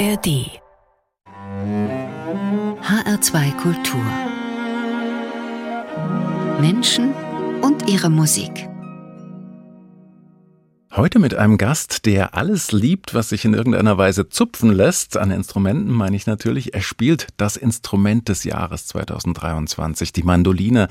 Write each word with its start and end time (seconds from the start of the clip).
ARD 0.00 0.48
HR2 2.80 3.56
Kultur. 3.56 4.00
Menschen 6.58 7.12
und 7.60 7.86
ihre 7.86 8.08
Musik 8.08 8.69
Heute 11.00 11.18
mit 11.18 11.34
einem 11.34 11.56
Gast, 11.56 12.04
der 12.04 12.34
alles 12.34 12.72
liebt, 12.72 13.14
was 13.14 13.30
sich 13.30 13.46
in 13.46 13.54
irgendeiner 13.54 13.96
Weise 13.96 14.28
zupfen 14.28 14.70
lässt. 14.70 15.16
An 15.16 15.30
Instrumenten 15.30 15.90
meine 15.90 16.14
ich 16.14 16.26
natürlich. 16.26 16.74
Er 16.74 16.82
spielt 16.82 17.28
das 17.38 17.56
Instrument 17.56 18.28
des 18.28 18.44
Jahres 18.44 18.86
2023, 18.88 20.12
die 20.12 20.24
Mandoline, 20.24 20.88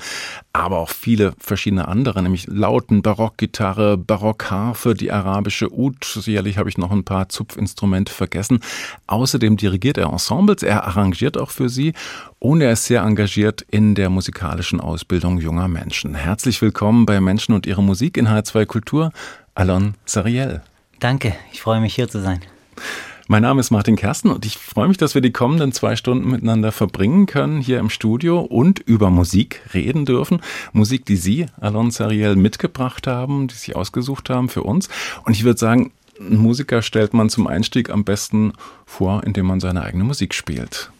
aber 0.52 0.78
auch 0.78 0.88
viele 0.88 1.32
verschiedene 1.38 1.86
andere, 1.86 2.24
nämlich 2.24 2.48
Lauten, 2.48 3.02
Barockgitarre, 3.02 3.96
Barockharfe, 3.98 4.94
die 4.94 5.12
arabische 5.12 5.72
Ud. 5.72 6.04
Sicherlich 6.04 6.58
habe 6.58 6.68
ich 6.68 6.76
noch 6.76 6.90
ein 6.90 7.04
paar 7.04 7.28
Zupfinstrumente 7.28 8.12
vergessen. 8.12 8.58
Außerdem 9.06 9.58
dirigiert 9.58 9.96
er 9.96 10.10
Ensembles, 10.10 10.64
er 10.64 10.88
arrangiert 10.88 11.38
auch 11.38 11.50
für 11.50 11.68
sie 11.68 11.92
und 12.40 12.62
er 12.62 12.72
ist 12.72 12.86
sehr 12.86 13.02
engagiert 13.02 13.64
in 13.70 13.94
der 13.94 14.10
musikalischen 14.10 14.80
Ausbildung 14.80 15.38
junger 15.38 15.68
Menschen. 15.68 16.16
Herzlich 16.16 16.60
willkommen 16.60 17.06
bei 17.06 17.20
Menschen 17.20 17.54
und 17.54 17.64
ihre 17.64 17.84
Musik 17.84 18.16
in 18.16 18.26
H2 18.26 18.66
Kultur. 18.66 19.12
Alon 19.60 19.92
Sariel. 20.06 20.62
Danke, 21.00 21.34
ich 21.52 21.60
freue 21.60 21.82
mich 21.82 21.94
hier 21.94 22.08
zu 22.08 22.22
sein. 22.22 22.40
Mein 23.28 23.42
Name 23.42 23.60
ist 23.60 23.70
Martin 23.70 23.94
Kersten 23.94 24.30
und 24.30 24.46
ich 24.46 24.56
freue 24.56 24.88
mich, 24.88 24.96
dass 24.96 25.14
wir 25.14 25.20
die 25.20 25.32
kommenden 25.32 25.72
zwei 25.72 25.96
Stunden 25.96 26.30
miteinander 26.30 26.72
verbringen 26.72 27.26
können 27.26 27.60
hier 27.60 27.78
im 27.78 27.90
Studio 27.90 28.40
und 28.40 28.78
über 28.78 29.10
Musik 29.10 29.60
reden 29.74 30.06
dürfen. 30.06 30.40
Musik, 30.72 31.04
die 31.04 31.16
Sie, 31.16 31.44
Alon 31.60 31.90
Sariel, 31.90 32.36
mitgebracht 32.36 33.06
haben, 33.06 33.48
die 33.48 33.54
Sie 33.54 33.74
ausgesucht 33.74 34.30
haben 34.30 34.48
für 34.48 34.62
uns. 34.62 34.88
Und 35.26 35.36
ich 35.36 35.44
würde 35.44 35.58
sagen, 35.58 35.92
einen 36.18 36.38
Musiker 36.38 36.80
stellt 36.80 37.12
man 37.12 37.28
zum 37.28 37.46
Einstieg 37.46 37.90
am 37.90 38.02
besten 38.02 38.54
vor, 38.86 39.24
indem 39.24 39.44
man 39.44 39.60
seine 39.60 39.82
eigene 39.82 40.04
Musik 40.04 40.32
spielt. 40.32 40.90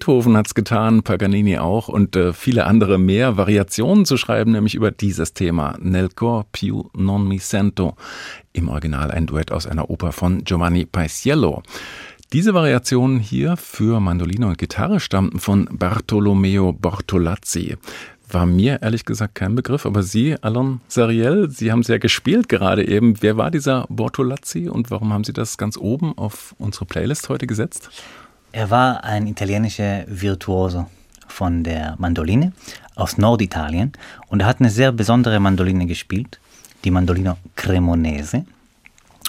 Beethoven 0.00 0.34
hat 0.34 0.46
es 0.46 0.54
getan, 0.54 1.02
Paganini 1.02 1.58
auch 1.58 1.88
und 1.88 2.16
äh, 2.16 2.32
viele 2.32 2.64
andere 2.64 2.96
mehr 2.98 3.36
Variationen 3.36 4.06
zu 4.06 4.16
schreiben, 4.16 4.52
nämlich 4.52 4.74
über 4.74 4.90
dieses 4.90 5.34
Thema. 5.34 5.76
Nel 5.78 6.08
cor 6.08 6.46
più 6.52 6.88
non 6.96 7.28
mi 7.28 7.38
sento. 7.38 7.96
Im 8.54 8.70
Original 8.70 9.10
ein 9.10 9.26
Duett 9.26 9.52
aus 9.52 9.66
einer 9.66 9.90
Oper 9.90 10.12
von 10.12 10.42
Giovanni 10.42 10.86
Paisiello. 10.86 11.62
Diese 12.32 12.54
Variationen 12.54 13.20
hier 13.20 13.58
für 13.58 14.00
Mandoline 14.00 14.46
und 14.46 14.56
Gitarre 14.56 15.00
stammten 15.00 15.38
von 15.38 15.68
Bartolomeo 15.70 16.72
Bortolazzi. 16.72 17.76
War 18.30 18.46
mir 18.46 18.80
ehrlich 18.80 19.04
gesagt 19.04 19.34
kein 19.34 19.54
Begriff, 19.54 19.84
aber 19.84 20.02
Sie, 20.02 20.34
Alain 20.40 20.80
Sariel, 20.88 21.50
Sie 21.50 21.70
haben 21.70 21.80
es 21.80 21.88
ja 21.88 21.98
gespielt 21.98 22.48
gerade 22.48 22.88
eben. 22.88 23.20
Wer 23.20 23.36
war 23.36 23.50
dieser 23.50 23.84
Bortolazzi 23.90 24.70
und 24.70 24.90
warum 24.90 25.12
haben 25.12 25.24
Sie 25.24 25.34
das 25.34 25.58
ganz 25.58 25.76
oben 25.76 26.16
auf 26.16 26.54
unsere 26.56 26.86
Playlist 26.86 27.28
heute 27.28 27.46
gesetzt? 27.46 27.90
Er 28.52 28.68
war 28.68 29.04
ein 29.04 29.28
italienischer 29.28 30.04
Virtuoso 30.08 30.86
von 31.28 31.62
der 31.62 31.94
Mandoline 31.98 32.52
aus 32.96 33.16
Norditalien 33.16 33.92
und 34.26 34.40
er 34.40 34.46
hat 34.46 34.58
eine 34.58 34.70
sehr 34.70 34.90
besondere 34.90 35.38
Mandoline 35.38 35.86
gespielt, 35.86 36.40
die 36.82 36.90
Mandolino 36.90 37.36
Cremonese. 37.54 38.44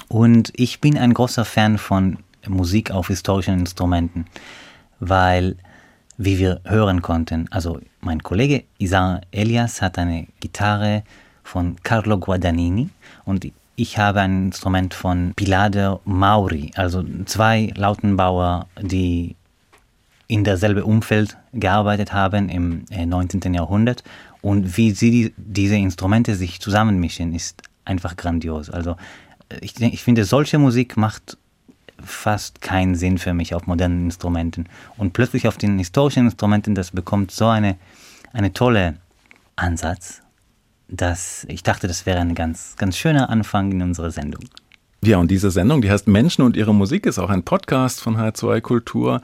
Und 0.08 0.52
ich 0.56 0.82
bin 0.82 0.98
ein 0.98 1.14
großer 1.14 1.46
Fan 1.46 1.78
von 1.78 2.18
Musik 2.48 2.90
auf 2.90 3.10
historischen 3.10 3.60
Instrumenten, 3.60 4.26
weil, 5.00 5.56
wie 6.18 6.40
wir 6.40 6.62
hören 6.66 7.04
konnten, 7.04 7.48
also 7.52 7.80
mein 8.00 8.24
Kollege 8.24 8.64
Isar 8.80 9.22
Elias 9.30 9.84
hat 9.84 10.00
eine 10.00 10.28
Gitarre 10.40 11.04
von 11.44 11.76
Carlo 11.84 12.18
Guadagnini 12.18 12.90
und 13.26 13.46
ich 13.82 13.98
habe 13.98 14.22
ein 14.22 14.46
Instrument 14.46 14.94
von 14.94 15.34
Pilader 15.36 16.02
Mauri, 16.06 16.70
also 16.76 17.04
zwei 17.26 17.74
Lautenbauer, 17.76 18.68
die 18.80 19.36
in 20.28 20.44
derselben 20.44 20.84
Umfeld 20.84 21.36
gearbeitet 21.52 22.14
haben 22.14 22.48
im 22.50 22.86
19. 22.92 23.42
Äh, 23.42 23.58
Jahrhundert. 23.58 24.04
Und 24.42 24.78
wie 24.78 24.92
sie 24.92 25.34
diese 25.36 25.78
Instrumente 25.78 26.36
sich 26.36 26.62
zusammenmischen, 26.62 27.34
ist 27.34 27.64
einfach 27.84 28.16
grandios. 28.18 28.70
Also 28.70 28.98
äh, 29.50 29.58
ich, 29.62 29.82
ich 29.82 30.04
finde, 30.04 30.26
solche 30.26 30.60
Musik 30.60 30.96
macht 30.96 31.38
fast 32.04 32.62
keinen 32.62 32.94
Sinn 32.94 33.18
für 33.18 33.34
mich 33.34 33.56
auf 33.56 33.66
modernen 33.66 34.06
Instrumenten. 34.06 34.68
Und 34.96 35.14
plötzlich 35.14 35.48
auf 35.48 35.58
den 35.58 35.80
historischen 35.80 36.26
Instrumenten, 36.26 36.76
das 36.76 36.92
bekommt 36.92 37.32
so 37.32 37.48
eine, 37.48 37.78
eine 38.32 38.54
tolle 38.54 38.98
Ansatz, 39.56 40.22
dass 40.92 41.46
ich 41.50 41.64
dachte, 41.64 41.88
das 41.88 42.06
wäre 42.06 42.20
ein 42.20 42.36
ganz, 42.36 42.76
ganz 42.78 42.98
schöner 42.98 43.30
Anfang 43.30 43.72
in 43.72 43.82
unserer 43.82 44.12
Sendung. 44.12 44.44
Ja, 45.04 45.18
und 45.18 45.32
diese 45.32 45.50
Sendung, 45.50 45.82
die 45.82 45.90
heißt 45.90 46.08
Menschen 46.08 46.44
und 46.44 46.56
ihre 46.56 46.76
Musik, 46.76 47.08
ist 47.08 47.18
auch 47.18 47.32
ein 47.32 47.42
Podcast 47.42 48.02
von 48.02 48.18
H2 48.18 48.62
Kultur. 48.62 49.22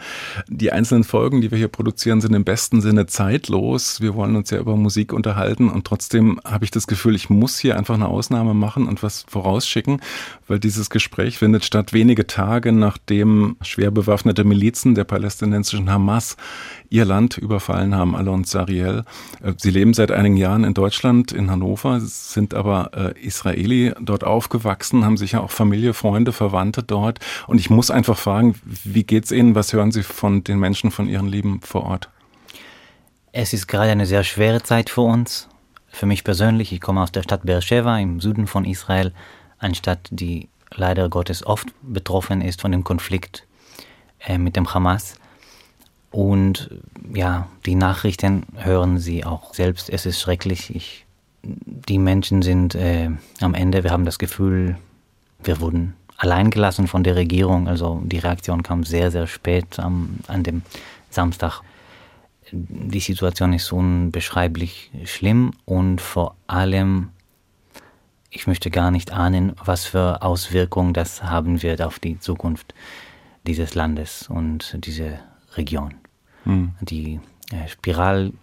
Die 0.47 0.71
einzelnen 0.71 1.03
Folgen, 1.03 1.39
die 1.39 1.51
wir 1.51 1.57
hier 1.59 1.67
produzieren, 1.67 2.19
sind 2.19 2.33
im 2.33 2.43
besten 2.43 2.81
Sinne 2.81 3.05
zeitlos. 3.05 4.01
Wir 4.01 4.15
wollen 4.15 4.35
uns 4.35 4.49
ja 4.49 4.57
über 4.57 4.75
Musik 4.75 5.13
unterhalten 5.13 5.69
und 5.69 5.85
trotzdem 5.85 6.41
habe 6.43 6.65
ich 6.65 6.71
das 6.71 6.87
Gefühl, 6.87 7.13
ich 7.13 7.29
muss 7.29 7.59
hier 7.59 7.77
einfach 7.77 7.93
eine 7.93 8.07
Ausnahme 8.07 8.55
machen 8.55 8.87
und 8.87 9.03
was 9.03 9.23
vorausschicken, 9.27 10.01
weil 10.47 10.59
dieses 10.59 10.89
Gespräch 10.89 11.37
findet 11.37 11.65
statt 11.65 11.93
wenige 11.93 12.27
Tage 12.27 12.71
nachdem 12.71 13.57
schwer 13.61 13.91
bewaffnete 13.91 14.43
Milizen 14.43 14.95
der 14.95 15.03
palästinensischen 15.03 15.89
Hamas 15.89 16.37
ihr 16.89 17.05
Land 17.05 17.37
überfallen 17.37 17.95
haben, 17.95 18.15
Alon 18.15 18.43
Sariel. 18.43 19.03
Äh, 19.41 19.53
sie 19.57 19.71
leben 19.71 19.93
seit 19.93 20.11
einigen 20.11 20.37
Jahren 20.37 20.63
in 20.63 20.73
Deutschland, 20.73 21.31
in 21.31 21.51
Hannover, 21.51 21.99
sind 21.99 22.53
aber 22.53 22.91
äh, 22.93 23.19
Israeli, 23.25 23.93
dort 23.99 24.23
aufgewachsen, 24.23 25.05
haben 25.05 25.17
sicher 25.17 25.43
auch 25.43 25.51
Familie, 25.51 25.93
Freunde, 25.93 26.31
Verwandte 26.31 26.83
dort. 26.83 27.19
Und 27.47 27.59
ich 27.59 27.69
muss 27.69 27.91
einfach 27.91 28.17
fragen, 28.17 28.55
wie 28.63 29.03
geht's 29.03 29.31
Ihnen? 29.31 29.55
Was 29.55 29.73
hören 29.73 29.91
Sie 29.91 30.03
von 30.03 30.43
den 30.43 30.59
Menschen, 30.59 30.91
von 30.91 31.07
Ihren 31.07 31.27
Lieben 31.27 31.61
vor 31.61 31.83
Ort? 31.83 32.09
Es 33.31 33.53
ist 33.53 33.67
gerade 33.67 33.91
eine 33.91 34.05
sehr 34.05 34.23
schwere 34.23 34.63
Zeit 34.63 34.89
für 34.89 35.01
uns. 35.01 35.49
Für 35.89 36.05
mich 36.05 36.23
persönlich, 36.23 36.71
ich 36.71 36.81
komme 36.81 37.01
aus 37.01 37.11
der 37.11 37.23
Stadt 37.23 37.43
Beersheba 37.43 37.97
im 37.99 38.19
Süden 38.19 38.47
von 38.47 38.65
Israel, 38.65 39.13
eine 39.59 39.75
Stadt, 39.75 40.07
die 40.11 40.49
leider 40.73 41.09
Gottes 41.09 41.45
oft 41.45 41.67
betroffen 41.81 42.41
ist 42.41 42.61
von 42.61 42.71
dem 42.71 42.83
Konflikt 42.83 43.45
äh, 44.19 44.37
mit 44.37 44.55
dem 44.55 44.73
Hamas. 44.73 45.15
Und 46.11 46.69
ja, 47.13 47.47
die 47.65 47.75
Nachrichten 47.75 48.43
hören 48.55 48.97
Sie 48.97 49.25
auch 49.25 49.53
selbst. 49.53 49.89
Es 49.89 50.05
ist 50.05 50.21
schrecklich. 50.21 50.75
Ich, 50.75 51.05
die 51.43 51.99
Menschen 51.99 52.41
sind 52.41 52.75
äh, 52.75 53.09
am 53.41 53.53
Ende, 53.53 53.83
wir 53.83 53.91
haben 53.91 54.05
das 54.05 54.19
Gefühl, 54.19 54.77
wir 55.43 55.59
wurden 55.59 55.93
alleingelassen 56.17 56.87
von 56.87 57.03
der 57.03 57.15
Regierung. 57.15 57.67
Also 57.67 58.01
die 58.03 58.19
Reaktion 58.19 58.63
kam 58.63 58.83
sehr, 58.83 59.11
sehr 59.11 59.27
spät 59.27 59.79
am, 59.79 60.17
an 60.27 60.43
dem 60.43 60.63
Samstag. 61.09 61.61
Die 62.51 62.99
Situation 62.99 63.53
ist 63.53 63.71
unbeschreiblich 63.71 64.89
schlimm 65.03 65.51
und 65.65 65.99
vor 65.99 66.35
allem, 66.47 67.09
ich 68.29 68.47
möchte 68.47 68.69
gar 68.69 68.91
nicht 68.91 69.11
ahnen, 69.11 69.53
was 69.63 69.85
für 69.85 70.21
Auswirkungen 70.21 70.93
das 70.93 71.23
haben 71.23 71.61
wird 71.63 71.81
auf 71.81 71.99
die 71.99 72.19
Zukunft 72.19 72.73
dieses 73.45 73.75
Landes 73.75 74.27
und 74.27 74.85
diese 74.85 75.19
Region. 75.55 75.95
Mhm. 76.45 76.73
Die 76.81 77.19
äh, 77.51 77.67
Spiral 77.67 78.33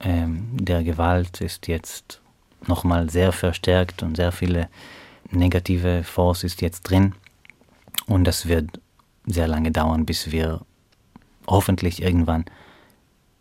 äh, 0.00 0.26
der 0.26 0.84
Gewalt 0.84 1.40
ist 1.40 1.66
jetzt 1.68 2.20
nochmal 2.66 3.10
sehr 3.10 3.32
verstärkt 3.32 4.02
und 4.02 4.16
sehr 4.16 4.32
viele 4.32 4.68
negative 5.30 6.04
Force 6.04 6.44
ist 6.44 6.60
jetzt 6.60 6.82
drin. 6.82 7.14
Und 8.06 8.24
das 8.24 8.46
wird 8.46 8.80
sehr 9.26 9.48
lange 9.48 9.70
dauern, 9.70 10.04
bis 10.04 10.30
wir 10.30 10.60
hoffentlich 11.46 12.02
irgendwann 12.02 12.44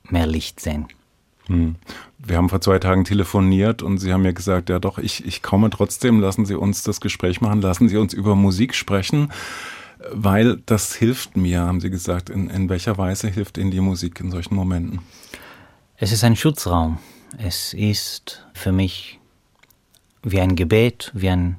mehr 0.03 0.27
Licht 0.27 0.59
sehen.Hm. 0.59 1.00
Wir 1.47 2.37
haben 2.37 2.49
vor 2.49 2.61
zwei 2.61 2.79
Tagen 2.79 3.03
telefoniert 3.03 3.81
und 3.81 3.97
Sie 3.97 4.13
haben 4.13 4.21
mir 4.21 4.33
gesagt, 4.33 4.69
ja 4.69 4.79
doch, 4.79 4.97
ich, 4.97 5.25
ich 5.25 5.41
komme 5.41 5.69
trotzdem, 5.69 6.19
lassen 6.19 6.45
Sie 6.45 6.55
uns 6.55 6.83
das 6.83 7.01
Gespräch 7.01 7.41
machen, 7.41 7.61
lassen 7.61 7.89
Sie 7.89 7.97
uns 7.97 8.13
über 8.13 8.35
Musik 8.35 8.73
sprechen 8.73 9.29
weil 10.09 10.57
das 10.65 10.95
hilft 10.95 11.37
mir, 11.37 11.61
haben 11.61 11.79
Sie 11.79 11.89
gesagt. 11.89 12.29
In, 12.29 12.49
in 12.49 12.69
welcher 12.69 12.97
Weise 12.97 13.27
hilft 13.27 13.57
Ihnen 13.57 13.71
die 13.71 13.79
Musik 13.79 14.19
in 14.19 14.31
solchen 14.31 14.55
Momenten? 14.55 14.99
Es 15.97 16.11
ist 16.11 16.23
ein 16.23 16.35
Schutzraum. 16.35 16.97
Es 17.37 17.73
ist 17.73 18.45
für 18.53 18.71
mich 18.71 19.19
wie 20.23 20.41
ein 20.41 20.55
Gebet, 20.55 21.11
wie 21.13 21.29
ein, 21.29 21.57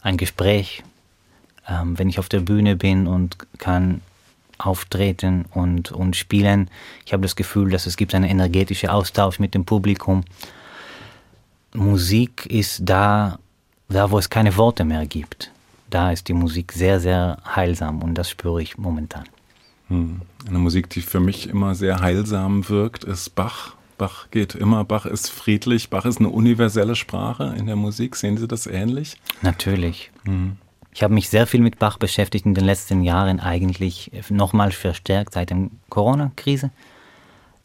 ein 0.00 0.16
Gespräch. 0.16 0.82
Ähm, 1.68 1.98
wenn 1.98 2.08
ich 2.08 2.18
auf 2.18 2.28
der 2.28 2.40
Bühne 2.40 2.76
bin 2.76 3.06
und 3.06 3.38
kann 3.58 4.00
auftreten 4.58 5.44
und, 5.52 5.92
und 5.92 6.16
spielen, 6.16 6.70
ich 7.04 7.12
habe 7.12 7.22
das 7.22 7.36
Gefühl, 7.36 7.70
dass 7.70 7.86
es 7.86 7.96
gibt 7.96 8.14
einen 8.14 8.28
energetischen 8.30 8.88
Austausch 8.88 9.38
mit 9.38 9.54
dem 9.54 9.64
Publikum. 9.64 10.24
Musik 11.74 12.46
ist 12.46 12.80
da, 12.84 13.38
da 13.88 14.10
wo 14.10 14.18
es 14.18 14.30
keine 14.30 14.56
Worte 14.56 14.84
mehr 14.84 15.06
gibt 15.06 15.50
da 15.90 16.12
ist 16.12 16.28
die 16.28 16.34
Musik 16.34 16.72
sehr, 16.72 17.00
sehr 17.00 17.38
heilsam 17.54 18.02
und 18.02 18.14
das 18.14 18.30
spüre 18.30 18.62
ich 18.62 18.78
momentan. 18.78 19.24
Hm. 19.88 20.22
Eine 20.48 20.58
Musik, 20.58 20.90
die 20.90 21.00
für 21.00 21.20
mich 21.20 21.48
immer 21.48 21.74
sehr 21.74 22.00
heilsam 22.00 22.68
wirkt, 22.68 23.04
ist 23.04 23.34
Bach. 23.34 23.74
Bach 23.98 24.30
geht 24.30 24.54
immer, 24.54 24.84
Bach 24.84 25.06
ist 25.06 25.30
friedlich, 25.30 25.88
Bach 25.88 26.04
ist 26.04 26.18
eine 26.18 26.28
universelle 26.28 26.96
Sprache 26.96 27.54
in 27.56 27.66
der 27.66 27.76
Musik. 27.76 28.16
Sehen 28.16 28.36
Sie 28.36 28.48
das 28.48 28.66
ähnlich? 28.66 29.16
Natürlich. 29.42 30.10
Hm. 30.24 30.56
Ich 30.96 31.02
habe 31.02 31.12
mich 31.12 31.28
sehr 31.28 31.46
viel 31.46 31.60
mit 31.60 31.78
Bach 31.78 31.98
beschäftigt 31.98 32.46
in 32.46 32.54
den 32.54 32.64
letzten 32.64 33.02
Jahren, 33.02 33.38
eigentlich 33.38 34.10
nochmal 34.30 34.72
verstärkt 34.72 35.34
seit 35.34 35.50
der 35.50 35.68
Corona-Krise. 35.90 36.70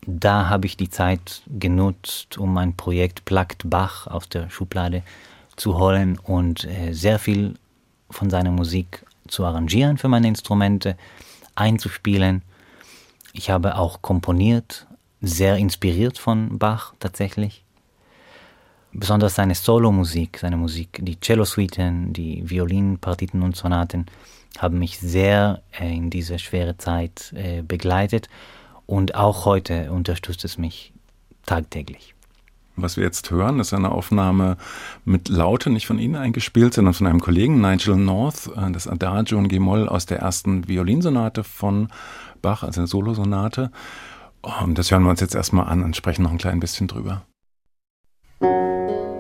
Da 0.05 0.49
habe 0.49 0.65
ich 0.65 0.75
die 0.75 0.89
Zeit 0.89 1.41
genutzt, 1.47 2.37
um 2.37 2.57
ein 2.57 2.75
Projekt 2.75 3.23
Plagt 3.23 3.69
Bach 3.69 4.05
aus 4.07 4.27
der 4.27 4.49
Schublade 4.49 5.01
zu 5.55 5.79
holen 5.79 6.19
und 6.19 6.65
äh, 6.65 6.91
sehr 6.91 7.19
viel 7.19 7.53
von 8.09 8.29
seiner 8.29 8.51
Musik 8.51 9.05
zu 9.29 9.45
arrangieren 9.45 9.97
für 9.97 10.09
meine 10.09 10.27
Instrumente, 10.27 10.97
einzuspielen. 11.55 12.41
Ich 13.31 13.49
habe 13.49 13.77
auch 13.77 14.01
komponiert, 14.01 14.87
sehr 15.21 15.55
inspiriert 15.55 16.17
von 16.17 16.59
Bach 16.59 16.95
tatsächlich. 16.99 17.63
Besonders 18.93 19.35
seine 19.35 19.55
Solomusik, 19.55 20.39
seine 20.39 20.57
Musik, 20.57 20.99
die 21.01 21.19
Cello-Suiten, 21.19 22.11
die 22.11 22.49
Violinpartiten 22.49 23.41
und 23.41 23.55
Sonaten 23.55 24.05
haben 24.57 24.79
mich 24.79 24.99
sehr 24.99 25.61
äh, 25.79 25.95
in 25.95 26.09
diese 26.09 26.39
schwere 26.39 26.77
Zeit 26.77 27.33
äh, 27.33 27.61
begleitet 27.61 28.27
und 28.85 29.15
auch 29.15 29.45
heute 29.45 29.91
unterstützt 29.91 30.43
es 30.43 30.57
mich 30.57 30.91
tagtäglich. 31.45 32.13
Was 32.75 32.97
wir 32.97 33.03
jetzt 33.03 33.29
hören, 33.31 33.59
ist 33.59 33.73
eine 33.73 33.91
Aufnahme 33.91 34.57
mit 35.05 35.29
Lauten, 35.29 35.73
nicht 35.73 35.87
von 35.87 35.99
Ihnen 35.99 36.15
eingespielt, 36.15 36.73
sondern 36.73 36.93
von 36.93 37.07
einem 37.07 37.19
Kollegen, 37.21 37.61
Nigel 37.61 37.95
North, 37.95 38.49
äh, 38.57 38.71
das 38.71 38.87
Adagio 38.87 39.37
und 39.37 39.47
G-Moll 39.47 39.87
aus 39.87 40.05
der 40.05 40.19
ersten 40.19 40.67
Violinsonate 40.67 41.45
von 41.45 41.87
Bach, 42.41 42.63
also 42.63 42.81
eine 42.81 42.87
Solosonate. 42.87 43.71
Das 44.69 44.91
hören 44.91 45.03
wir 45.03 45.11
uns 45.11 45.21
jetzt 45.21 45.35
erstmal 45.35 45.67
an 45.67 45.83
und 45.83 45.95
sprechen 45.95 46.23
noch 46.23 46.31
ein 46.31 46.39
klein 46.39 46.59
bisschen 46.59 46.87
drüber. 46.87 47.21
Música 48.41 49.10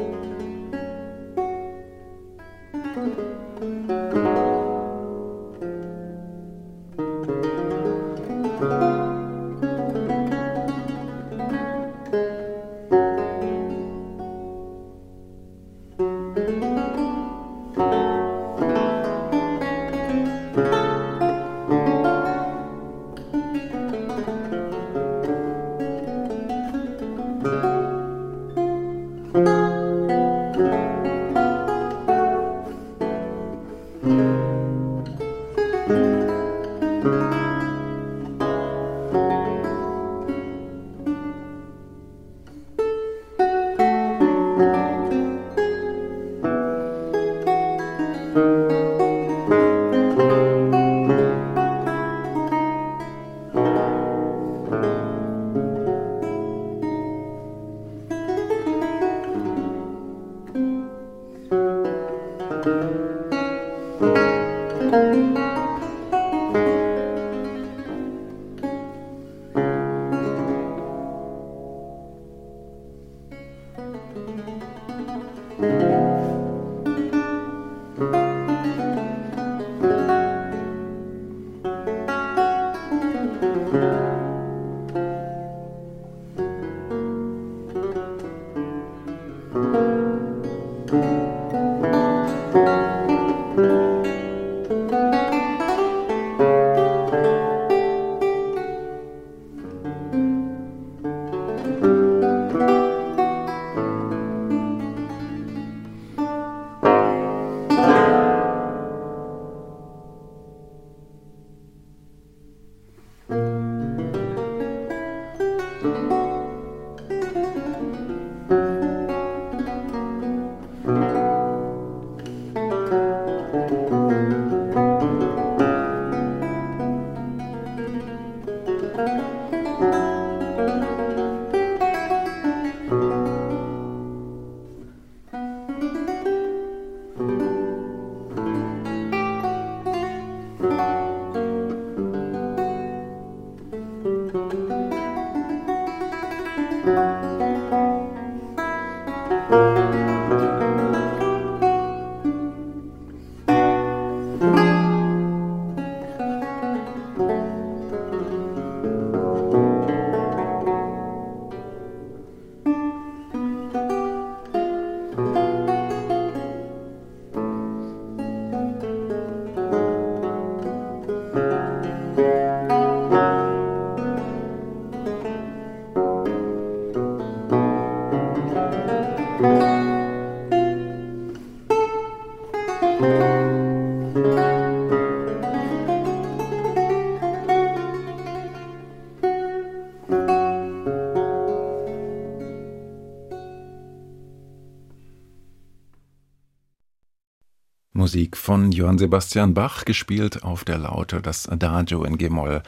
Von 198.51 198.73
Johann 198.73 198.97
Sebastian 198.97 199.53
Bach, 199.53 199.85
gespielt 199.85 200.43
auf 200.43 200.65
der 200.65 200.77
Laute, 200.77 201.21
das 201.21 201.47
Adagio 201.47 202.03
in 202.03 202.17
G-Moll 202.17 202.63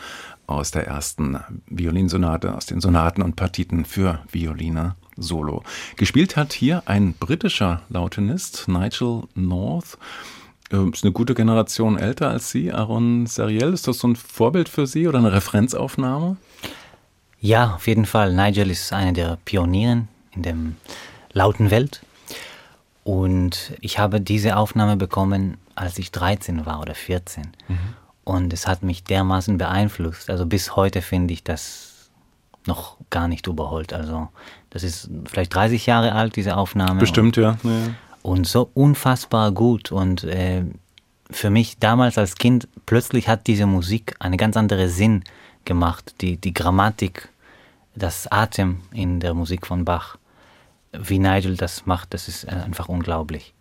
aus 0.47 0.71
der 0.71 0.87
ersten 0.87 1.37
Violinsonate, 1.67 2.55
aus 2.55 2.67
den 2.67 2.79
Sonaten 2.79 3.21
und 3.21 3.35
Partiten 3.35 3.83
für 3.83 4.19
Violine 4.31 4.95
Solo. 5.17 5.61
Gespielt 5.97 6.37
hat 6.37 6.53
hier 6.53 6.83
ein 6.85 7.15
britischer 7.15 7.81
Lautenist, 7.89 8.69
Nigel 8.69 9.23
North. 9.35 9.97
Ähm, 10.71 10.93
ist 10.93 11.03
eine 11.03 11.11
gute 11.11 11.33
Generation 11.33 11.97
älter 11.97 12.29
als 12.29 12.49
Sie, 12.49 12.71
Aaron 12.71 13.25
Seriel. 13.25 13.73
Ist 13.73 13.85
das 13.85 13.99
so 13.99 14.07
ein 14.07 14.15
Vorbild 14.15 14.69
für 14.69 14.87
Sie 14.87 15.05
oder 15.09 15.17
eine 15.17 15.33
Referenzaufnahme? 15.33 16.37
Ja, 17.41 17.75
auf 17.75 17.87
jeden 17.87 18.05
Fall. 18.05 18.33
Nigel 18.33 18.71
ist 18.71 18.93
einer 18.93 19.11
der 19.11 19.37
Pionieren 19.43 20.07
in 20.31 20.43
der 20.43 20.55
lauten 21.33 21.71
Welt. 21.71 22.03
Und 23.03 23.73
ich 23.81 23.99
habe 23.99 24.21
diese 24.21 24.55
Aufnahme 24.55 24.95
bekommen, 24.95 25.57
als 25.75 25.97
ich 25.97 26.11
13 26.11 26.65
war 26.65 26.79
oder 26.79 26.95
14. 26.95 27.47
Mhm. 27.67 27.77
Und 28.23 28.53
es 28.53 28.67
hat 28.67 28.83
mich 28.83 29.03
dermaßen 29.03 29.57
beeinflusst. 29.57 30.29
Also 30.29 30.45
bis 30.45 30.75
heute 30.75 31.01
finde 31.01 31.33
ich 31.33 31.43
das 31.43 32.09
noch 32.65 32.97
gar 33.09 33.27
nicht 33.27 33.47
überholt. 33.47 33.93
Also 33.93 34.29
das 34.69 34.83
ist 34.83 35.09
vielleicht 35.25 35.53
30 35.53 35.85
Jahre 35.85 36.13
alt, 36.13 36.35
diese 36.35 36.55
Aufnahme. 36.55 36.99
Bestimmt, 36.99 37.37
und, 37.37 37.43
ja. 37.43 37.57
ja. 37.63 37.89
Und 38.21 38.47
so 38.47 38.69
unfassbar 38.73 39.51
gut. 39.51 39.91
Und 39.91 40.23
äh, 40.23 40.63
für 41.29 41.49
mich 41.49 41.79
damals 41.79 42.17
als 42.17 42.35
Kind, 42.35 42.67
plötzlich 42.85 43.27
hat 43.27 43.47
diese 43.47 43.65
Musik 43.65 44.15
einen 44.19 44.37
ganz 44.37 44.55
anderen 44.55 44.89
Sinn 44.89 45.23
gemacht. 45.65 46.15
Die, 46.21 46.37
die 46.37 46.53
Grammatik, 46.53 47.29
das 47.95 48.31
Atem 48.31 48.81
in 48.93 49.19
der 49.19 49.33
Musik 49.33 49.67
von 49.67 49.83
Bach 49.83 50.17
wie 50.93 51.19
Nigel 51.19 51.57
das 51.57 51.85
macht, 51.85 52.13
das 52.13 52.27
ist 52.27 52.45
äh, 52.45 52.51
einfach 52.51 52.87
unglaublich. 52.87 53.53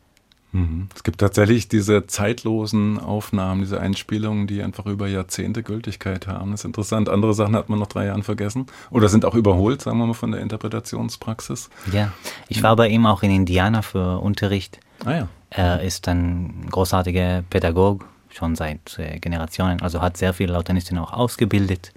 Mhm. 0.52 0.88
Es 0.94 1.02
gibt 1.02 1.18
tatsächlich 1.18 1.68
diese 1.68 2.06
zeitlosen 2.06 2.98
Aufnahmen, 2.98 3.62
diese 3.62 3.80
Einspielungen, 3.80 4.46
die 4.46 4.62
einfach 4.62 4.86
über 4.86 5.08
Jahrzehnte 5.08 5.62
Gültigkeit 5.62 6.26
haben. 6.26 6.50
Das 6.50 6.60
ist 6.60 6.66
interessant. 6.66 7.08
Andere 7.08 7.34
Sachen 7.34 7.56
hat 7.56 7.68
man 7.70 7.78
nach 7.78 7.86
drei 7.86 8.06
Jahren 8.06 8.22
vergessen 8.22 8.66
oder 8.90 9.08
sind 9.08 9.24
auch 9.24 9.34
überholt, 9.34 9.80
sagen 9.80 9.98
wir 9.98 10.06
mal, 10.06 10.12
von 10.14 10.30
der 10.30 10.42
Interpretationspraxis. 10.42 11.70
Ja, 11.92 12.12
ich 12.48 12.62
war 12.62 12.76
bei 12.76 12.88
ihm 12.88 13.06
auch 13.06 13.22
in 13.22 13.30
Indiana 13.30 13.82
für 13.82 14.20
Unterricht. 14.20 14.78
Ah 15.04 15.12
ja. 15.12 15.28
Er 15.48 15.82
ist 15.82 16.06
ein 16.08 16.66
großartiger 16.70 17.42
Pädagog, 17.48 18.06
schon 18.30 18.54
seit 18.54 18.98
äh, 18.98 19.18
Generationen, 19.18 19.80
also 19.82 20.00
hat 20.00 20.16
sehr 20.16 20.32
viele 20.34 20.52
Lautanistinnen 20.52 21.02
auch 21.02 21.12
ausgebildet. 21.12 21.92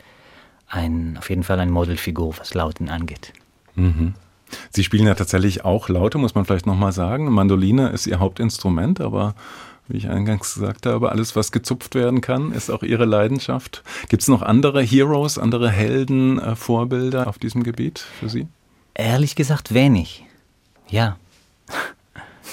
Ein, 0.67 1.15
auf 1.17 1.29
jeden 1.29 1.43
Fall 1.43 1.59
eine 1.59 1.71
Modelfigur, 1.71 2.37
was 2.37 2.53
Lauten 2.53 2.89
angeht. 2.89 3.33
Mhm. 3.75 4.13
Sie 4.71 4.83
spielen 4.83 5.07
ja 5.07 5.15
tatsächlich 5.15 5.65
auch 5.65 5.89
Laute, 5.89 6.17
muss 6.17 6.35
man 6.35 6.45
vielleicht 6.45 6.65
nochmal 6.65 6.91
sagen. 6.91 7.31
Mandoline 7.31 7.89
ist 7.89 8.07
Ihr 8.07 8.19
Hauptinstrument, 8.19 9.01
aber 9.01 9.35
wie 9.87 9.97
ich 9.97 10.09
eingangs 10.09 10.55
gesagt 10.55 10.85
habe, 10.85 11.11
alles, 11.11 11.35
was 11.35 11.51
gezupft 11.51 11.95
werden 11.95 12.21
kann, 12.21 12.51
ist 12.51 12.71
auch 12.71 12.83
Ihre 12.83 13.05
Leidenschaft. 13.05 13.83
Gibt 14.09 14.23
es 14.23 14.27
noch 14.27 14.41
andere 14.41 14.81
Heroes, 14.81 15.37
andere 15.37 15.69
Helden, 15.69 16.39
äh, 16.39 16.55
Vorbilder 16.55 17.27
auf 17.27 17.37
diesem 17.37 17.63
Gebiet 17.63 17.99
für 17.99 18.29
Sie? 18.29 18.47
Ehrlich 18.95 19.35
gesagt 19.35 19.73
wenig. 19.73 20.25
Ja. 20.89 21.17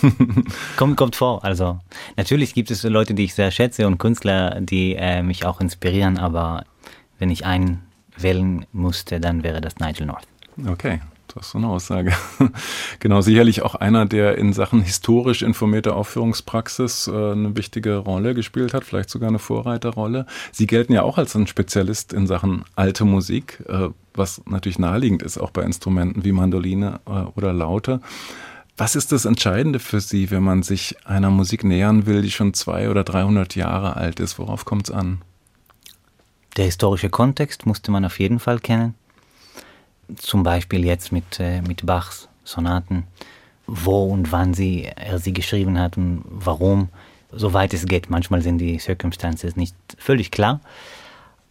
kommt, 0.76 0.96
kommt 0.96 1.16
vor. 1.16 1.44
Also 1.44 1.80
natürlich 2.16 2.54
gibt 2.54 2.70
es 2.70 2.82
Leute, 2.82 3.14
die 3.14 3.24
ich 3.24 3.34
sehr 3.34 3.50
schätze 3.50 3.86
und 3.86 3.98
Künstler, 3.98 4.60
die 4.60 4.94
äh, 4.96 5.22
mich 5.22 5.46
auch 5.46 5.60
inspirieren, 5.60 6.18
aber 6.18 6.64
wenn 7.18 7.30
ich 7.30 7.46
einen 7.46 7.82
wählen 8.16 8.66
musste, 8.72 9.20
dann 9.20 9.42
wäre 9.42 9.60
das 9.60 9.76
Nigel 9.76 10.06
North. 10.06 10.26
Okay, 10.66 11.00
das 11.34 11.46
ist 11.46 11.52
so 11.52 11.58
eine 11.58 11.68
Aussage. 11.68 12.12
genau, 12.98 13.20
sicherlich 13.20 13.62
auch 13.62 13.74
einer, 13.74 14.06
der 14.06 14.38
in 14.38 14.52
Sachen 14.52 14.82
historisch 14.82 15.42
informierte 15.42 15.94
Aufführungspraxis 15.94 17.08
äh, 17.08 17.32
eine 17.32 17.56
wichtige 17.56 17.96
Rolle 17.96 18.34
gespielt 18.34 18.74
hat, 18.74 18.84
vielleicht 18.84 19.10
sogar 19.10 19.28
eine 19.28 19.38
Vorreiterrolle. 19.38 20.26
Sie 20.50 20.66
gelten 20.66 20.92
ja 20.92 21.02
auch 21.02 21.18
als 21.18 21.34
ein 21.34 21.46
Spezialist 21.46 22.12
in 22.12 22.26
Sachen 22.26 22.64
alte 22.76 23.04
Musik, 23.04 23.62
äh, 23.68 23.88
was 24.14 24.42
natürlich 24.46 24.78
naheliegend 24.78 25.22
ist, 25.22 25.38
auch 25.38 25.50
bei 25.50 25.62
Instrumenten 25.62 26.24
wie 26.24 26.32
Mandoline 26.32 27.00
äh, 27.06 27.10
oder 27.34 27.52
Laute. 27.52 28.00
Was 28.76 28.96
ist 28.96 29.12
das 29.12 29.24
Entscheidende 29.24 29.78
für 29.78 30.00
Sie, 30.00 30.30
wenn 30.30 30.42
man 30.42 30.62
sich 30.62 30.96
einer 31.04 31.30
Musik 31.30 31.64
nähern 31.64 32.06
will, 32.06 32.22
die 32.22 32.30
schon 32.30 32.54
zwei 32.54 32.90
oder 32.90 33.04
300 33.04 33.54
Jahre 33.54 33.96
alt 33.96 34.20
ist? 34.20 34.38
Worauf 34.38 34.64
kommt 34.64 34.88
es 34.88 34.94
an? 34.94 35.22
Der 36.56 36.66
historische 36.66 37.08
Kontext 37.08 37.64
musste 37.64 37.90
man 37.90 38.04
auf 38.04 38.18
jeden 38.18 38.38
Fall 38.38 38.58
kennen 38.58 38.94
zum 40.16 40.42
Beispiel 40.42 40.84
jetzt 40.84 41.12
mit, 41.12 41.40
äh, 41.40 41.62
mit 41.62 41.84
Bachs 41.86 42.28
Sonaten, 42.44 43.04
wo 43.66 44.04
und 44.04 44.32
wann 44.32 44.54
sie, 44.54 44.84
er 44.84 45.18
sie 45.18 45.32
geschrieben 45.32 45.78
hat 45.78 45.96
und 45.96 46.24
warum, 46.26 46.88
soweit 47.30 47.72
es 47.74 47.86
geht. 47.86 48.10
Manchmal 48.10 48.42
sind 48.42 48.58
die 48.58 48.78
Circumstances 48.78 49.56
nicht 49.56 49.74
völlig 49.98 50.30
klar, 50.30 50.60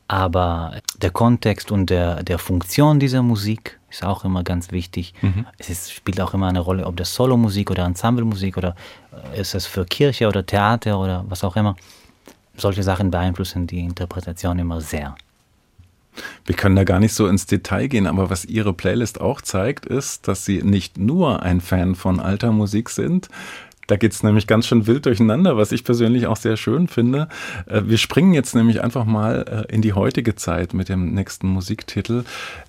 aber 0.08 0.82
der 1.02 1.12
Kontext 1.12 1.72
und 1.72 1.90
der, 1.90 2.24
der 2.24 2.38
Funktion 2.38 3.00
dieser 3.00 3.22
Musik 3.22 3.80
ist 3.90 4.04
auch 4.04 4.26
immer 4.26 4.44
ganz 4.44 4.72
wichtig. 4.72 5.14
Mhm. 5.22 5.46
Es 5.58 5.70
ist, 5.70 5.94
spielt 5.94 6.20
auch 6.22 6.34
immer 6.34 6.48
eine 6.48 6.60
Rolle, 6.60 6.86
ob 6.86 6.98
das 6.98 7.14
Solomusik 7.14 7.72
oder 7.72 7.86
Ensemblemusik 7.86 8.58
oder 8.58 8.76
äh, 9.34 9.42
ist 9.42 9.56
es 9.56 9.66
für 9.66 9.86
Kirche 9.86 10.28
oder 10.28 10.46
Theater 10.46 11.00
oder 11.00 11.26
was 11.28 11.44
auch 11.44 11.56
immer. 11.56 11.76
Solche 12.58 12.84
Sachen 12.84 13.12
beeinflussen 13.12 13.68
die 13.68 13.80
Interpretation 13.80 14.60
immer 14.60 14.82
sehr. 14.82 15.16
Wir 16.46 16.56
können 16.56 16.76
da 16.76 16.84
gar 16.84 17.00
nicht 17.00 17.14
so 17.14 17.28
ins 17.28 17.46
Detail 17.46 17.88
gehen, 17.88 18.08
aber 18.08 18.30
was 18.30 18.46
Ihre 18.46 18.74
Playlist 18.74 19.22
auch 19.22 19.42
zeigt, 19.42 19.86
ist, 19.86 20.28
dass 20.28 20.46
Sie 20.46 20.62
nicht 20.64 20.98
nur 20.98 21.42
ein 21.44 21.62
Fan 21.62 21.96
von 21.96 22.20
alter 22.20 22.52
Musik 22.52 22.90
sind, 22.90 23.30
da 23.92 23.98
geht 23.98 24.14
es 24.14 24.24
nämlich 24.24 24.48
ganz 24.48 24.68
schön 24.68 24.88
wild 24.88 25.06
durcheinander, 25.06 25.58
was 25.58 25.74
ich 25.74 25.84
persönlich 25.84 26.26
auch 26.26 26.38
sehr 26.38 26.56
schön 26.56 26.88
finde. 26.88 27.28
Äh, 27.66 27.82
wir 27.88 27.98
springen 27.98 28.34
jetzt 28.34 28.56
nämlich 28.56 28.82
einfach 28.82 29.04
mal 29.04 29.66
äh, 29.70 29.74
in 29.74 29.82
die 29.82 29.92
heutige 29.92 30.36
Zeit 30.36 30.74
mit 30.74 30.88
dem 30.88 31.14
nächsten 31.14 31.50
Musiktitel. 31.50 32.24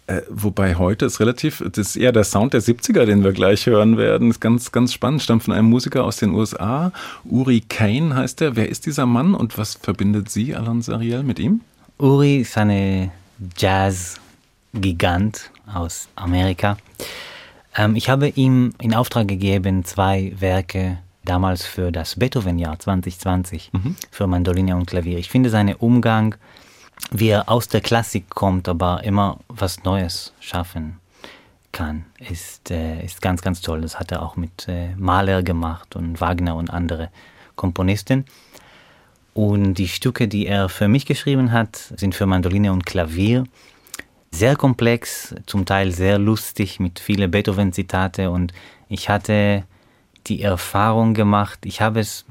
Äh, 0.09 0.23
wobei 0.29 0.75
heute 0.75 1.07
ist 1.07 1.21
relativ, 1.21 1.63
das 1.65 1.91
ist 1.91 1.97
eher 1.97 2.11
der 2.11 2.25
Sound 2.25 2.55
der 2.55 2.61
70er, 2.61 3.05
den 3.05 3.23
wir 3.23 3.31
gleich 3.31 3.67
hören 3.67 3.99
werden. 3.99 4.31
Ist 4.31 4.41
ganz, 4.41 4.73
ganz 4.73 4.93
spannend. 4.93 5.23
Stammt 5.23 5.45
von 5.45 5.55
einem 5.55 5.71
Musiker 5.71 6.03
aus 6.03 6.17
den 6.17 6.35
USA. 6.35 6.91
Uri 7.25 7.63
Kane 7.69 8.17
heißt 8.17 8.41
er. 8.43 8.57
Wer 8.57 8.69
ist 8.69 8.87
dieser 8.87 9.07
Mann 9.07 9.35
und 9.35 9.57
was 9.59 9.75
verbindet 9.75 10.29
Sie, 10.29 10.57
Alan 10.57 10.83
Sariel, 10.83 11.23
mit 11.23 11.39
ihm? 11.39 11.61
Uri 11.99 12.39
ist 12.39 12.59
eine 12.59 13.13
Jazz-Gigant 13.57 15.51
aus 15.73 16.09
Amerika. 16.17 16.77
Ähm, 17.77 17.97
ich 17.97 18.09
habe 18.09 18.29
ihm 18.29 18.75
in 18.81 18.95
Auftrag 18.95 19.29
gegeben, 19.29 19.85
zwei 19.85 20.33
Werke 20.39 20.99
damals 21.25 21.65
für 21.65 21.93
das 21.93 22.17
Beethoven-Jahr 22.17 22.79
2020 22.79 23.71
mhm. 23.73 23.97
für 24.11 24.27
Mandoline 24.27 24.77
und 24.77 24.87
Klavier. 24.87 25.19
Ich 25.19 25.31
finde 25.31 25.51
seinen 25.51 25.75
Umgang 25.77 26.37
wie 27.11 27.29
er 27.29 27.49
aus 27.49 27.69
der 27.69 27.81
Klassik 27.81 28.31
kommt, 28.31 28.69
aber 28.69 29.03
immer 29.05 29.39
was 29.49 29.85
Neues 29.85 30.33
schaffen 30.41 30.99
kann, 31.73 32.05
ist, 32.19 32.71
äh, 32.71 33.05
ist 33.05 33.23
ganz, 33.23 33.43
ganz 33.43 33.61
toll. 33.61 33.81
Das 33.81 33.99
hat 33.99 34.13
er 34.13 34.23
auch 34.23 34.37
mit 34.37 34.69
äh, 34.69 34.95
Mahler 34.97 35.43
gemacht 35.43 35.97
und 35.97 36.21
Wagner 36.21 36.55
und 36.55 36.71
andere 36.71 37.11
Komponisten. 37.57 38.27
Und 39.35 39.75
die 39.75 39.89
Stücke, 39.89 40.29
die 40.29 40.47
er 40.47 40.69
für 40.69 40.89
mich 40.89 41.07
geschrieben 41.07 41.53
hat, 41.53 41.77
sind 41.97 42.15
für 42.15 42.27
Mandoline 42.27 42.73
und 42.73 42.85
Klavier 42.85 43.45
sehr 44.31 44.57
komplex, 44.57 45.35
zum 45.47 45.67
Teil 45.67 45.93
sehr 45.93 46.19
lustig 46.19 46.81
mit 46.81 46.99
vielen 46.99 47.31
Beethoven-Zitate. 47.31 48.31
Und 48.31 48.53
ich 48.89 49.09
hatte 49.09 49.65
die 50.27 50.43
Erfahrung 50.43 51.15
gemacht, 51.15 51.61
ich 51.65 51.81
habe 51.81 52.01
es 52.01 52.25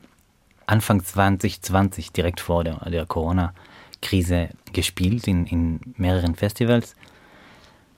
Anfang 0.66 1.04
2020, 1.04 2.12
direkt 2.12 2.40
vor 2.40 2.64
der, 2.64 2.78
der 2.90 3.06
Corona-Krise, 3.06 4.50
gespielt 4.74 5.28
in, 5.28 5.46
in 5.46 5.80
mehreren 5.98 6.36
Festivals. 6.36 6.96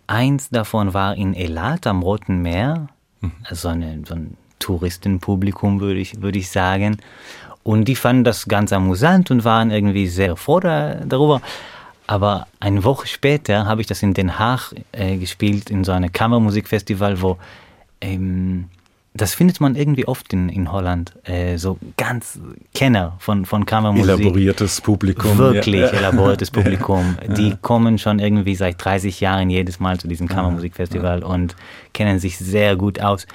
Eins 0.08 0.50
davon 0.50 0.94
war 0.94 1.16
in 1.16 1.34
Elat 1.34 1.88
am 1.88 2.02
Roten 2.02 2.42
Meer, 2.42 2.90
mhm. 3.22 3.32
also 3.44 3.70
eine, 3.70 4.02
so 4.06 4.16
ein 4.16 4.38
Touristenpublikum, 4.60 5.82
würde 5.82 6.00
ich, 6.00 6.22
würde 6.22 6.40
ich 6.40 6.50
sagen. 6.50 6.98
Und 7.64 7.86
die 7.86 7.96
fanden 7.96 8.24
das 8.24 8.48
ganz 8.48 8.74
amüsant 8.74 9.32
und 9.32 9.46
waren 9.46 9.72
irgendwie 9.72 10.08
sehr 10.08 10.36
froh 10.36 10.60
da, 10.60 10.96
darüber. 11.06 11.42
Aber 12.08 12.48
eine 12.60 12.84
Woche 12.84 13.08
später 13.08 13.66
habe 13.66 13.82
ich 13.82 13.88
das 13.88 14.04
in 14.04 14.14
Den 14.14 14.38
Haag 14.38 14.74
äh, 14.92 15.18
gespielt, 15.18 15.70
in 15.70 15.84
so 15.84 15.94
einem 15.94 16.12
Kammermusikfestival, 16.12 17.22
wo 17.22 17.38
ähm, 18.02 18.66
das 19.16 19.36
findet 19.36 19.62
man 19.62 19.76
irgendwie 19.76 20.08
oft 20.08 20.34
in, 20.34 20.50
in 20.50 20.72
Holland, 20.72 21.14
äh, 21.28 21.58
so 21.58 21.78
ganz 21.98 22.40
Kenner 22.74 23.16
von, 23.20 23.46
von 23.46 23.66
Kammermusik. 23.66 24.10
Elaboriertes 24.10 24.82
Publikum. 24.82 25.38
Wirklich 25.38 25.82
ja. 25.82 25.88
elaboriertes 25.90 26.50
Publikum. 26.52 27.16
Ja. 27.22 27.34
Die 27.36 27.56
kommen 27.62 28.00
schon 28.00 28.18
irgendwie 28.20 28.56
seit 28.56 28.84
30 28.84 29.20
Jahren 29.20 29.52
jedes 29.52 29.80
Mal 29.80 30.00
zu 30.00 30.08
diesem 30.08 30.28
Kammermusikfestival 30.28 31.22
ja. 31.22 31.26
und 31.28 31.56
kennen 31.94 32.20
sich 32.20 32.38
sehr 32.38 32.76
gut 32.76 33.00
aus. 33.00 33.28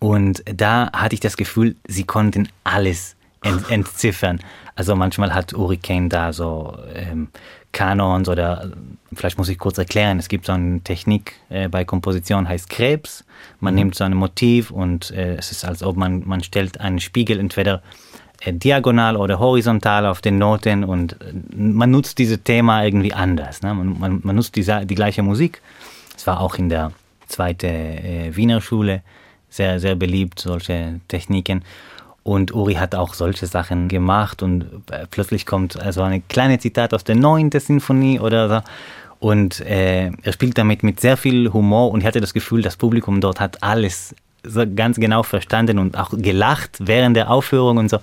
Und 0.00 0.44
da 0.54 0.92
hatte 0.92 1.14
ich 1.14 1.20
das 1.20 1.38
Gefühl, 1.38 1.76
sie 1.88 2.04
konnten 2.04 2.48
alles 2.62 3.13
ent 3.44 3.70
entziffern. 3.70 4.40
Also 4.74 4.96
manchmal 4.96 5.34
hat 5.34 5.52
Hurricane 5.52 6.08
da 6.08 6.32
so 6.32 6.76
ähm, 6.94 7.28
Kanons 7.72 8.28
oder 8.28 8.72
vielleicht 9.12 9.38
muss 9.38 9.48
ich 9.48 9.58
kurz 9.58 9.78
erklären, 9.78 10.18
es 10.18 10.28
gibt 10.28 10.46
so 10.46 10.52
eine 10.52 10.80
Technik 10.80 11.34
äh, 11.50 11.68
bei 11.68 11.84
Komposition, 11.84 12.48
heißt 12.48 12.70
Krebs. 12.70 13.24
Man 13.60 13.74
mhm. 13.74 13.78
nimmt 13.78 13.94
so 13.94 14.04
ein 14.04 14.14
Motiv 14.14 14.70
und 14.70 15.10
äh, 15.10 15.36
es 15.36 15.52
ist, 15.52 15.64
als 15.64 15.82
ob 15.82 15.96
man, 15.96 16.26
man 16.26 16.42
stellt 16.42 16.80
einen 16.80 17.00
Spiegel 17.00 17.38
entweder 17.38 17.82
äh, 18.40 18.52
diagonal 18.52 19.16
oder 19.16 19.38
horizontal 19.38 20.06
auf 20.06 20.20
den 20.20 20.38
Noten 20.38 20.84
und 20.84 21.12
äh, 21.20 21.32
man 21.54 21.90
nutzt 21.90 22.18
dieses 22.18 22.42
Thema 22.42 22.84
irgendwie 22.84 23.12
anders. 23.12 23.62
Ne? 23.62 23.74
Man, 23.74 23.98
man, 23.98 24.20
man, 24.22 24.36
nutzt 24.36 24.56
die, 24.56 24.64
die 24.86 24.94
gleiche 24.94 25.22
Musik. 25.22 25.60
Es 26.16 26.26
war 26.26 26.40
auch 26.40 26.56
in 26.56 26.68
der 26.68 26.92
zweiten 27.26 27.66
äh, 27.66 28.30
Wiener 28.34 28.60
Schule 28.60 29.02
sehr, 29.50 29.78
sehr 29.78 29.94
beliebt, 29.94 30.40
solche 30.40 31.00
Techniken. 31.08 31.62
Und 32.24 32.54
Uri 32.54 32.74
hat 32.74 32.94
auch 32.94 33.12
solche 33.12 33.46
Sachen 33.46 33.88
gemacht 33.88 34.42
und 34.42 34.64
äh, 34.90 35.06
plötzlich 35.10 35.44
kommt 35.44 35.78
also 35.78 36.02
eine 36.02 36.22
kleine 36.22 36.58
Zitat 36.58 36.94
aus 36.94 37.04
der 37.04 37.16
neunten 37.16 37.60
Sinfonie 37.60 38.18
oder 38.18 38.48
so. 38.48 38.60
Und 39.20 39.60
äh, 39.60 40.10
er 40.22 40.32
spielt 40.32 40.56
damit 40.56 40.82
mit 40.82 41.00
sehr 41.00 41.18
viel 41.18 41.52
Humor 41.52 41.90
und 41.90 42.00
ich 42.00 42.06
hatte 42.06 42.22
das 42.22 42.32
Gefühl, 42.32 42.62
das 42.62 42.76
Publikum 42.76 43.20
dort 43.20 43.40
hat 43.40 43.62
alles 43.62 44.14
so 44.42 44.64
ganz 44.74 44.96
genau 44.96 45.22
verstanden 45.22 45.78
und 45.78 45.98
auch 45.98 46.10
gelacht 46.16 46.78
während 46.80 47.14
der 47.16 47.30
Aufführung 47.30 47.76
und 47.76 47.90
so. 47.90 47.98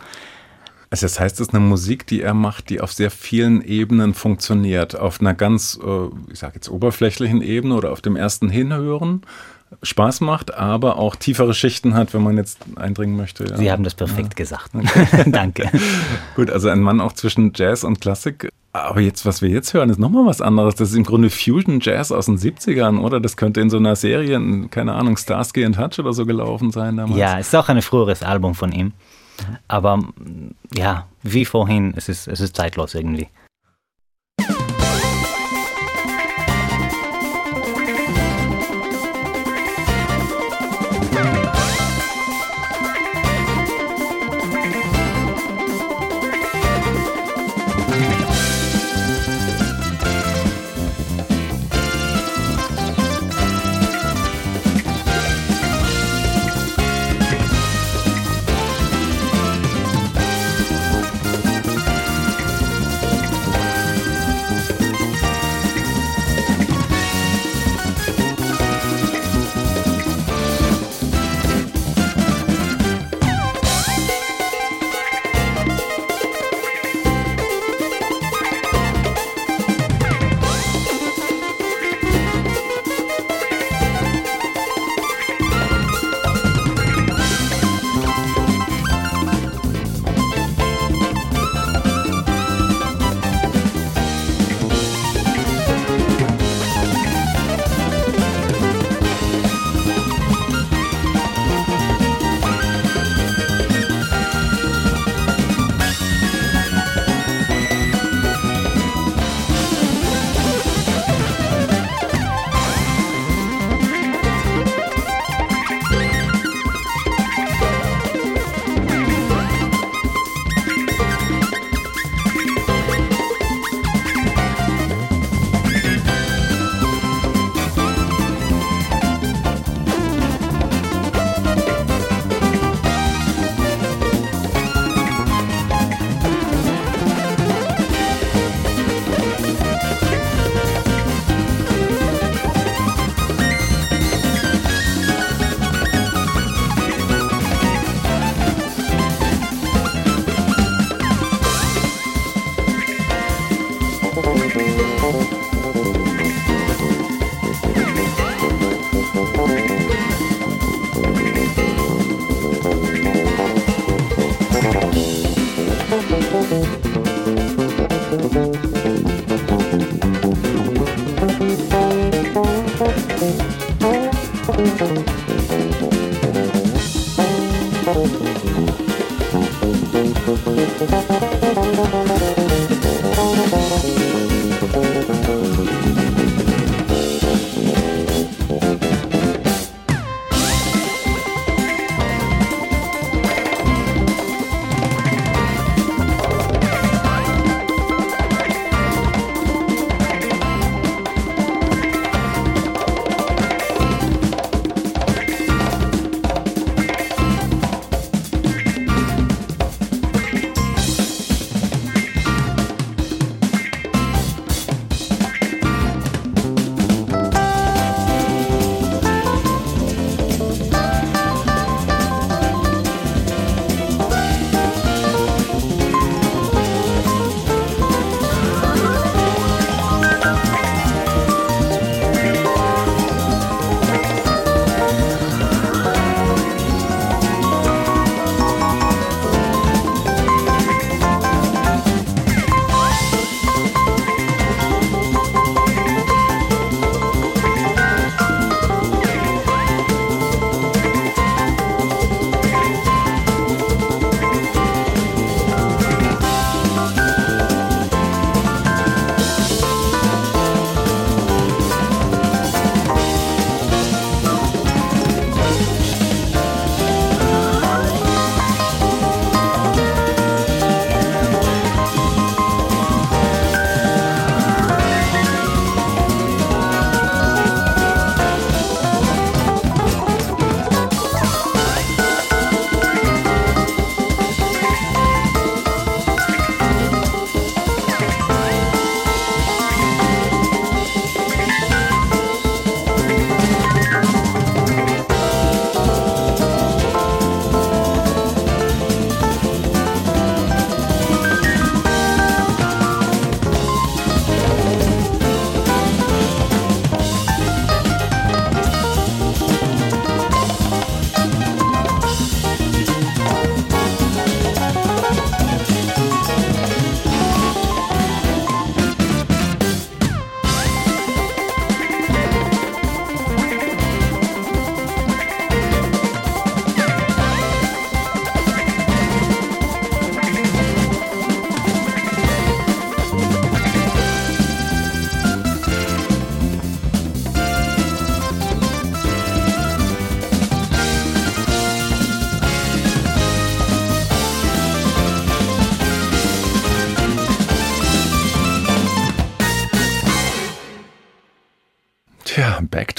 Also 0.92 1.06
das 1.06 1.20
heißt, 1.20 1.36
es 1.40 1.48
ist 1.48 1.56
eine 1.56 1.66
Musik, 1.66 2.06
die 2.06 2.22
er 2.22 2.34
macht, 2.34 2.70
die 2.70 2.82
auf 2.82 2.92
sehr 2.92 3.10
vielen 3.10 3.62
Ebenen 3.62 4.14
funktioniert. 4.14 4.96
Auf 4.96 5.20
einer 5.20 5.34
ganz, 5.34 5.80
äh, 5.84 6.32
ich 6.32 6.40
sage 6.40 6.56
jetzt 6.56 6.70
oberflächlichen 6.70 7.42
Ebene 7.42 7.74
oder 7.76 7.92
auf 7.92 8.02
dem 8.02 8.16
ersten 8.16 8.50
Hinhören 8.50 9.22
Spaß 9.84 10.22
macht, 10.22 10.54
aber 10.54 10.98
auch 10.98 11.16
tiefere 11.16 11.54
Schichten 11.54 11.94
hat, 11.94 12.14
wenn 12.14 12.22
man 12.22 12.38
jetzt 12.38 12.60
eindringen 12.76 13.16
möchte. 13.16 13.46
Ja. 13.46 13.58
Sie 13.58 13.72
haben 13.72 13.84
das 13.84 13.96
perfekt 13.96 14.34
ja. 14.34 14.36
gesagt. 14.36 14.72
Okay. 14.82 15.24
Danke. 15.32 15.70
Gut, 16.36 16.50
also 16.50 16.70
ein 16.70 16.82
Mann 16.82 17.02
auch 17.02 17.14
zwischen 17.14 17.52
Jazz 17.56 17.84
und 17.84 18.02
Klassik. 18.02 18.50
Aber 18.74 19.02
jetzt, 19.02 19.26
was 19.26 19.42
wir 19.42 19.50
jetzt 19.50 19.74
hören, 19.74 19.90
ist 19.90 20.00
nochmal 20.00 20.26
was 20.26 20.42
anderes. 20.42 20.76
Das 20.76 20.90
ist 20.90 20.96
im 20.96 21.04
Grunde 21.04 21.30
Fusion 21.30 21.80
Jazz 21.82 22.12
aus 22.12 22.28
den 22.28 22.38
70ern, 22.38 23.00
oder? 23.00 23.20
Das 23.20 23.38
könnte 23.38 23.60
in 23.62 23.70
so 23.70 23.78
einer 23.78 23.96
Serie, 23.96 24.40
keine 24.70 24.94
Ahnung, 24.94 25.18
Starsky 25.18 25.64
in 25.64 25.74
Touch 25.74 26.00
oder 26.00 26.14
so 26.14 26.26
gelaufen 26.26 26.72
sein 26.72 26.98
damals. 26.98 27.18
Ja, 27.18 27.38
ist 27.38 27.56
auch 27.56 27.70
ein 27.70 27.82
früheres 27.82 28.24
Album 28.24 28.56
von 28.56 28.72
ihm. 28.72 28.94
Aber 29.68 30.00
ja, 30.76 31.08
wie 31.24 31.46
vorhin, 31.46 31.94
es 31.96 32.10
ist, 32.10 32.28
es 32.28 32.40
ist 32.40 32.56
zeitlos 32.56 32.96
irgendwie. 32.96 33.28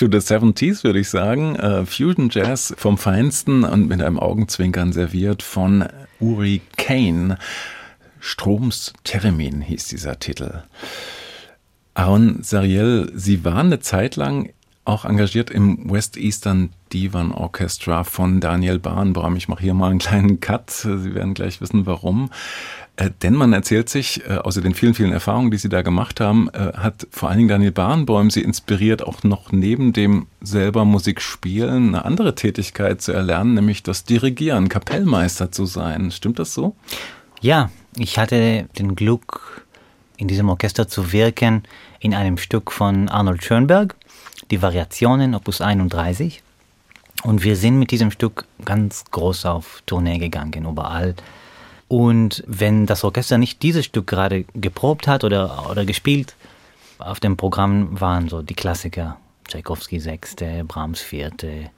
To 0.02 0.08
the 0.10 0.34
70s 0.34 0.82
würde 0.82 0.98
ich 0.98 1.08
sagen. 1.08 1.56
Uh, 1.62 1.86
Fusion 1.86 2.28
Jazz 2.28 2.74
vom 2.76 2.98
Feinsten 2.98 3.62
und 3.62 3.86
mit 3.86 4.02
einem 4.02 4.18
Augenzwinkern 4.18 4.92
serviert 4.92 5.44
von 5.44 5.84
Uri 6.18 6.60
Kane. 6.76 7.38
Stroms 8.18 8.94
Theremin 9.04 9.60
hieß 9.60 9.86
dieser 9.86 10.18
Titel. 10.18 10.64
Aaron 11.94 12.42
Sariel, 12.42 13.12
Sie 13.14 13.44
waren 13.44 13.66
eine 13.66 13.78
Zeit 13.78 14.16
lang 14.16 14.50
auch 14.84 15.04
engagiert 15.04 15.50
im 15.50 15.88
West 15.88 16.16
Eastern 16.16 16.70
Divan 16.92 17.30
Orchestra 17.30 18.02
von 18.02 18.40
Daniel 18.40 18.80
Barenbaum. 18.80 19.36
Ich 19.36 19.46
mache 19.46 19.62
hier 19.62 19.74
mal 19.74 19.90
einen 19.90 20.00
kleinen 20.00 20.40
Cut. 20.40 20.70
Sie 20.70 21.14
werden 21.14 21.34
gleich 21.34 21.60
wissen, 21.60 21.86
warum. 21.86 22.30
Äh, 22.96 23.10
denn 23.22 23.34
man 23.34 23.52
erzählt 23.52 23.88
sich, 23.88 24.24
äh, 24.28 24.34
außer 24.34 24.60
den 24.60 24.74
vielen, 24.74 24.94
vielen 24.94 25.12
Erfahrungen, 25.12 25.50
die 25.50 25.56
Sie 25.56 25.68
da 25.68 25.82
gemacht 25.82 26.20
haben, 26.20 26.48
äh, 26.52 26.72
hat 26.74 27.06
vor 27.22 27.28
allen 27.28 27.38
Dingen 27.38 27.50
Daniel 27.50 27.70
Barenboim 27.70 28.30
Sie 28.30 28.42
inspiriert, 28.42 29.04
auch 29.04 29.22
noch 29.22 29.52
neben 29.52 29.92
dem 29.92 30.26
selber 30.40 30.85
Musik 30.85 31.20
spielen, 31.20 31.94
eine 31.94 32.04
andere 32.04 32.35
Tätigkeit 32.35 33.00
zu 33.00 33.12
erlernen, 33.12 33.54
nämlich 33.54 33.85
das 33.85 34.02
Dirigieren, 34.02 34.68
Kapellmeister 34.68 35.52
zu 35.52 35.64
sein. 35.64 36.11
Stimmt 36.11 36.40
das 36.40 36.52
so? 36.52 36.74
Ja, 37.40 37.70
ich 37.96 38.18
hatte 38.18 38.68
den 38.76 38.96
Glück, 38.96 39.64
in 40.16 40.26
diesem 40.26 40.48
Orchester 40.48 40.88
zu 40.88 41.12
wirken, 41.12 41.62
in 42.00 42.12
einem 42.12 42.38
Stück 42.38 42.72
von 42.72 43.08
Arnold 43.08 43.44
Schönberg, 43.44 43.94
die 44.50 44.61
Variationen, 44.61 45.37
Opus 45.37 45.61
31. 45.61 46.42
Und 47.22 47.44
wir 47.44 47.54
sind 47.54 47.78
mit 47.78 47.92
diesem 47.92 48.11
Stück 48.11 48.46
ganz 48.64 49.04
groß 49.12 49.46
auf 49.46 49.85
Tournee 49.87 50.18
gegangen, 50.18 50.66
überall 50.68 51.14
und 51.92 52.42
wenn 52.46 52.87
das 52.87 53.04
Orchester 53.04 53.37
nicht 53.37 53.62
dieses 53.62 53.85
Stück 53.85 54.06
gerade 54.06 54.46
geprobt 54.54 55.06
hat 55.06 55.24
oder, 55.24 55.70
oder 55.70 55.85
gespielt, 55.85 56.35
auf 57.06 57.20
dem 57.20 57.36
Programm 57.36 58.00
waren 58.00 58.28
so 58.28 58.42
die 58.42 58.54
Klassiker. 58.54 59.18
Tchaikovsky 59.48 60.00
Sechste, 60.00 60.64
Brahms 60.64 61.00
Vierte, 61.00 61.70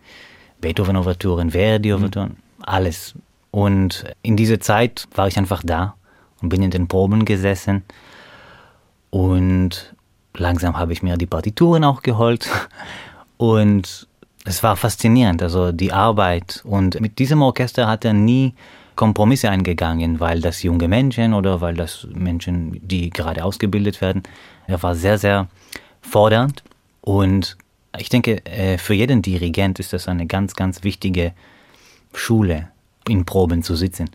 Beethoven 0.61 0.97
Ouverturen, 0.97 1.51
Verdi 1.51 1.93
Ouverturen, 1.93 2.31
mhm. 2.31 2.65
alles. 2.65 3.15
Und 3.51 4.05
in 4.23 4.37
dieser 4.37 4.61
Zeit 4.61 5.07
war 5.15 5.29
ich 5.29 5.37
einfach 5.39 5.63
da 5.65 5.95
und 6.43 6.49
bin 6.49 6.63
in 6.63 6.71
den 6.71 6.89
Proben 6.89 7.25
gesessen. 7.25 7.83
Und 9.11 9.95
langsam 10.37 10.77
habe 10.77 10.93
ich 10.93 11.03
mir 11.03 11.17
die 11.17 11.27
Partituren 11.27 11.85
auch 11.85 12.03
geholt. 12.03 12.49
Und 13.37 14.07
es 14.45 14.63
war 14.63 14.77
faszinierend, 14.77 15.43
also 15.43 15.73
die 15.73 15.93
Arbeit. 15.93 16.63
Und 16.65 17.01
mit 17.01 17.19
diesem 17.19 17.43
Orchester 17.43 17.89
hat 17.89 18.05
er 18.05 18.13
nie 18.13 18.55
Kompromisse 18.95 19.51
eingegangen, 19.51 20.21
weil 20.21 20.41
das 20.41 20.63
junge 20.63 20.87
Menschen 20.87 21.35
oder 21.35 21.61
weil 21.61 21.75
das 21.75 22.07
Menschen, 22.13 22.81
die 22.87 23.11
gerade 23.11 23.45
ausgebildet 23.45 24.01
werden, 24.01 24.23
er 24.67 24.83
war 24.83 24.95
sehr, 24.95 25.19
sehr 25.19 25.49
fordernd 26.01 26.63
und 27.01 27.57
ich 27.99 28.09
denke, 28.09 28.45
äh, 28.47 28.79
für 28.79 28.95
jeden 28.95 29.23
Dirigent 29.23 29.79
ist 29.79 29.93
das 29.93 30.09
eine 30.09 30.27
ganz, 30.27 30.55
ganz 30.55 30.83
wichtige 30.83 31.33
Schule, 32.13 32.69
in 33.09 33.25
Proben 33.25 33.63
zu 33.63 33.77
sitzen 33.77 34.11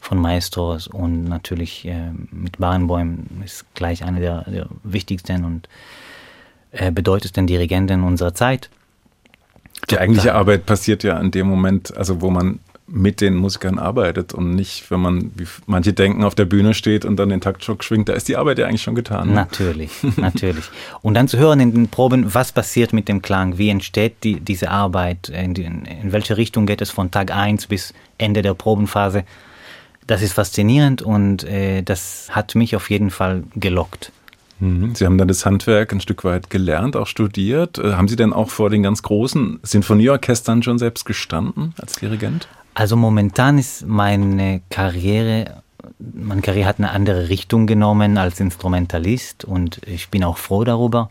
von 0.00 0.18
Maestros 0.18 0.86
und 0.86 1.24
natürlich 1.24 1.86
äh, 1.86 2.10
mit 2.30 2.58
Barenbäumen 2.58 3.42
ist 3.44 3.64
gleich 3.74 4.04
einer 4.04 4.20
der, 4.20 4.44
der 4.44 4.68
wichtigsten 4.84 5.44
und 5.44 5.68
äh, 6.70 6.92
bedeutendsten 6.92 7.46
Dirigenten 7.46 8.04
unserer 8.04 8.34
Zeit. 8.34 8.70
Die 9.90 9.98
eigentliche 9.98 10.34
Arbeit 10.34 10.66
passiert 10.66 11.02
ja 11.02 11.18
in 11.18 11.30
dem 11.30 11.48
Moment, 11.48 11.96
also 11.96 12.20
wo 12.20 12.30
man 12.30 12.60
mit 12.88 13.20
den 13.20 13.34
Musikern 13.34 13.78
arbeitet 13.78 14.32
und 14.32 14.54
nicht, 14.54 14.90
wenn 14.90 15.00
man, 15.00 15.32
wie 15.34 15.46
manche 15.66 15.92
denken, 15.92 16.22
auf 16.22 16.36
der 16.36 16.44
Bühne 16.44 16.72
steht 16.72 17.04
und 17.04 17.16
dann 17.16 17.30
den 17.30 17.40
Taktschock 17.40 17.82
schwingt, 17.82 18.08
da 18.08 18.12
ist 18.12 18.28
die 18.28 18.36
Arbeit 18.36 18.58
ja 18.58 18.66
eigentlich 18.66 18.82
schon 18.82 18.94
getan. 18.94 19.28
Ne? 19.28 19.34
Natürlich, 19.34 19.90
natürlich. 20.16 20.64
Und 21.02 21.14
dann 21.14 21.26
zu 21.26 21.38
hören 21.38 21.58
in 21.58 21.72
den 21.72 21.88
Proben, 21.88 22.32
was 22.34 22.52
passiert 22.52 22.92
mit 22.92 23.08
dem 23.08 23.22
Klang, 23.22 23.58
wie 23.58 23.70
entsteht 23.70 24.22
die, 24.22 24.38
diese 24.38 24.70
Arbeit, 24.70 25.28
in, 25.30 25.54
die, 25.54 25.64
in 25.64 26.12
welche 26.12 26.36
Richtung 26.36 26.66
geht 26.66 26.80
es 26.80 26.90
von 26.90 27.10
Tag 27.10 27.34
1 27.34 27.66
bis 27.66 27.92
Ende 28.18 28.42
der 28.42 28.54
Probenphase, 28.54 29.24
das 30.06 30.22
ist 30.22 30.34
faszinierend 30.34 31.02
und 31.02 31.42
äh, 31.42 31.82
das 31.82 32.28
hat 32.30 32.54
mich 32.54 32.76
auf 32.76 32.90
jeden 32.90 33.10
Fall 33.10 33.42
gelockt. 33.56 34.12
Mhm. 34.60 34.94
Sie 34.94 35.04
haben 35.04 35.18
dann 35.18 35.28
das 35.28 35.44
Handwerk 35.44 35.92
ein 35.92 36.00
Stück 36.00 36.24
weit 36.24 36.50
gelernt, 36.50 36.96
auch 36.96 37.06
studiert. 37.06 37.78
Äh, 37.78 37.94
haben 37.94 38.08
Sie 38.08 38.16
denn 38.16 38.32
auch 38.32 38.50
vor 38.50 38.70
den 38.70 38.82
ganz 38.82 39.02
großen 39.02 39.58
Sinfonieorchestern 39.62 40.62
schon 40.62 40.78
selbst 40.78 41.04
gestanden 41.04 41.74
als 41.78 41.94
Dirigent? 41.94 42.48
Also 42.76 42.94
momentan 42.94 43.56
ist 43.56 43.86
meine 43.86 44.60
Karriere, 44.68 45.62
meine 45.98 46.42
Karriere 46.42 46.68
hat 46.68 46.76
eine 46.76 46.90
andere 46.90 47.30
Richtung 47.30 47.66
genommen 47.66 48.18
als 48.18 48.38
Instrumentalist 48.38 49.46
und 49.46 49.80
ich 49.86 50.10
bin 50.10 50.22
auch 50.22 50.36
froh 50.36 50.62
darüber. 50.62 51.08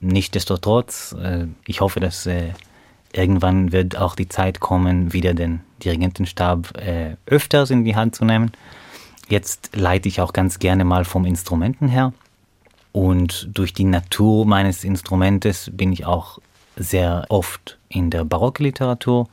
Nichtsdestotrotz, 0.00 1.14
äh, 1.22 1.46
ich 1.66 1.82
hoffe, 1.82 2.00
dass 2.00 2.24
äh, 2.24 2.54
irgendwann 3.12 3.70
wird 3.70 3.98
auch 3.98 4.16
die 4.16 4.30
Zeit 4.30 4.60
kommen, 4.60 5.12
wieder 5.12 5.34
den 5.34 5.60
Dirigentenstab 5.84 6.74
äh, 6.78 7.16
öfters 7.26 7.68
in 7.68 7.84
die 7.84 7.96
Hand 7.96 8.14
zu 8.14 8.24
nehmen. 8.24 8.52
Jetzt 9.28 9.76
leite 9.76 10.08
ich 10.08 10.22
auch 10.22 10.32
ganz 10.32 10.58
gerne 10.58 10.86
mal 10.86 11.04
vom 11.04 11.26
Instrumenten 11.26 11.88
her. 11.88 12.14
Und 12.92 13.50
durch 13.52 13.74
die 13.74 13.84
Natur 13.84 14.46
meines 14.46 14.84
Instrumentes 14.84 15.70
bin 15.70 15.92
ich 15.92 16.06
auch 16.06 16.38
sehr 16.76 17.26
oft 17.28 17.76
in 17.90 18.08
der 18.08 18.24
Barockliteratur 18.24 19.28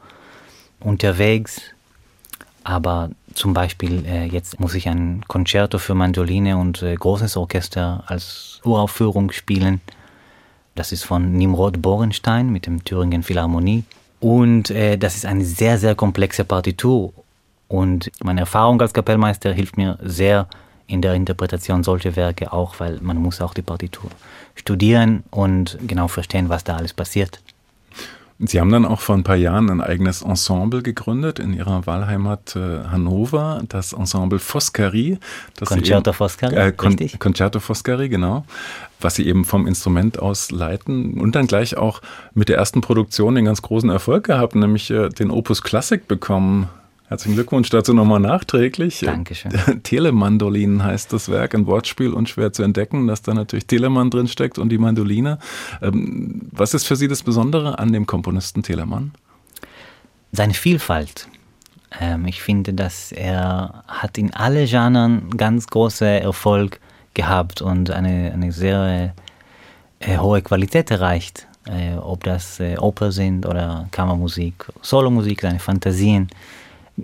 unterwegs. 0.82 1.62
Aber 2.64 3.10
zum 3.34 3.54
Beispiel 3.54 4.06
äh, 4.06 4.26
jetzt 4.26 4.60
muss 4.60 4.76
ich 4.76 4.88
ein 4.88 5.24
Concerto 5.28 5.80
für 5.80 5.96
Mandoline 5.96 6.58
und 6.58 6.82
äh, 6.84 6.96
großes 6.96 7.38
Orchester 7.38 8.04
als 8.08 8.62
Uraufführung 8.64 9.32
spielen. 9.32 9.82
Das 10.76 10.92
ist 10.92 11.04
von 11.04 11.34
Nimrod 11.34 11.82
Borenstein 11.82 12.50
mit 12.50 12.66
dem 12.66 12.84
Thüringen 12.84 13.24
Philharmonie. 13.24 13.84
Und 14.20 14.70
äh, 14.70 14.98
das 14.98 15.16
ist 15.16 15.26
eine 15.26 15.44
sehr, 15.44 15.80
sehr 15.80 15.96
komplexe 15.96 16.46
Partitur. 16.46 17.14
Und 17.68 18.12
meine 18.22 18.42
Erfahrung 18.42 18.80
als 18.82 18.94
Kapellmeister 18.94 19.54
hilft 19.54 19.78
mir 19.78 19.98
sehr 20.04 20.48
in 20.88 21.02
der 21.02 21.14
Interpretation 21.14 21.84
solcher 21.84 22.16
Werke 22.16 22.52
auch, 22.52 22.80
weil 22.80 23.00
man 23.02 23.18
muss 23.18 23.42
auch 23.42 23.54
die 23.54 23.62
Partitur 23.62 24.10
studieren 24.56 25.24
und 25.32 25.78
genau 25.88 26.08
verstehen, 26.08 26.50
was 26.50 26.64
da 26.64 26.76
alles 26.76 26.94
passiert. 26.94 27.40
Sie 28.44 28.60
haben 28.60 28.72
dann 28.72 28.86
auch 28.86 29.02
vor 29.02 29.16
ein 29.16 29.24
paar 29.24 29.36
Jahren 29.36 29.70
ein 29.70 29.82
eigenes 29.82 30.24
Ensemble 30.24 30.82
gegründet 30.82 31.38
in 31.38 31.54
Ihrer 31.54 31.86
Wahlheimat 31.86 32.56
äh, 32.56 32.86
Hannover, 32.90 33.62
das 33.70 33.94
Ensemble 33.94 34.40
Foscari. 34.40 35.20
Concerto 35.64 36.12
Foscari, 36.12 36.56
äh, 36.56 36.72
Con 36.72 36.94
richtig? 36.94 37.20
Concerto 37.20 37.60
Foscari, 37.60 38.10
genau. 38.10 38.46
Was 39.00 39.16
Sie 39.16 39.28
eben 39.28 39.46
vom 39.46 39.68
Instrument 39.68 40.18
aus 40.18 40.50
leiten 40.50 41.20
und 41.20 41.36
dann 41.36 41.46
gleich 41.46 41.78
auch 41.78 42.02
mit 42.34 42.50
der 42.50 42.58
ersten 42.58 42.82
Produktion 42.82 43.36
den 43.36 43.46
ganz 43.46 43.62
großen 43.62 43.90
Erfolg 43.92 44.24
gehabt, 44.26 44.56
nämlich 44.56 44.90
äh, 44.90 45.10
den 45.10 45.30
Opus 45.30 45.62
Classic 45.62 46.08
bekommen. 46.08 46.68
Herzlichen 47.12 47.36
Glückwunsch 47.36 47.70
dazu 47.70 47.94
nochmal 47.94 48.22
nachträglich. 48.22 49.02
Dankeschön. 49.02 49.52
Telemandolin 49.84 50.82
heißt 50.82 51.12
das 51.12 51.28
Werk, 51.28 51.54
ein 51.54 51.68
Wortspiel, 51.68 52.14
unschwer 52.14 52.54
zu 52.54 52.64
entdecken, 52.64 53.06
dass 53.06 53.22
da 53.22 53.34
natürlich 53.34 53.68
Telemann 53.68 54.10
drin 54.10 54.30
steckt 54.30 54.58
und 54.58 54.70
die 54.70 54.78
Mandoline. 54.78 55.38
Ähm, 55.82 56.48
was 56.54 56.74
ist 56.74 56.86
für 56.86 56.96
Sie 56.96 57.10
das 57.10 57.22
Besondere 57.22 57.80
an 57.80 57.92
dem 57.92 58.08
Komponisten 58.08 58.64
Telemann? 58.64 59.12
Seine 60.32 60.54
Vielfalt. 60.54 61.28
Ähm, 62.00 62.28
ich 62.28 62.42
finde, 62.42 62.74
dass 62.74 63.12
er 63.12 63.84
hat 63.90 64.18
in 64.18 64.34
alle 64.34 64.66
Genren 64.66 65.32
ganz 65.32 65.68
großen 65.68 66.08
Erfolg 66.08 66.80
gehabt 67.14 67.62
und 67.62 67.92
eine, 67.92 68.32
eine 68.32 68.54
sehr 68.54 69.14
äh, 70.00 70.18
hohe 70.18 70.42
Qualität 70.42 70.90
erreicht. 70.92 71.46
Äh, 71.66 71.98
ob 71.98 72.24
das 72.24 72.62
äh, 72.62 72.78
Oper 72.78 73.12
sind 73.12 73.46
oder 73.46 73.90
Kammermusik, 73.92 74.66
Solomusik, 74.82 75.42
seine 75.42 75.60
Fantasien. 75.60 76.30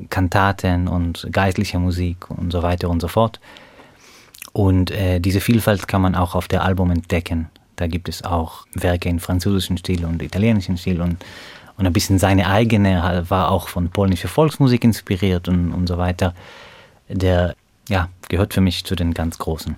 Kantaten 0.09 0.87
und 0.87 1.27
geistliche 1.31 1.79
Musik 1.79 2.29
und 2.29 2.51
so 2.51 2.63
weiter 2.63 2.89
und 2.89 3.01
so 3.01 3.07
fort. 3.07 3.39
Und 4.53 4.91
äh, 4.91 5.19
diese 5.19 5.41
Vielfalt 5.41 5.87
kann 5.87 6.01
man 6.01 6.15
auch 6.15 6.35
auf 6.35 6.47
der 6.47 6.63
Album 6.63 6.91
entdecken. 6.91 7.49
Da 7.75 7.87
gibt 7.87 8.09
es 8.09 8.23
auch 8.23 8.65
Werke 8.73 9.07
in 9.07 9.19
französischen 9.19 9.77
Stil 9.77 10.03
und 10.05 10.21
italienischen 10.21 10.77
Stil 10.77 11.01
und, 11.01 11.23
und 11.77 11.85
ein 11.85 11.93
bisschen 11.93 12.17
seine 12.17 12.49
eigene 12.49 13.25
war 13.29 13.51
auch 13.51 13.67
von 13.67 13.89
polnischer 13.89 14.27
Volksmusik 14.27 14.83
inspiriert 14.83 15.47
und, 15.47 15.71
und 15.73 15.87
so 15.87 15.97
weiter. 15.97 16.33
Der 17.07 17.55
ja, 17.87 18.09
gehört 18.29 18.53
für 18.53 18.61
mich 18.61 18.83
zu 18.83 18.95
den 18.95 19.13
ganz 19.13 19.37
Großen. 19.37 19.75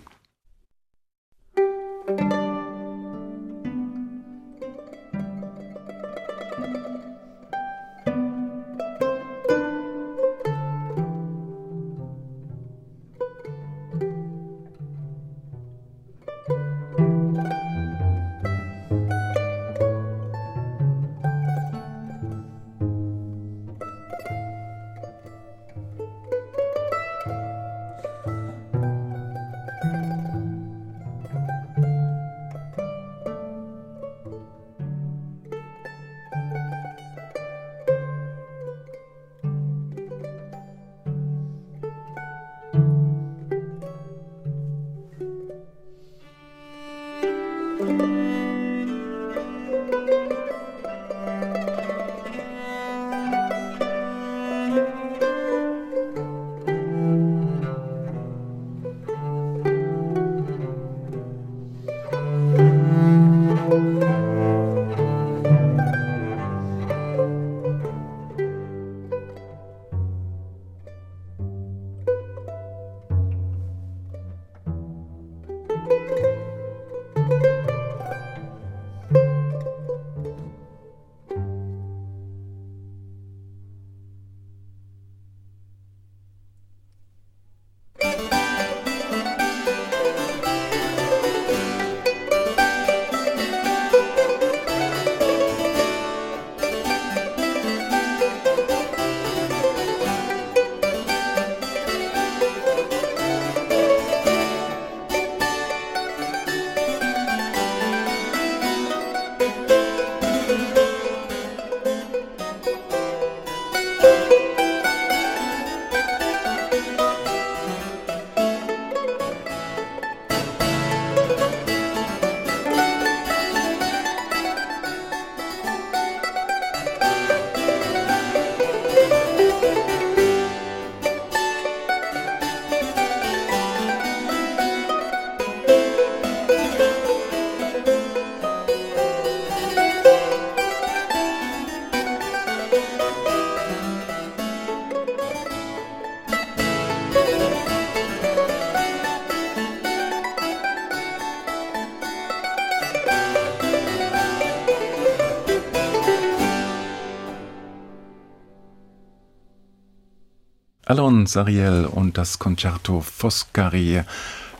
Alon 160.99 161.27
Sariel 161.27 161.85
und 161.89 162.17
das 162.17 162.39
Concerto 162.39 162.99
Foscari 162.99 164.01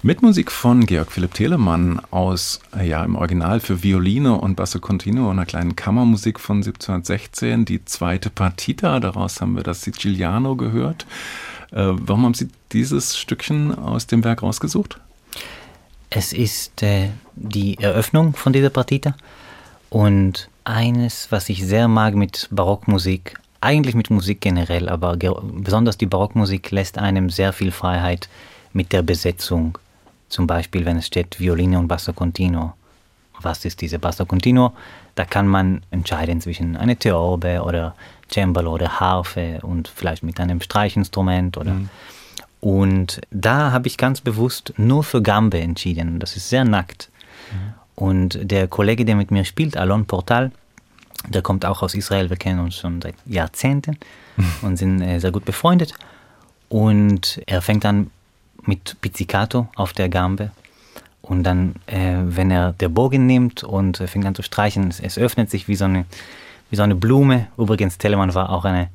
mit 0.04 0.22
Musik 0.22 0.54
von 0.54 0.86
Georg 0.86 1.12
Philipp 1.12 1.34
Telemann 1.34 2.02
aus, 2.12 2.62
ja, 2.82 3.04
im 3.04 3.18
Original 3.18 3.60
für 3.60 3.84
Violine 3.84 4.40
und 4.40 4.56
Basso 4.56 4.80
Continuo, 4.80 5.30
einer 5.32 5.46
kleinen 5.46 5.76
Kammermusik 5.76 6.40
von 6.40 6.60
1716, 6.60 7.66
die 7.66 7.84
zweite 7.84 8.30
Partita, 8.30 9.02
daraus 9.02 9.42
haben 9.42 9.58
wir 9.58 9.64
das 9.64 9.82
Siciliano 9.82 10.56
gehört. 10.56 11.06
Äh, 11.72 11.88
warum 11.92 12.24
haben 12.24 12.34
Sie 12.34 12.48
dieses 12.72 13.18
Stückchen 13.18 13.78
aus 13.78 14.08
dem 14.08 14.24
Werk 14.24 14.42
rausgesucht? 14.42 14.98
Es 16.10 16.32
ist 16.32 16.82
äh, 16.84 17.10
die 17.36 17.78
Eröffnung 17.80 18.34
von 18.34 18.54
dieser 18.54 18.70
Partita 18.70 19.14
und 19.90 20.48
eines, 20.64 21.34
was 21.34 21.50
ich 21.50 21.66
sehr 21.66 21.90
mag 21.90 22.16
mit 22.16 22.48
Barockmusik, 22.50 23.39
eigentlich 23.62 23.96
mit 23.96 24.10
Musik 24.10 24.42
generell, 24.42 24.90
aber 24.90 25.18
besonders 25.18 25.98
die 25.98 26.06
Barockmusik 26.06 26.72
lässt 26.72 26.98
einem 26.98 27.30
sehr 27.30 27.54
viel 27.54 27.72
Freiheit 27.72 28.30
mit 28.74 28.94
der 28.94 29.02
Besetzung. 29.02 29.78
Zum 30.30 30.48
Beispiel, 30.48 30.86
wenn 30.86 30.98
es 30.98 31.08
steht 31.08 31.40
Violine 31.40 31.80
und 31.80 31.88
Basso 31.88 32.14
Continuo. 32.14 32.74
Was 33.42 33.66
ist 33.66 33.82
diese 33.82 34.00
Basso 34.00 34.26
Continuo? 34.26 34.74
Da 35.16 35.26
kann 35.26 35.48
man 35.48 35.82
entscheiden 35.92 36.42
zwischen 36.42 36.78
einer 36.78 36.98
Theorbe 36.98 37.62
oder 37.64 37.96
Cembalo 38.32 38.74
oder 38.74 39.00
Harfe 39.00 39.60
und 39.64 39.88
vielleicht 39.88 40.24
mit 40.24 40.40
einem 40.40 40.62
Streichinstrument 40.62 41.58
oder. 41.58 41.74
Mhm. 41.74 41.90
Und 42.62 43.22
da 43.32 43.72
habe 43.72 43.88
ich 43.88 43.98
ganz 43.98 44.22
bewusst 44.22 44.74
nur 44.78 45.04
für 45.04 45.22
Gambe 45.22 45.60
entschieden. 45.60 46.20
Das 46.20 46.36
ist 46.36 46.50
sehr 46.50 46.66
nackt. 46.66 47.10
Mhm. 47.52 47.74
Und 47.96 48.40
der 48.42 48.68
Kollege, 48.68 49.06
der 49.06 49.16
mit 49.16 49.32
mir 49.32 49.46
spielt, 49.46 49.78
Alon 49.78 50.06
Portal, 50.06 50.52
der 51.28 51.42
kommt 51.42 51.66
auch 51.66 51.82
aus 51.82 51.96
Israel. 51.96 52.30
Wir 52.30 52.38
kennen 52.38 52.60
uns 52.60 52.76
schon 52.76 53.02
seit 53.02 53.16
Jahrzehnten 53.26 53.98
und 54.62 54.78
sind 54.78 55.02
äh, 55.02 55.20
sehr 55.20 55.32
gut 55.32 55.46
befreundet. 55.46 55.94
Und 56.70 57.42
er 57.46 57.62
fängt 57.62 57.86
an 57.86 58.12
mit 58.64 58.98
Pizzicato 59.02 59.68
auf 59.76 59.94
der 59.94 60.10
Gambe. 60.10 60.52
Und 61.22 61.44
dann, 61.44 61.76
äh, 61.88 62.16
wenn 62.24 62.50
er 62.50 62.74
der 62.74 62.90
Bogen 62.90 63.26
nimmt 63.26 63.64
und 63.64 64.00
äh, 64.00 64.08
fängt 64.08 64.26
an 64.26 64.36
zu 64.36 64.42
streichen, 64.42 64.88
es, 64.88 65.00
es, 65.00 65.18
öffnet 65.18 65.50
sich 65.50 65.68
wie 65.68 65.76
so, 65.76 65.86
eine, 65.86 66.06
wie 66.70 66.76
so 66.76 66.84
eine 66.84 66.96
Blume. 66.96 67.48
Übrigens, 67.58 67.98
Telemann 67.98 68.34
war 68.34 68.50
auch 68.50 68.66
ein 68.66 68.88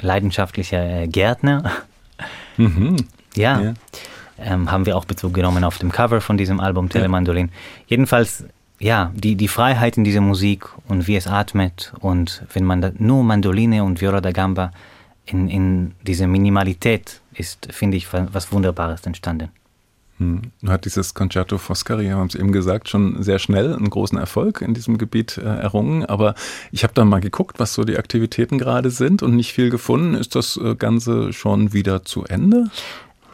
leidenschaftlicher 0.00 1.02
äh, 1.02 1.08
Gärtner. 1.08 1.70
Mhm. 2.60 2.96
Ja. 3.36 3.60
ja. 3.60 3.74
Ähm, 4.36 4.68
haben 4.68 4.84
wir 4.84 4.96
auch 4.96 5.04
Bezug 5.04 5.32
genommen 5.32 5.62
auf 5.62 5.78
dem 5.78 5.92
Cover 5.92 6.20
von 6.20 6.36
diesem 6.36 6.58
Album 6.58 6.88
Telemandolin. 6.88 7.46
Ja. 7.46 7.52
Jedenfalls, 7.86 8.44
ja, 8.78 9.12
die, 9.14 9.34
die 9.34 9.48
Freiheit 9.48 9.96
in 9.96 10.04
dieser 10.04 10.20
Musik 10.20 10.66
und 10.88 11.06
wie 11.06 11.16
es 11.16 11.26
atmet 11.26 11.92
und 12.00 12.44
wenn 12.52 12.64
man 12.64 12.80
da 12.80 12.92
nur 12.98 13.24
Mandoline 13.24 13.84
und 13.84 14.00
Viola 14.00 14.20
da 14.20 14.32
Gamba 14.32 14.72
in, 15.26 15.48
in 15.48 15.92
diese 16.06 16.26
Minimalität 16.26 17.20
ist, 17.34 17.68
finde 17.70 17.96
ich, 17.96 18.12
was 18.12 18.52
Wunderbares 18.52 19.04
entstanden. 19.04 19.50
Hm. 20.18 20.42
Hat 20.66 20.84
dieses 20.84 21.14
Concerto 21.14 21.58
Foscari, 21.58 22.04
wir 22.04 22.16
haben 22.16 22.26
es 22.26 22.34
eben 22.34 22.50
gesagt, 22.50 22.88
schon 22.88 23.22
sehr 23.22 23.38
schnell 23.38 23.74
einen 23.74 23.88
großen 23.88 24.18
Erfolg 24.18 24.62
in 24.62 24.74
diesem 24.74 24.98
Gebiet 24.98 25.38
äh, 25.38 25.42
errungen. 25.42 26.04
Aber 26.04 26.34
ich 26.72 26.82
habe 26.82 26.92
da 26.92 27.04
mal 27.04 27.20
geguckt, 27.20 27.60
was 27.60 27.74
so 27.74 27.84
die 27.84 27.96
Aktivitäten 27.96 28.58
gerade 28.58 28.90
sind 28.90 29.22
und 29.22 29.36
nicht 29.36 29.52
viel 29.52 29.70
gefunden. 29.70 30.14
Ist 30.14 30.34
das 30.34 30.56
äh, 30.56 30.74
Ganze 30.74 31.32
schon 31.32 31.72
wieder 31.72 32.04
zu 32.04 32.24
Ende? 32.24 32.68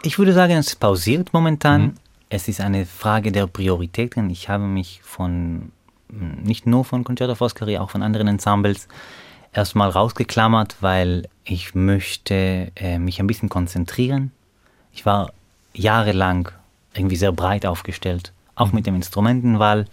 Ich 0.03 0.19
würde 0.19 0.35
sagen, 0.35 0.53
es 0.53 0.77
pausiert 0.77 1.33
momentan. 1.33 1.83
Mhm. 1.83 1.93
Es 2.29 2.49
ist 2.49 2.61
eine 2.61 2.87
Frage 2.87 3.33
der 3.33 3.47
Prioritäten. 3.47 4.31
Ich 4.31 4.49
habe 4.49 4.65
mich 4.65 5.01
von, 5.03 5.73
hm, 6.11 6.43
nicht 6.43 6.67
nur 6.67 6.85
von 6.85 7.05
Concerto 7.05 7.35
Foscari, 7.35 7.79
auch 7.79 7.91
von 7.91 8.03
anderen 8.03 8.29
Ensembles 8.29 8.89
erstmal 9.53 9.91
rausgeklammert, 9.91 10.77
weil 10.81 11.29
ich 11.45 11.75
möchte 11.75 12.73
äh, 12.77 12.99
mich 12.99 13.21
ein 13.21 13.27
bisschen 13.27 13.49
konzentrieren. 13.49 14.33
Ich 14.93 15.07
war 15.07 15.33
jahrelang 15.75 16.51
irgendwie 16.95 17.17
sehr 17.17 17.33
breit 17.33 17.67
aufgestellt, 17.67 18.33
auch 18.55 18.73
mit 18.73 18.87
dem 18.87 18.95
Instrumentenwahl. 18.95 19.87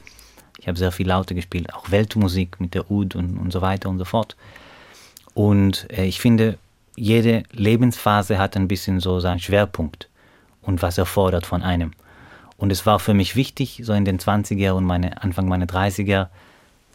Ich 0.60 0.68
habe 0.68 0.78
sehr 0.78 0.92
viel 0.92 1.08
Laute 1.08 1.36
gespielt, 1.36 1.74
auch 1.74 1.92
Weltmusik 1.92 2.60
mit 2.60 2.74
der 2.74 2.90
Oud 2.92 3.16
und, 3.16 3.38
und 3.38 3.52
so 3.52 3.62
weiter 3.62 3.90
und 3.90 3.98
so 3.98 4.06
fort. 4.06 4.36
Und 5.34 5.88
äh, 5.92 6.06
ich 6.06 6.20
finde, 6.20 6.58
jede 6.96 7.44
Lebensphase 7.52 8.38
hat 8.38 8.56
ein 8.56 8.68
bisschen 8.68 9.00
so 9.00 9.20
seinen 9.20 9.40
Schwerpunkt 9.40 10.10
und 10.62 10.82
was 10.82 10.98
er 10.98 11.06
fordert 11.06 11.46
von 11.46 11.64
einem. 11.64 11.94
Und 12.62 12.72
es 12.72 12.86
war 12.86 13.00
für 13.00 13.16
mich 13.16 13.36
wichtig, 13.36 13.82
so 13.84 13.92
in 13.92 14.06
den 14.06 14.20
20er 14.20 14.74
und 14.74 14.86
meine, 14.86 15.24
Anfang 15.24 15.48
meiner 15.48 15.66
30er 15.66 16.28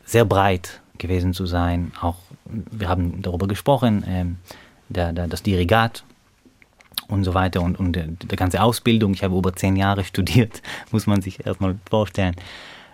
sehr 0.04 0.24
breit 0.24 0.80
gewesen 0.96 1.34
zu 1.34 1.44
sein. 1.44 1.90
Auch 2.00 2.18
wir 2.44 2.88
haben 2.88 3.20
darüber 3.20 3.48
gesprochen, 3.48 4.04
ähm, 4.06 4.36
der, 4.88 5.12
der, 5.12 5.26
das 5.26 5.42
Dirigat 5.42 6.04
und 7.08 7.24
so 7.24 7.34
weiter 7.34 7.62
und, 7.62 7.80
und 7.80 7.96
die 7.96 8.36
ganze 8.36 8.62
Ausbildung. 8.62 9.12
Ich 9.12 9.24
habe 9.24 9.36
über 9.36 9.54
zehn 9.54 9.74
Jahre 9.74 10.04
studiert, 10.12 10.62
muss 10.92 11.08
man 11.08 11.20
sich 11.20 11.44
erstmal 11.44 11.76
vorstellen. 11.90 12.36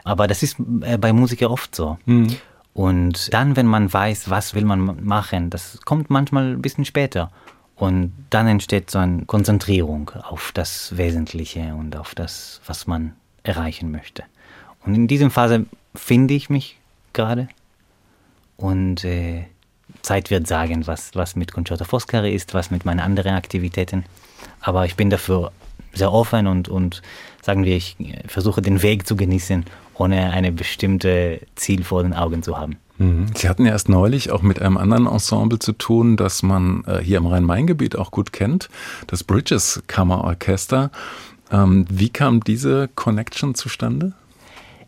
Aber 0.02 0.26
das 0.26 0.42
ist 0.42 0.56
äh, 0.80 0.96
bei 0.96 1.12
Musikern 1.12 1.50
oft 1.50 1.76
so. 1.76 1.98
Mhm. 2.06 2.36
Und 2.72 3.34
dann, 3.34 3.54
wenn 3.54 3.66
man 3.66 3.92
weiß, 3.92 4.30
was 4.30 4.54
will 4.54 4.64
man 4.64 5.04
machen, 5.04 5.50
das 5.50 5.78
kommt 5.84 6.08
manchmal 6.08 6.52
ein 6.54 6.62
bisschen 6.62 6.86
später. 6.86 7.30
Und 7.82 8.12
dann 8.30 8.46
entsteht 8.46 8.92
so 8.92 9.00
eine 9.00 9.24
Konzentrierung 9.24 10.12
auf 10.22 10.52
das 10.54 10.96
Wesentliche 10.96 11.74
und 11.74 11.96
auf 11.96 12.14
das, 12.14 12.60
was 12.64 12.86
man 12.86 13.16
erreichen 13.42 13.90
möchte. 13.90 14.22
Und 14.86 14.94
in 14.94 15.08
diesem 15.08 15.32
Phase 15.32 15.66
finde 15.92 16.34
ich 16.34 16.48
mich 16.48 16.78
gerade. 17.12 17.48
Und 18.56 19.04
äh, 19.04 19.46
Zeit 20.02 20.30
wird 20.30 20.46
sagen, 20.46 20.86
was, 20.86 21.16
was 21.16 21.34
mit 21.34 21.50
Concerto 21.50 21.84
Foscari 21.84 22.32
ist, 22.32 22.54
was 22.54 22.70
mit 22.70 22.84
meinen 22.84 23.00
anderen 23.00 23.34
Aktivitäten. 23.34 24.04
Aber 24.60 24.86
ich 24.86 24.94
bin 24.94 25.10
dafür 25.10 25.50
sehr 25.92 26.12
offen 26.12 26.46
und, 26.46 26.68
und 26.68 27.02
sagen 27.42 27.64
wir, 27.64 27.74
ich 27.74 27.96
versuche 28.28 28.62
den 28.62 28.80
Weg 28.82 29.08
zu 29.08 29.16
genießen, 29.16 29.64
ohne 29.94 30.30
eine 30.30 30.52
bestimmte 30.52 31.40
Ziel 31.56 31.82
vor 31.82 32.04
den 32.04 32.14
Augen 32.14 32.44
zu 32.44 32.56
haben. 32.56 32.76
Mhm. 33.02 33.26
Sie 33.34 33.48
hatten 33.48 33.66
ja 33.66 33.72
erst 33.72 33.88
neulich 33.88 34.30
auch 34.30 34.42
mit 34.42 34.62
einem 34.62 34.76
anderen 34.76 35.06
Ensemble 35.06 35.58
zu 35.58 35.72
tun, 35.72 36.16
das 36.16 36.42
man 36.42 36.84
äh, 36.86 36.98
hier 36.98 37.18
im 37.18 37.26
Rhein-Main-Gebiet 37.26 37.96
auch 37.96 38.10
gut 38.10 38.32
kennt, 38.32 38.68
das 39.08 39.24
Bridges 39.24 39.82
Kammerorchester. 39.88 40.90
Ähm, 41.50 41.86
wie 41.90 42.10
kam 42.10 42.44
diese 42.44 42.88
Connection 42.94 43.54
zustande? 43.54 44.12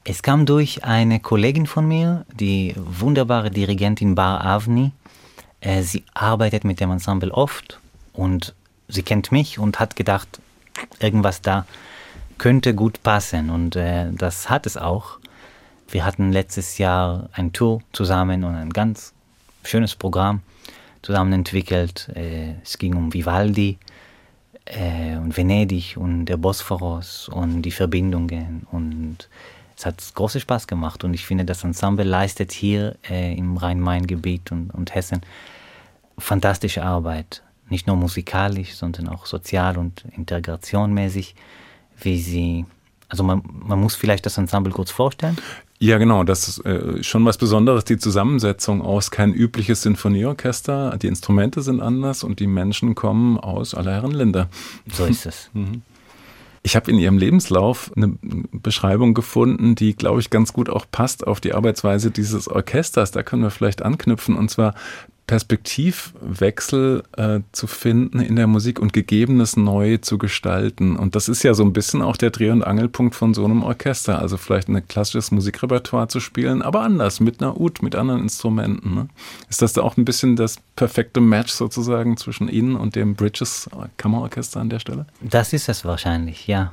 Es 0.05 0.23
kam 0.23 0.47
durch 0.47 0.85
eine 0.85 1.19
Kollegin 1.19 1.67
von 1.67 1.89
mir, 1.89 2.25
die 2.39 2.75
wunderbare 2.77 3.51
Dirigentin 3.51 4.15
Bar 4.15 4.45
Avni. 4.45 4.93
Äh, 5.61 5.83
sie 5.83 6.05
arbeitet 6.15 6.65
mit 6.65 6.79
dem 6.79 6.91
Ensemble 6.91 7.33
oft 7.33 7.81
und 8.13 8.55
sie 8.87 9.03
kennt 9.03 9.33
mich 9.33 9.59
und 9.59 9.81
hat 9.81 9.97
gedacht, 9.97 10.41
irgendwas 11.01 11.43
da 11.43 11.67
könnte 12.39 12.75
gut 12.75 13.03
passen 13.03 13.51
und 13.51 13.77
äh, 13.77 14.13
das 14.13 14.51
hat 14.51 14.67
es 14.67 14.77
auch. 14.77 15.19
Wir 15.95 16.05
hatten 16.05 16.33
letztes 16.33 16.79
Jahr 16.79 17.29
ein 17.31 17.53
Tour 17.53 17.81
zusammen 17.93 18.43
und 18.43 18.57
ein 18.57 18.71
ganz 18.71 19.15
schönes 19.63 19.95
Programm 19.95 20.41
zusammen 21.03 21.33
entwickelt. 21.33 22.11
Äh, 22.17 22.55
es 22.65 22.79
ging 22.79 22.97
um 22.97 23.15
Vivaldi 23.15 23.79
äh, 24.65 25.15
und 25.15 25.37
Venedig 25.37 25.97
und 25.97 26.25
der 26.25 26.37
Bosporus 26.37 27.29
und 27.29 27.63
die 27.63 27.71
Verbindungen 27.71 28.67
und 28.73 29.29
es 29.77 29.87
hat 29.87 30.03
großen 30.17 30.41
Spaß 30.41 30.67
gemacht 30.67 31.05
und 31.05 31.15
ich 31.15 31.27
finde, 31.27 31.45
das 31.45 31.63
Ensemble 31.63 32.05
leistet 32.05 32.51
hier 32.51 32.97
äh, 33.09 33.33
im 33.33 33.57
Rhein-Main-Gebiet 33.57 34.51
und, 34.51 34.71
und 34.75 34.97
Hessen 34.97 35.21
fantastische 36.19 36.83
Arbeit. 36.83 37.45
Nicht 37.69 37.87
nur 37.87 37.95
musikalisch, 37.95 38.75
sondern 38.75 39.09
auch 39.11 39.27
sozial 39.27 39.79
und 39.79 40.05
integrationmäßig, 40.17 41.37
wie 42.01 42.21
sie. 42.21 42.67
Also 43.09 43.23
man, 43.23 43.43
man 43.49 43.81
muss 43.81 43.95
vielleicht 43.95 44.27
das 44.27 44.39
Ensemble 44.39 44.73
kurz 44.73 44.91
vorstellen. 44.91 45.37
Ja, 45.85 45.99
genau, 45.99 46.25
das 46.25 46.49
ist 46.49 46.65
äh, 46.65 47.03
schon 47.03 47.27
was 47.27 47.37
Besonderes, 47.37 47.85
die 47.85 47.99
Zusammensetzung 47.99 48.81
aus 48.81 49.11
kein 49.11 49.35
übliches 49.35 49.83
Sinfonieorchester. 49.83 50.97
Die 50.97 51.09
Instrumente 51.09 51.61
sind 51.61 51.83
anders 51.83 52.25
und 52.25 52.41
die 52.41 52.47
Menschen 52.47 52.95
kommen 52.95 53.37
aus 53.37 53.75
aller 53.75 53.93
Herren 53.93 54.13
Länder. 54.13 54.49
So 54.91 55.05
ist 55.05 55.27
es. 55.27 55.51
mhm. 55.53 55.83
Ich 56.63 56.75
habe 56.75 56.91
in 56.91 56.97
Ihrem 56.97 57.19
Lebenslauf 57.19 57.93
eine 57.95 58.17
Beschreibung 58.51 59.13
gefunden, 59.13 59.75
die, 59.75 59.95
glaube 59.95 60.21
ich, 60.21 60.31
ganz 60.31 60.55
gut 60.55 60.71
auch 60.71 60.87
passt 60.91 61.27
auf 61.27 61.39
die 61.39 61.53
Arbeitsweise 61.53 62.11
dieses 62.11 62.49
Orchesters. 62.49 63.11
Da 63.11 63.23
können 63.23 63.43
wir 63.43 63.51
vielleicht 63.51 63.83
anknüpfen. 63.83 64.39
Und 64.39 64.51
zwar 64.51 64.75
Perspektivwechsel 65.27 67.03
äh, 67.17 67.41
zu 67.53 67.67
finden 67.67 68.21
in 68.21 68.37
der 68.37 68.47
Musik 68.47 68.79
und 68.79 68.93
Gegebenes 68.93 69.57
neu 69.57 69.97
zu 69.97 70.19
gestalten. 70.19 70.97
Und 70.97 71.15
das 71.15 71.29
ist 71.29 71.43
ja 71.43 71.55
so 71.55 71.65
ein 71.65 71.73
bisschen 71.73 72.03
auch 72.03 72.19
der 72.19 72.31
Dreh- 72.31 72.51
und 72.51 72.63
Angelpunkt 72.63 73.15
von 73.15 73.33
so 73.33 73.45
einem 73.45 73.63
Orchester. 73.63 74.19
Also 74.19 74.37
vielleicht 74.37 74.69
ein 74.69 74.87
klassisches 74.87 75.31
Musikrepertoire 75.31 76.09
zu 76.09 76.21
spielen, 76.21 76.61
aber 76.61 76.83
anders, 76.83 77.21
mit 77.21 77.43
einer 77.43 77.59
Ud, 77.59 77.83
mit 77.83 77.97
anderen 77.97 78.21
Instrumenten. 78.21 78.95
Ne? 78.95 79.09
Ist 79.49 79.63
das 79.63 79.73
da 79.73 79.81
auch 79.81 79.97
ein 79.97 80.05
bisschen 80.05 80.37
das 80.37 80.59
perfekte 80.77 81.21
Match 81.21 81.53
sozusagen 81.53 82.19
zwischen 82.19 82.49
Ihnen 82.49 82.77
und 82.77 82.95
dem 82.95 83.15
Bridges 83.15 83.71
Kammerorchester 83.97 84.61
an 84.61 84.69
der 84.69 84.79
Stelle? 84.79 85.07
Das 85.23 85.55
ist 85.55 85.71
es 85.71 85.87
wahrscheinlich, 85.87 86.47
ja. 86.47 86.73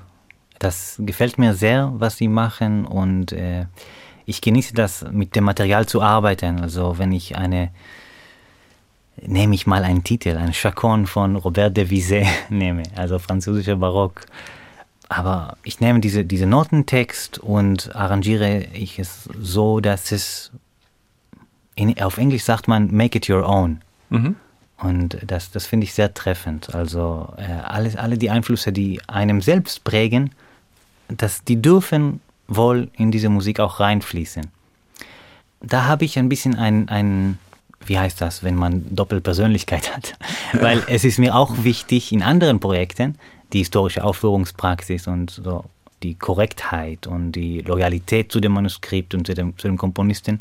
Das 0.59 0.97
gefällt 0.99 1.39
mir 1.39 1.53
sehr, 1.53 1.91
was 1.95 2.17
Sie 2.17 2.27
machen 2.27 2.85
und 2.85 3.31
äh, 3.31 3.65
ich 4.25 4.41
genieße 4.41 4.73
das, 4.73 5.05
mit 5.11 5.35
dem 5.35 5.45
Material 5.45 5.85
zu 5.85 6.01
arbeiten. 6.01 6.59
Also 6.59 6.97
wenn 6.97 7.11
ich 7.11 7.37
eine 7.37 7.71
nehme 9.25 9.55
ich 9.55 9.67
mal 9.67 9.83
einen 9.83 10.03
Titel, 10.03 10.37
einen 10.37 10.53
Chacon 10.53 11.05
von 11.07 11.35
Robert 11.35 11.75
de 11.77 11.89
Vizet 11.89 12.27
nehme, 12.49 12.83
also 12.95 13.19
französischer 13.19 13.75
Barock. 13.75 14.25
Aber 15.09 15.57
ich 15.63 15.79
nehme 15.81 15.99
diese, 15.99 16.23
diese 16.23 16.45
Notentext 16.45 17.39
und 17.39 17.93
arrangiere 17.95 18.65
ich 18.73 18.97
es 18.97 19.29
so, 19.39 19.81
dass 19.81 20.11
es, 20.11 20.51
in, 21.75 22.01
auf 22.01 22.17
Englisch 22.17 22.43
sagt 22.43 22.67
man, 22.67 22.95
make 22.95 23.17
it 23.17 23.29
your 23.29 23.45
own. 23.47 23.81
Mhm. 24.09 24.35
Und 24.77 25.17
das, 25.25 25.51
das 25.51 25.67
finde 25.67 25.83
ich 25.83 25.93
sehr 25.93 26.13
treffend. 26.13 26.73
Also 26.73 27.33
äh, 27.37 27.43
alles, 27.43 27.95
alle 27.97 28.17
die 28.17 28.29
Einflüsse, 28.29 28.71
die 28.71 29.01
einem 29.07 29.41
selbst 29.41 29.83
prägen, 29.83 30.31
das, 31.07 31.43
die 31.43 31.61
dürfen 31.61 32.21
wohl 32.47 32.89
in 32.93 33.11
diese 33.11 33.29
Musik 33.29 33.59
auch 33.59 33.79
reinfließen. 33.79 34.47
Da 35.61 35.85
habe 35.85 36.05
ich 36.05 36.17
ein 36.17 36.29
bisschen 36.29 36.55
ein, 36.55 36.89
ein, 36.89 37.37
wie 37.85 37.97
heißt 37.97 38.21
das, 38.21 38.43
wenn 38.43 38.55
man 38.55 38.85
Doppelpersönlichkeit 38.95 39.95
hat? 39.95 40.13
Weil 40.53 40.83
es 40.87 41.03
ist 41.03 41.19
mir 41.19 41.35
auch 41.35 41.63
wichtig 41.63 42.11
in 42.11 42.21
anderen 42.23 42.59
Projekten, 42.59 43.15
die 43.53 43.59
historische 43.59 44.03
Aufführungspraxis 44.03 45.07
und 45.07 45.31
so 45.31 45.65
die 46.03 46.15
Korrektheit 46.15 47.05
und 47.07 47.33
die 47.33 47.61
Loyalität 47.61 48.31
zu 48.31 48.39
dem 48.39 48.53
Manuskript 48.53 49.13
und 49.13 49.27
zu 49.27 49.33
dem, 49.33 49.57
zu 49.57 49.67
dem 49.67 49.77
Komponisten. 49.77 50.39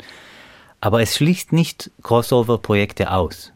Aber 0.79 1.01
es 1.01 1.15
schließt 1.15 1.53
nicht 1.53 1.91
Crossover-Projekte 2.01 3.11
aus. 3.11 3.53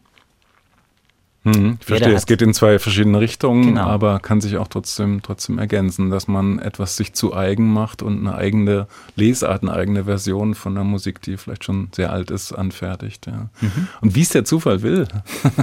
Ich 1.80 1.86
verstehe, 1.86 2.14
es 2.14 2.26
geht 2.26 2.42
in 2.42 2.52
zwei 2.54 2.78
verschiedene 2.78 3.20
Richtungen, 3.20 3.66
genau. 3.66 3.82
aber 3.82 4.18
kann 4.18 4.40
sich 4.40 4.56
auch 4.56 4.66
trotzdem, 4.66 5.22
trotzdem 5.22 5.58
ergänzen, 5.58 6.10
dass 6.10 6.26
man 6.26 6.58
etwas 6.58 6.96
sich 6.96 7.12
zu 7.12 7.34
eigen 7.34 7.72
macht 7.72 8.02
und 8.02 8.18
eine 8.18 8.36
eigene 8.36 8.88
Lesart, 9.14 9.62
eine 9.62 9.72
eigene 9.72 10.04
Version 10.04 10.54
von 10.54 10.74
der 10.74 10.84
Musik, 10.84 11.22
die 11.22 11.36
vielleicht 11.36 11.64
schon 11.64 11.88
sehr 11.94 12.12
alt 12.12 12.30
ist, 12.30 12.52
anfertigt. 12.52 13.26
Ja. 13.26 13.48
Mhm. 13.60 13.88
Und 14.00 14.14
wie 14.16 14.22
es 14.22 14.30
der 14.30 14.44
Zufall 14.44 14.82
will, 14.82 15.06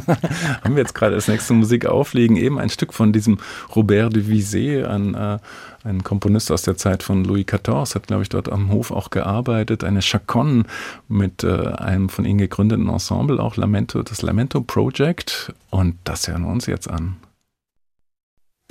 haben 0.63 0.75
wir 0.75 0.81
jetzt 0.81 0.95
gerade 0.95 1.15
als 1.15 1.27
nächste 1.27 1.53
Musik 1.53 1.85
auflegen, 1.85 2.37
eben 2.37 2.59
ein 2.59 2.69
Stück 2.69 2.93
von 2.93 3.11
diesem 3.11 3.39
Robert 3.75 4.15
de 4.15 4.27
Vizet, 4.27 4.85
ein 4.85 5.15
äh, 5.15 5.39
ein 5.83 6.03
Komponist 6.03 6.51
aus 6.51 6.61
der 6.61 6.77
Zeit 6.77 7.03
von 7.03 7.23
Louis 7.23 7.45
XIV, 7.45 7.95
hat, 7.95 8.07
glaube 8.07 8.23
ich, 8.23 8.29
dort 8.29 8.51
am 8.51 8.71
Hof 8.71 8.91
auch 8.91 9.09
gearbeitet. 9.09 9.83
Eine 9.83 10.01
Chaconne 10.01 10.63
mit 11.07 11.43
äh, 11.43 11.67
einem 11.73 12.09
von 12.09 12.25
ihnen 12.25 12.39
gegründeten 12.39 12.89
Ensemble, 12.89 13.39
auch 13.39 13.57
Lamento, 13.57 14.01
das 14.01 14.21
Lamento 14.21 14.61
Project. 14.61 15.53
Und 15.69 15.95
das 16.03 16.27
hören 16.27 16.43
wir 16.43 16.51
uns 16.51 16.65
jetzt 16.65 16.89
an. 16.89 17.17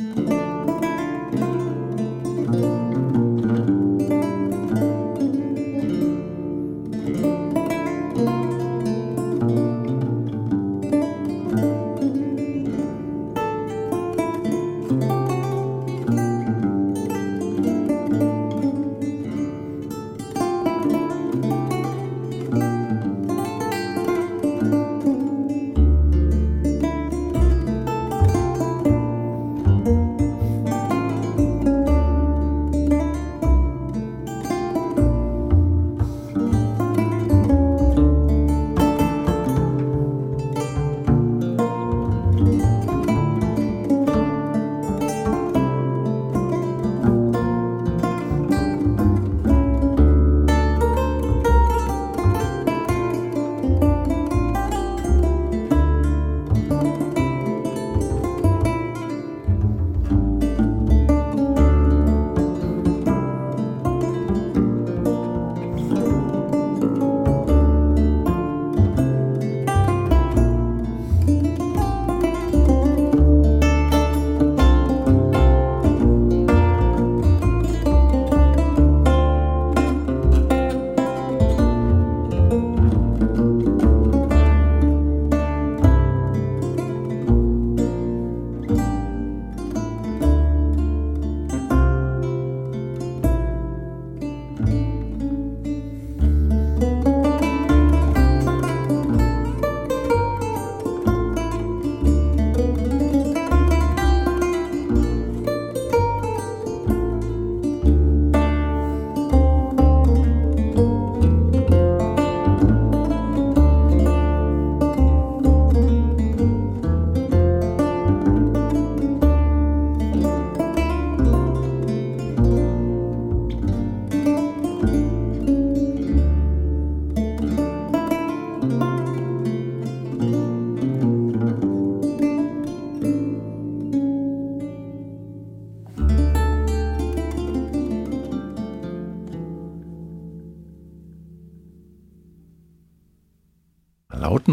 Musik 0.00 0.41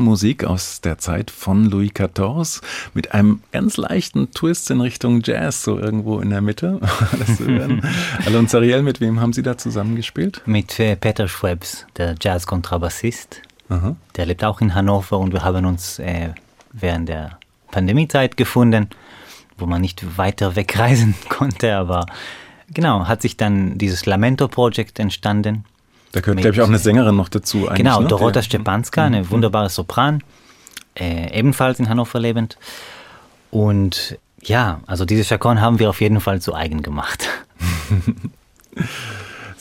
Musik 0.10 0.43
aus 0.43 0.82
der 0.82 0.97
Zeit 0.97 1.30
von 1.30 1.66
Louis 1.66 1.93
XIV 1.93 2.62
mit 2.95 3.14
einem 3.14 3.43
ganz 3.51 3.78
leichten 3.78 4.32
Twist 4.32 4.72
in 4.72 4.82
Richtung 4.82 5.22
Jazz, 5.24 5.62
so 5.62 5.78
irgendwo 5.78 6.20
in 6.20 6.32
der 6.32 6.41
Mitte. 6.41 6.80
Alon 8.26 8.47
Zariel, 8.47 8.82
mit 8.82 9.01
wem 9.01 9.22
haben 9.22 9.34
Sie 9.34 9.43
da 9.43 9.55
zusammengespielt? 9.55 10.41
Mit 10.47 10.80
äh, 10.80 10.95
Peter 10.95 11.28
Schwebs, 11.28 11.86
der 11.95 12.16
Jazz-Kontrabassist. 12.20 13.43
Der 14.16 14.26
lebt 14.26 14.43
auch 14.43 14.62
in 14.62 14.74
Hannover 14.74 15.20
und 15.20 15.32
wir 15.32 15.43
haben 15.43 15.68
uns 15.68 15.99
äh, 15.99 16.30
während 16.74 17.07
der 17.07 17.38
Pandemiezeit 17.70 18.36
gefunden, 18.36 18.89
wo 19.60 19.68
man 19.68 19.82
nicht 19.82 20.18
weiter 20.18 20.55
wegreisen 20.55 21.14
konnte, 21.30 21.76
aber 21.76 22.07
genau, 22.74 23.07
hat 23.07 23.22
sich 23.22 23.38
dann 23.38 23.78
dieses 23.78 24.07
Lamento-Projekt 24.07 24.97
entstanden 24.97 25.66
da 26.12 26.22
gehört, 26.22 26.41
glaube 26.41 26.55
ich, 26.55 26.62
auch 26.62 26.68
eine 26.68 26.80
Sängerin 26.80 27.16
noch 27.16 27.30
dazu. 27.30 27.70
Genau, 27.76 28.01
ne? 28.01 28.07
Dorota 28.07 28.41
Stepanska, 28.41 29.05
eine 29.05 29.22
mhm. 29.22 29.32
wunderbare 29.32 29.70
Sopran, 29.70 30.24
äh, 30.95 31.38
ebenfalls 31.38 31.80
in 31.80 31.89
Hannover 31.89 32.20
lebend. 32.20 32.57
Und 33.51 34.18
ja, 34.41 34.82
also 34.88 35.05
diese 35.05 35.24
Chacon 35.24 35.62
haben 35.62 35.80
wir 35.80 35.89
auf 35.89 36.01
jeden 36.01 36.20
Fall 36.20 36.41
zu 36.41 36.53
eigen 36.53 36.82
gemacht. 36.82 37.28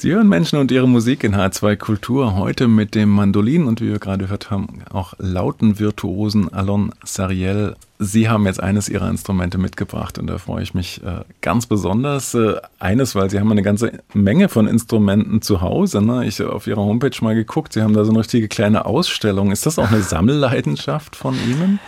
Sie 0.01 0.13
hören 0.13 0.29
Menschen 0.29 0.61
und 0.61 0.71
ihre 0.71 0.87
Musik 0.87 1.25
in 1.25 1.35
H2 1.35 1.75
Kultur 1.75 2.37
heute 2.37 2.69
mit 2.69 2.95
dem 2.95 3.09
Mandolin 3.09 3.65
und 3.65 3.81
wie 3.81 3.89
wir 3.89 3.99
gerade 3.99 4.27
gehört 4.27 4.49
haben, 4.49 4.85
auch 4.93 5.15
lauten 5.19 5.81
Virtuosen 5.81 6.53
Alon 6.53 6.93
Sariel. 7.03 7.75
Sie 7.99 8.29
haben 8.29 8.47
jetzt 8.47 8.63
eines 8.63 8.89
Ihrer 8.89 9.11
Instrumente 9.11 9.59
mitgebracht 9.59 10.17
und 10.21 10.29
da 10.29 10.39
freue 10.39 10.63
ich 10.63 10.73
mich 10.73 11.03
äh, 11.03 11.25
ganz 11.41 11.67
besonders. 11.67 12.33
Äh, 12.35 12.61
eines, 12.79 13.17
weil 13.17 13.29
Sie 13.29 13.41
haben 13.41 13.51
eine 13.51 13.63
ganze 13.63 13.91
Menge 14.15 14.49
von 14.49 14.69
Instrumenten 14.69 15.43
zu 15.43 15.63
Hause. 15.63 16.01
Ne? 16.01 16.25
Ich 16.27 16.39
habe 16.39 16.53
auf 16.53 16.69
Ihrer 16.69 16.83
Homepage 16.83 17.19
mal 17.21 17.35
geguckt, 17.35 17.73
Sie 17.73 17.83
haben 17.83 17.95
da 17.95 18.05
so 18.05 18.13
eine 18.13 18.21
richtige 18.21 18.47
kleine 18.47 18.87
Ausstellung. 18.87 19.51
Ist 19.51 19.67
das 19.67 19.81
auch 19.81 19.91
eine 19.91 20.03
Sammelleidenschaft 20.03 21.17
von 21.17 21.35
Ihnen? 21.35 21.81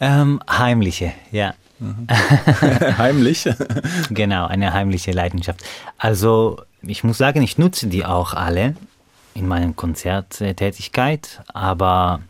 Ähm, 0.00 0.40
heimliche, 0.48 1.12
ja. 1.32 1.52
Mhm. 1.80 2.06
Heimlich? 2.98 3.46
genau, 4.10 4.46
eine 4.46 4.72
heimliche 4.72 5.12
Leidenschaft. 5.12 5.62
Also 5.98 6.62
ich 6.82 7.04
muss 7.04 7.18
sagen, 7.18 7.42
ich 7.42 7.58
nutze 7.58 7.88
die 7.88 8.04
auch 8.04 8.34
alle 8.34 8.76
in 9.34 9.46
meiner 9.46 9.72
Konzerttätigkeit, 9.72 11.42
aber 11.48 12.20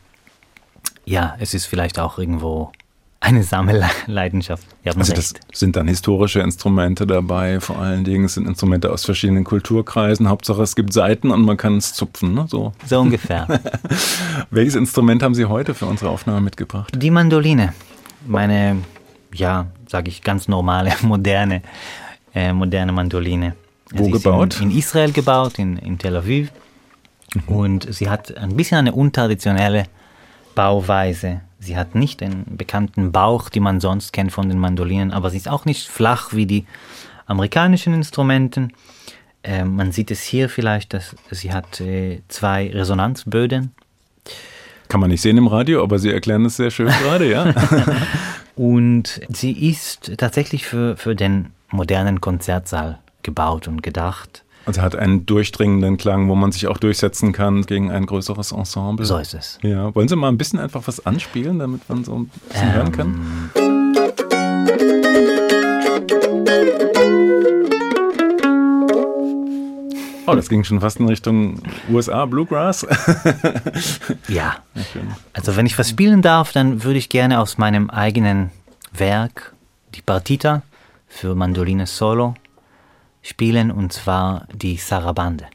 ja, 1.05 1.37
es 1.39 1.55
ist 1.55 1.67
vielleicht 1.67 1.99
auch 1.99 2.19
irgendwo 2.19 2.73
eine 3.21 3.43
Sammelleidenschaft. 3.43 4.65
also 4.85 5.13
das 5.13 5.35
sind 5.53 5.75
dann 5.75 5.89
historische 5.89 6.41
Instrumente 6.41 7.07
dabei, 7.07 7.61
vor 7.61 7.79
allen 7.79 8.05
Dingen 8.05 8.27
es 8.27 8.35
sind 8.35 8.47
Instrumente 8.47 8.93
aus 8.93 9.05
verschiedenen 9.05 9.45
Kulturkreisen. 9.45 10.29
Hauptsache 10.29 10.63
es 10.63 10.77
gibt 10.77 10.93
Saiten 10.93 11.31
und 11.31 11.43
man 11.43 11.57
kann 11.57 11.79
es 11.79 11.95
zupfen. 11.95 12.35
Ne? 12.35 12.47
So. 12.49 12.73
so 12.87 13.01
ungefähr. 13.01 13.47
Welches 14.51 14.77
Instrument 14.77 15.23
haben 15.23 15.35
Sie 15.35 15.47
heute 15.47 15.75
für 15.75 15.87
unsere 15.87 16.11
Aufnahme 16.11 16.41
mitgebracht? 16.41 16.93
Die 16.97 17.11
Mandoline. 17.11 17.73
Meine, 18.27 18.79
ja, 19.33 19.67
sage 19.89 20.11
ich, 20.11 20.23
ganz 20.23 20.47
normale, 20.47 20.93
moderne, 21.03 21.63
äh, 22.35 22.53
moderne 22.53 22.93
Mandoline. 22.93 23.55
Wo 23.93 24.05
sie 24.05 24.11
gebaut? 24.11 24.61
In, 24.61 24.71
in, 24.71 24.79
Israel 24.79 25.13
gebaut, 25.13 25.59
in, 25.59 25.77
in 25.79 25.99
Tel 25.99 26.17
Aviv. 26.17 26.51
Mhm. 27.35 27.55
Und 27.55 27.95
sie 27.95 28.09
hat 28.09 28.37
ein 28.37 28.57
bisschen 28.57 28.79
eine 28.79 28.93
untraditionelle 28.93 29.85
Bauweise. 30.55 31.41
Sie 31.61 31.77
hat 31.77 31.95
nicht 31.95 32.21
den 32.21 32.45
bekannten 32.57 33.13
Bauch, 33.13 33.49
den 33.49 33.63
man 33.63 33.81
sonst 33.81 34.13
kennt 34.13 34.33
von 34.33 34.49
den 34.49 34.59
Mandolinen, 34.59 35.13
aber 35.13 35.31
sie 35.31 35.37
ist 35.37 35.49
auch 35.49 35.65
nicht 35.65 35.89
flach 35.89 36.33
wie 36.33 36.47
die 36.47 36.67
amerikanischen 37.27 37.95
Instrumenten. 37.95 38.73
Äh, 39.43 39.65
man 39.65 39.93
sieht 39.93 40.11
es 40.11 40.23
hier 40.23 40.49
vielleicht, 40.49 40.95
dass 40.95 41.17
sie 41.31 41.53
hat 41.53 41.81
äh, 41.81 42.21
zwei 42.29 42.71
Resonanzböden. 42.71 43.73
Kann 44.89 45.01
man 45.01 45.11
nicht 45.11 45.21
sehen 45.21 45.37
im 45.37 45.47
Radio, 45.49 45.83
aber 45.83 45.99
Sie 45.99 46.11
erklären 46.11 46.47
es 46.47 46.57
sehr 46.57 46.71
schön 46.71 46.89
gerade, 46.89 47.31
ja. 47.31 47.53
und 48.57 49.21
sie 49.29 49.53
ist 49.53 50.13
tatsächlich 50.17 50.67
für, 50.67 50.97
für 50.97 51.15
den 51.15 51.51
modernen 51.71 52.23
Konzertsaal 52.23 52.99
gebaut 53.29 53.69
und 53.69 53.83
gedacht. 53.83 54.43
Also 54.65 54.81
hat 54.81 54.97
einen 54.97 55.27
durchdringenden 55.27 55.99
Klang, 55.99 56.31
wo 56.31 56.35
man 56.35 56.51
sich 56.51 56.67
auch 56.67 56.79
durchsetzen 56.79 57.33
kann 57.33 57.63
gegen 57.67 57.91
ein 57.91 58.07
größeres 58.07 58.53
Ensemble. 58.53 59.05
So 59.05 59.19
ist 59.19 59.35
es. 59.35 59.59
Ja, 59.63 59.95
wollen 59.95 60.09
Sie 60.09 60.17
mal 60.17 60.29
ein 60.29 60.39
bisschen 60.39 60.59
einfach 60.59 60.83
was 60.87 61.05
anspielen, 61.05 61.59
damit 61.59 61.87
man 61.91 62.05
so 62.05 62.15
ein 62.15 62.31
bisschen 62.49 62.69
ähm. 62.69 62.75
hören 62.75 62.93
kann? 62.93 63.51
Oh, 70.27 70.35
das 70.35 70.49
ging 70.49 70.65
schon 70.65 70.81
fast 70.81 71.01
in 71.01 71.09
Richtung 71.09 71.61
USA, 71.91 72.25
Bluegrass. 72.25 72.87
ja. 74.29 74.57
Also 75.35 75.57
wenn 75.57 75.67
ich 75.67 75.79
was 75.79 75.91
spielen 75.91 76.23
darf, 76.23 76.53
dann 76.53 76.83
würde 76.83 76.99
ich 76.99 77.11
gerne 77.11 77.41
aus 77.41 77.59
meinem 77.59 77.91
eigenen 77.91 78.51
Werk 78.93 79.55
die 79.95 80.03
Partita 80.03 80.63
für 81.09 81.35
Mandoline 81.35 81.87
Solo 81.87 82.35
spielen, 83.23 83.71
und 83.71 83.93
zwar 83.93 84.47
die 84.55 84.77
Sarabande. 84.77 85.47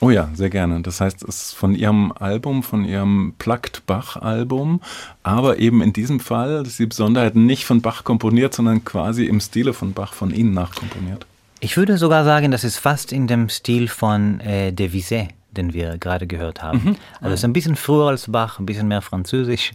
Oh 0.00 0.10
ja, 0.10 0.30
sehr 0.34 0.48
gerne. 0.48 0.80
Das 0.82 1.00
heißt, 1.00 1.24
es 1.24 1.42
ist 1.42 1.52
von 1.54 1.74
Ihrem 1.74 2.12
Album, 2.12 2.62
von 2.62 2.84
Ihrem 2.84 3.34
Plugged 3.38 3.84
Bach-Album, 3.86 4.80
aber 5.24 5.58
eben 5.58 5.82
in 5.82 5.92
diesem 5.92 6.20
Fall, 6.20 6.58
das 6.58 6.68
ist 6.68 6.78
die 6.78 6.86
Besonderheit, 6.86 7.34
nicht 7.34 7.64
von 7.64 7.82
Bach 7.82 8.04
komponiert, 8.04 8.54
sondern 8.54 8.84
quasi 8.84 9.24
im 9.24 9.40
Stile 9.40 9.72
von 9.72 9.94
Bach 9.94 10.12
von 10.12 10.32
Ihnen 10.32 10.54
nachkomponiert. 10.54 11.26
Ich 11.58 11.76
würde 11.76 11.98
sogar 11.98 12.24
sagen, 12.24 12.52
das 12.52 12.62
ist 12.62 12.78
fast 12.78 13.12
in 13.12 13.26
dem 13.26 13.48
Stil 13.48 13.88
von 13.88 14.38
äh, 14.40 14.70
Devisé, 14.70 15.30
den 15.50 15.72
wir 15.72 15.98
gerade 15.98 16.28
gehört 16.28 16.62
haben. 16.62 16.80
Mhm. 16.84 16.96
Also 17.20 17.34
es 17.34 17.40
ist 17.40 17.44
ein 17.44 17.52
bisschen 17.52 17.74
früher 17.74 18.06
als 18.06 18.30
Bach, 18.30 18.60
ein 18.60 18.66
bisschen 18.66 18.86
mehr 18.86 19.02
Französisch. 19.02 19.72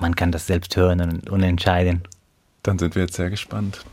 Man 0.00 0.16
kann 0.16 0.32
das 0.32 0.48
selbst 0.48 0.76
hören 0.76 1.00
und, 1.00 1.30
und 1.30 1.42
entscheiden. 1.44 2.02
Dann 2.64 2.80
sind 2.80 2.96
wir 2.96 3.02
jetzt 3.02 3.14
sehr 3.14 3.30
gespannt. 3.30 3.84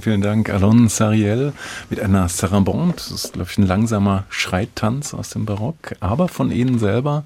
Vielen, 0.00 0.22
vielen 0.22 0.22
Dank, 0.22 0.48
Alon 0.48 0.88
Sariel 0.88 1.52
mit 1.90 2.00
einer 2.00 2.26
Sarabande. 2.28 2.94
Das 2.96 3.10
ist, 3.10 3.34
glaube 3.34 3.50
ich, 3.50 3.58
ein 3.58 3.66
langsamer 3.66 4.24
Schreittanz 4.30 5.12
aus 5.12 5.28
dem 5.28 5.44
Barock, 5.44 5.94
aber 6.00 6.28
von 6.28 6.50
Ihnen 6.50 6.78
selber 6.78 7.24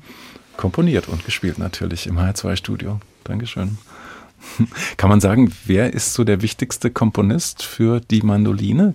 komponiert 0.56 1.06
und 1.06 1.24
gespielt 1.24 1.58
natürlich 1.58 2.08
im 2.08 2.18
H2-Studio. 2.18 2.98
Dankeschön. 3.22 3.78
Kann 4.96 5.08
man 5.08 5.20
sagen, 5.20 5.52
wer 5.66 5.94
ist 5.94 6.14
so 6.14 6.24
der 6.24 6.42
wichtigste 6.42 6.90
Komponist 6.90 7.62
für 7.62 8.00
die 8.00 8.22
Mandoline? 8.22 8.92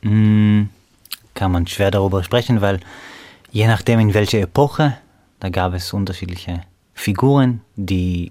Mm, 0.00 0.70
kann 1.34 1.52
man 1.52 1.66
schwer 1.66 1.90
darüber 1.90 2.24
sprechen, 2.24 2.62
weil 2.62 2.80
je 3.50 3.66
nachdem 3.66 4.00
in 4.00 4.14
welcher 4.14 4.40
Epoche, 4.40 4.96
da 5.40 5.50
gab 5.50 5.74
es 5.74 5.92
unterschiedliche 5.92 6.62
Figuren, 6.94 7.60
die 7.76 8.30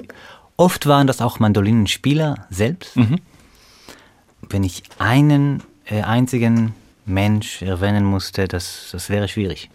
oft 0.57 0.87
waren 0.87 1.05
das 1.05 1.21
auch 1.21 1.37
Mandolinenspieler 1.37 2.47
selbst. 2.49 2.97
Mhm 2.97 3.19
wenn 4.53 4.63
ich 4.63 4.83
einen 4.99 5.63
äh, 5.85 6.01
einzigen 6.01 6.73
Mensch 7.05 7.61
erwähnen 7.61 8.05
musste, 8.05 8.47
das, 8.47 8.89
das 8.91 9.09
wäre 9.09 9.27
schwierig. 9.27 9.69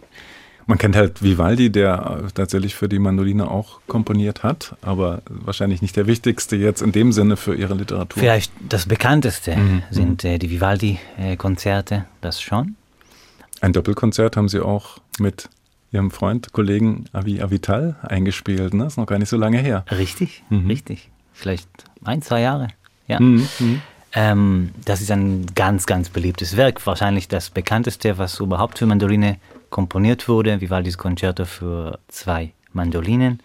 Man 0.68 0.79
kennt 0.79 0.97
halt 0.97 1.22
Vivaldi, 1.22 1.70
der 1.70 2.22
äh, 2.24 2.33
tatsächlich 2.33 2.74
für 2.74 2.89
die 2.89 2.99
Mandoline 2.99 3.49
auch 3.49 3.81
komponiert 3.87 4.43
hat, 4.43 4.77
aber 4.83 5.22
wahrscheinlich 5.29 5.81
nicht 5.81 5.95
der 5.95 6.09
wichtigste 6.09 6.57
jetzt 6.57 6.83
in 6.83 6.91
dem 6.91 7.12
Sinne 7.12 7.37
für 7.37 7.55
ihre 7.55 7.74
Literatur. 7.74 8.20
Vielleicht 8.20 8.53
das 8.68 8.87
bekannteste 8.87 9.57
mhm. 9.57 9.83
sind 9.91 10.24
äh, 10.24 10.39
die 10.39 10.51
Vivaldi-Konzerte, 10.51 12.07
das 12.20 12.41
schon. 12.41 12.74
Ein 13.61 13.72
Doppelkonzert 13.72 14.37
haben 14.37 14.49
Sie 14.49 14.61
auch 14.61 14.99
mit 15.18 15.49
Ihrem 15.93 16.11
Freund, 16.11 16.53
Kollegen 16.53 17.05
Avi 17.12 17.41
Avital 17.41 17.97
eingespielt, 18.03 18.74
ne? 18.74 18.85
Das 18.85 18.95
ist 18.95 18.97
noch 18.97 19.07
gar 19.07 19.18
nicht 19.18 19.29
so 19.29 19.37
lange 19.37 19.59
her. 19.59 19.85
Richtig, 19.91 20.43
mhm. 20.51 20.66
richtig. 20.66 21.11
Vielleicht 21.33 21.68
ein, 22.05 22.22
zwei 22.22 22.41
Jahre. 22.41 22.68
Ja. 23.07 23.20
Mhm. 23.20 23.49
Ähm, 24.17 24.71
das 24.87 25.03
ist 25.03 25.11
ein 25.11 25.45
ganz, 25.55 25.85
ganz 25.85 26.09
beliebtes 26.09 26.57
Werk, 26.57 26.85
wahrscheinlich 26.87 27.29
das 27.29 27.51
bekannteste, 27.51 28.17
was 28.17 28.41
überhaupt 28.41 28.79
für 28.79 28.87
Mandoline 28.87 29.37
komponiert 29.69 30.27
wurde, 30.27 30.62
Vivaldis 30.62 30.97
Concerto 30.97 31.45
für 31.45 31.99
zwei 32.09 32.55
Mandolinen. 32.73 33.43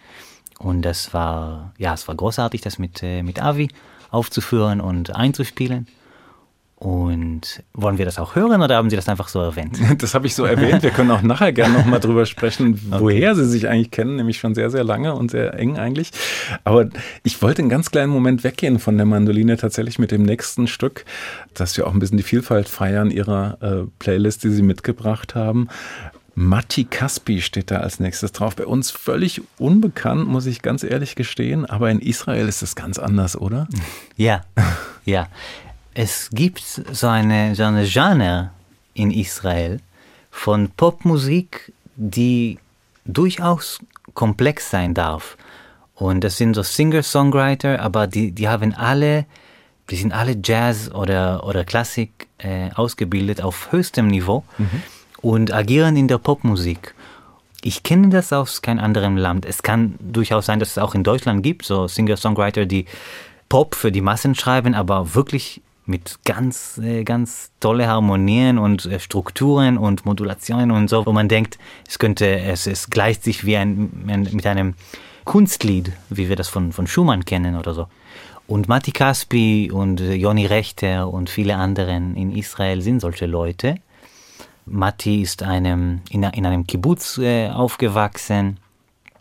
Und 0.58 0.80
das 0.80 1.12
war, 1.12 1.74
ja, 1.76 1.92
es 1.92 2.08
war 2.08 2.14
großartig, 2.14 2.62
das 2.62 2.78
mit, 2.78 3.02
äh, 3.02 3.22
mit 3.22 3.42
Avi 3.42 3.68
aufzuführen 4.10 4.80
und 4.80 5.14
einzuspielen. 5.14 5.88
Und 6.82 7.62
wollen 7.74 7.96
wir 7.98 8.04
das 8.04 8.18
auch 8.18 8.34
hören 8.34 8.60
oder 8.60 8.74
haben 8.74 8.90
Sie 8.90 8.96
das 8.96 9.08
einfach 9.08 9.28
so 9.28 9.40
erwähnt? 9.40 9.78
Das 9.98 10.14
habe 10.14 10.26
ich 10.26 10.34
so 10.34 10.44
erwähnt. 10.44 10.82
Wir 10.82 10.90
können 10.90 11.12
auch 11.12 11.22
nachher 11.22 11.52
gerne 11.52 11.78
nochmal 11.78 12.00
drüber 12.00 12.26
sprechen, 12.26 12.76
woher 12.90 13.30
okay. 13.30 13.40
Sie 13.40 13.48
sich 13.48 13.68
eigentlich 13.68 13.92
kennen, 13.92 14.16
nämlich 14.16 14.38
schon 14.38 14.56
sehr, 14.56 14.68
sehr 14.68 14.82
lange 14.82 15.14
und 15.14 15.30
sehr 15.30 15.54
eng 15.54 15.78
eigentlich. 15.78 16.10
Aber 16.64 16.88
ich 17.22 17.40
wollte 17.40 17.62
einen 17.62 17.68
ganz 17.68 17.92
kleinen 17.92 18.10
Moment 18.10 18.42
weggehen 18.42 18.80
von 18.80 18.96
der 18.96 19.06
Mandoline 19.06 19.56
tatsächlich 19.58 20.00
mit 20.00 20.10
dem 20.10 20.24
nächsten 20.24 20.66
Stück, 20.66 21.04
dass 21.54 21.76
wir 21.76 21.86
auch 21.86 21.92
ein 21.92 22.00
bisschen 22.00 22.16
die 22.16 22.24
Vielfalt 22.24 22.68
feiern 22.68 23.12
Ihrer 23.12 23.58
äh, 23.60 23.88
Playlist, 24.00 24.42
die 24.42 24.50
Sie 24.50 24.62
mitgebracht 24.62 25.36
haben. 25.36 25.68
Matti 26.34 26.82
Kaspi 26.82 27.42
steht 27.42 27.70
da 27.70 27.76
als 27.76 28.00
nächstes 28.00 28.32
drauf. 28.32 28.56
Bei 28.56 28.66
uns 28.66 28.90
völlig 28.90 29.40
unbekannt, 29.56 30.26
muss 30.26 30.46
ich 30.46 30.62
ganz 30.62 30.82
ehrlich 30.82 31.14
gestehen. 31.14 31.64
Aber 31.64 31.92
in 31.92 32.00
Israel 32.00 32.48
ist 32.48 32.62
es 32.62 32.74
ganz 32.74 32.98
anders, 32.98 33.40
oder? 33.40 33.68
Ja, 34.16 34.40
ja 35.04 35.28
es 35.94 36.30
gibt 36.32 36.60
so 36.60 37.08
eine, 37.08 37.54
so 37.54 37.64
eine 37.64 37.84
Genre 37.84 38.50
in 38.94 39.10
Israel 39.10 39.80
von 40.30 40.70
Popmusik, 40.70 41.72
die 41.96 42.58
durchaus 43.04 43.78
komplex 44.14 44.70
sein 44.70 44.94
darf. 44.94 45.36
Und 45.94 46.24
das 46.24 46.36
sind 46.36 46.54
so 46.54 46.62
Singer-Songwriter, 46.62 47.80
aber 47.80 48.06
die, 48.06 48.32
die 48.32 48.48
haben 48.48 48.74
alle, 48.74 49.26
die 49.90 49.96
sind 49.96 50.12
alle 50.12 50.36
Jazz 50.42 50.90
oder, 50.90 51.44
oder 51.46 51.64
Klassik 51.64 52.28
äh, 52.38 52.70
ausgebildet 52.74 53.42
auf 53.42 53.70
höchstem 53.72 54.06
Niveau 54.06 54.44
mhm. 54.58 54.82
und 55.20 55.52
agieren 55.52 55.96
in 55.96 56.08
der 56.08 56.18
Popmusik. 56.18 56.94
Ich 57.62 57.82
kenne 57.84 58.08
das 58.08 58.32
aus 58.32 58.62
keinem 58.62 58.82
anderen 58.82 59.16
Land. 59.16 59.46
Es 59.46 59.62
kann 59.62 59.94
durchaus 60.00 60.46
sein, 60.46 60.58
dass 60.58 60.70
es 60.70 60.78
auch 60.78 60.94
in 60.94 61.04
Deutschland 61.04 61.42
gibt, 61.42 61.64
so 61.64 61.86
Singer-Songwriter, 61.86 62.66
die 62.66 62.86
Pop 63.48 63.74
für 63.74 63.92
die 63.92 64.00
Massen 64.00 64.34
schreiben, 64.34 64.74
aber 64.74 65.14
wirklich 65.14 65.60
mit 65.84 66.20
ganz, 66.24 66.78
äh, 66.78 67.04
ganz 67.04 67.50
tolle 67.60 67.86
Harmonien 67.88 68.58
und 68.58 68.86
äh, 68.86 69.00
Strukturen 69.00 69.78
und 69.78 70.06
Modulationen 70.06 70.70
und 70.70 70.88
so, 70.88 71.04
wo 71.06 71.12
man 71.12 71.28
denkt, 71.28 71.58
es 71.88 71.98
könnte, 71.98 72.40
es, 72.40 72.66
es 72.66 72.88
gleicht 72.88 73.24
sich 73.24 73.44
wie 73.44 73.56
ein, 73.56 73.90
mit 74.32 74.46
einem 74.46 74.74
Kunstlied, 75.24 75.92
wie 76.10 76.28
wir 76.28 76.36
das 76.36 76.48
von, 76.48 76.72
von 76.72 76.86
Schumann 76.86 77.24
kennen 77.24 77.56
oder 77.56 77.74
so. 77.74 77.86
Und 78.46 78.68
Matti 78.68 78.92
Kaspi 78.92 79.70
und 79.72 80.00
äh, 80.00 80.14
Joni 80.14 80.46
Rechter 80.46 81.12
und 81.12 81.30
viele 81.30 81.56
anderen 81.56 82.16
in 82.16 82.34
Israel 82.36 82.82
sind 82.82 83.00
solche 83.00 83.26
Leute. 83.26 83.76
Matti 84.66 85.22
ist 85.22 85.42
einem, 85.42 86.00
in, 86.10 86.22
in 86.22 86.46
einem 86.46 86.66
Kibbutz 86.66 87.18
äh, 87.18 87.48
aufgewachsen. 87.48 88.58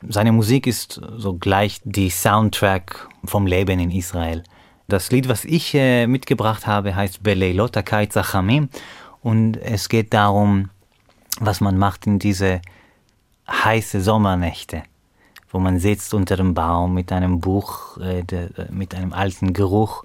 Seine 0.07 0.31
Musik 0.31 0.67
ist 0.67 0.99
so 1.17 1.33
gleich 1.33 1.81
die 1.83 2.09
Soundtrack 2.09 3.07
vom 3.23 3.47
Leben 3.47 3.79
in 3.79 3.91
Israel. 3.91 4.43
Das 4.91 5.09
Lied, 5.09 5.29
was 5.29 5.45
ich 5.45 5.73
äh, 5.73 6.05
mitgebracht 6.05 6.67
habe, 6.67 6.93
heißt 6.93 7.23
Beleilot 7.23 7.77
Akai 7.77 8.07
Zachamim 8.07 8.67
und 9.21 9.55
es 9.55 9.87
geht 9.87 10.13
darum, 10.13 10.69
was 11.39 11.61
man 11.61 11.77
macht 11.77 12.07
in 12.07 12.19
diese 12.19 12.61
heiße 13.49 14.01
Sommernächte, 14.01 14.83
wo 15.49 15.59
man 15.59 15.79
sitzt 15.79 16.13
unter 16.13 16.35
dem 16.35 16.53
Baum 16.53 16.93
mit 16.93 17.13
einem 17.13 17.39
Buch, 17.39 17.99
äh, 17.99 18.23
de, 18.23 18.49
mit 18.69 18.93
einem 18.93 19.13
alten 19.13 19.53
Geruch. 19.53 20.03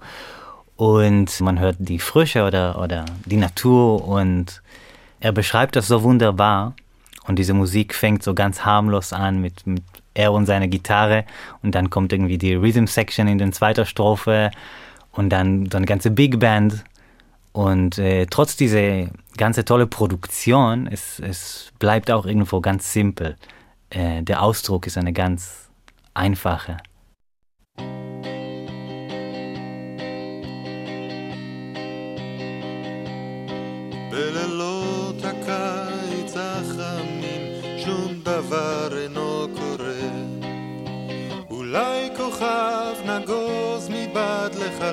Und 0.77 1.41
man 1.41 1.59
hört 1.59 1.75
die 1.79 1.99
Frische 1.99 2.45
oder, 2.45 2.81
oder 2.81 3.03
die 3.25 3.35
Natur 3.35 4.07
und 4.07 4.61
er 5.19 5.33
beschreibt 5.33 5.75
das 5.75 5.89
so 5.89 6.01
wunderbar. 6.01 6.75
Und 7.27 7.39
diese 7.39 7.53
Musik 7.53 7.93
fängt 7.93 8.23
so 8.23 8.33
ganz 8.33 8.63
harmlos 8.63 9.11
an 9.11 9.41
mit, 9.41 9.67
mit 9.67 9.83
er 10.17 10.33
und 10.33 10.45
seine 10.45 10.67
Gitarre 10.67 11.25
und 11.61 11.75
dann 11.75 11.89
kommt 11.89 12.11
irgendwie 12.11 12.37
die 12.37 12.53
Rhythm 12.55 12.87
Section 12.87 13.27
in 13.27 13.37
den 13.37 13.53
zweiter 13.53 13.85
Strophe 13.85 14.51
und 15.11 15.29
dann 15.29 15.69
so 15.69 15.77
eine 15.77 15.85
ganze 15.85 16.11
Big 16.11 16.39
Band 16.39 16.83
und 17.53 17.97
äh, 17.97 18.27
trotz 18.27 18.55
dieser 18.55 19.07
ganze 19.35 19.65
tolle 19.65 19.87
Produktion, 19.87 20.87
es, 20.87 21.19
es 21.19 21.71
bleibt 21.79 22.11
auch 22.11 22.25
irgendwo 22.25 22.61
ganz 22.61 22.93
simpel. 22.93 23.35
Äh, 23.89 24.21
der 24.21 24.43
Ausdruck 24.43 24.85
ist 24.85 24.97
eine 24.97 25.13
ganz 25.13 25.69
einfache. 26.13 26.77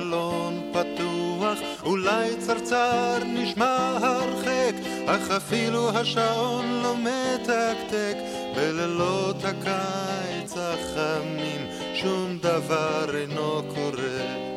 לחלון 0.05 0.71
פתוח, 0.71 1.59
אולי 1.83 2.35
צרצר 2.39 3.17
נשמע 3.25 3.97
הרחק, 4.01 4.75
אך 5.05 5.31
אפילו 5.31 5.89
השעון 5.89 6.65
לא 6.83 6.95
מתקתק. 6.97 8.15
בלילות 8.55 9.35
הקיץ 9.43 10.53
החמים 10.57 11.67
שום 11.93 12.37
דבר 12.41 13.17
אינו 13.17 13.61
קורה. 13.75 14.55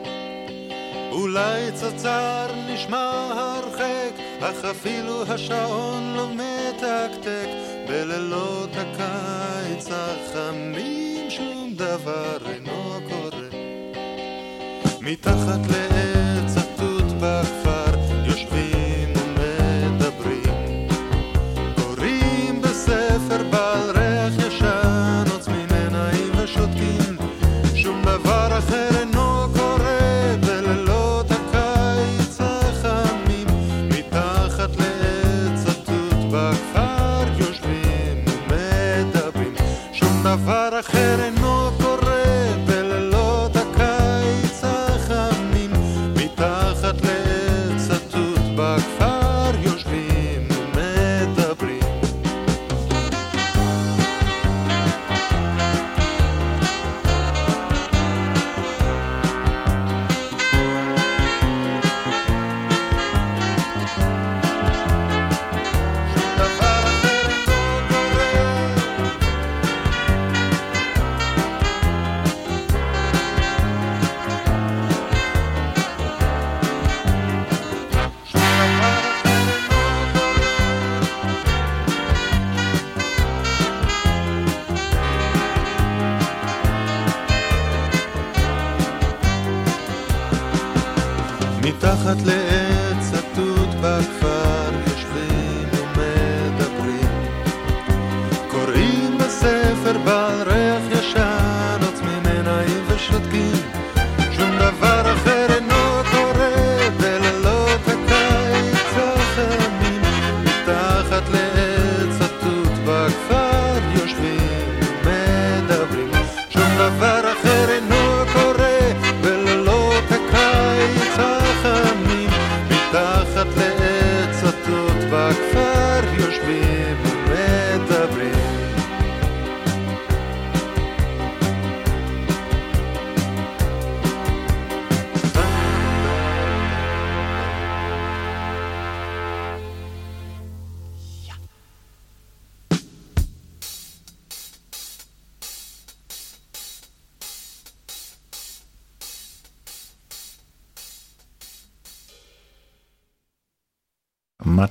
אולי 1.11 1.73
צרצר 1.73 2.47
נשמע 2.69 3.31
הרחק, 3.35 4.13
אך 4.41 4.65
אפילו 4.65 5.23
השעון 5.23 6.15
לא 6.17 6.29
מתקתק. 6.35 7.49
בלילות 7.89 8.71
הקיץ 8.73 9.89
החמים 9.91 11.31
שום 11.31 11.73
דבר 11.75 12.37
אינו. 12.47 12.68
מתחת 15.11 15.61
לעץ 15.71 16.57
התות 16.57 17.05
בכפר 17.21 17.58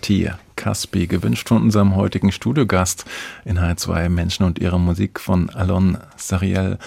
Matti 0.08 0.30
Caspi, 0.56 1.06
gewünscht 1.06 1.50
von 1.50 1.62
unserem 1.62 1.98
heutigen 1.98 2.32
Studiogast 2.32 3.04
in 3.44 3.60
H2 3.60 4.08
Menschen 4.08 4.46
und 4.46 4.58
ihre 4.58 4.80
Musik 4.80 5.20
von 5.20 5.50
Alon 5.50 5.98
Sariel. 6.16 6.78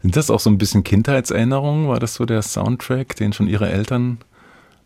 Sind 0.00 0.16
das 0.16 0.30
auch 0.30 0.40
so 0.40 0.48
ein 0.48 0.56
bisschen 0.56 0.82
Kindheitserinnerungen? 0.82 1.88
War 1.88 2.00
das 2.00 2.14
so 2.14 2.24
der 2.24 2.40
Soundtrack, 2.40 3.16
den 3.16 3.34
schon 3.34 3.48
Ihre 3.48 3.68
Eltern 3.68 4.16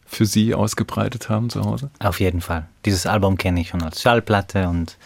für 0.07 0.27
Sie 0.27 0.55
ausgebreitet 0.55 1.29
haben 1.29 1.51
zu 1.51 1.65
Hause? 1.65 1.91
Auf 2.01 2.19
jeden 2.19 2.41
Fall. 2.41 2.67
Dieses 2.85 3.07
Album 3.07 3.39
kenne 3.39 3.61
ich 3.61 3.69
schon 3.69 3.83
als 3.83 4.03
Schallplatte 4.03 4.69
und 4.69 4.99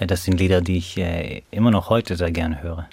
äh, 0.00 0.08
das 0.08 0.24
sind 0.24 0.40
Lieder, 0.40 0.60
die 0.60 0.78
ich 0.78 0.98
äh, 0.98 1.42
immer 1.52 1.70
noch 1.70 1.88
heute 1.88 2.16
sehr 2.16 2.32
gerne 2.32 2.64
höre. 2.64 2.88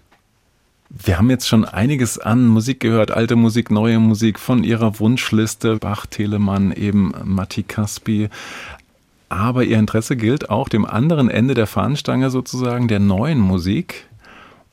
Wir 0.90 1.18
haben 1.18 1.30
jetzt 1.30 1.48
schon 1.48 1.66
einiges 1.66 2.20
an 2.20 2.48
Musik 2.48 2.80
gehört, 2.80 3.10
alte 3.12 3.36
Musik, 3.36 3.72
neue 3.72 4.00
Musik 4.00 4.40
von 4.40 4.64
Ihrer 4.64 5.00
Wunschliste, 5.00 5.78
Bach, 5.78 6.06
Telemann, 6.06 6.72
eben 6.72 7.12
Matti 7.24 7.64
Caspi. 7.64 8.30
Aber 9.36 9.66
Ihr 9.66 9.78
Interesse 9.78 10.16
gilt 10.16 10.50
auch 10.50 10.70
dem 10.70 10.86
anderen 10.86 11.30
Ende 11.30 11.56
der 11.56 11.68
Fahnenstange 11.68 12.30
sozusagen, 12.30 12.88
der 12.88 13.00
neuen 13.00 13.40
Musik. 13.40 14.08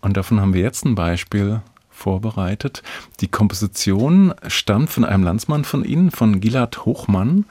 Und 0.01 0.17
davon 0.17 0.41
haben 0.41 0.55
wir 0.55 0.63
jetzt 0.63 0.85
ein 0.85 0.95
Beispiel 0.95 1.63
vorbereitet. 1.91 2.85
Die 3.21 3.27
Komposition 3.27 4.33
stammt 4.47 4.91
von 4.91 5.05
einem 5.05 5.25
Landsmann 5.25 5.65
von 5.65 5.85
Ihnen, 5.85 6.13
von 6.13 6.41
Gilad 6.41 6.85
Hochmann. 6.85 7.45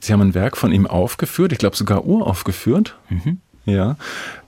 Sie 0.00 0.14
haben 0.14 0.22
ein 0.22 0.34
Werk 0.34 0.56
von 0.56 0.72
ihm 0.72 0.86
aufgeführt, 0.86 1.52
ich 1.52 1.58
glaube 1.58 1.76
sogar 1.76 2.06
uraufgeführt. 2.06 2.96
Mhm. 3.10 3.38
Ja. 3.66 3.96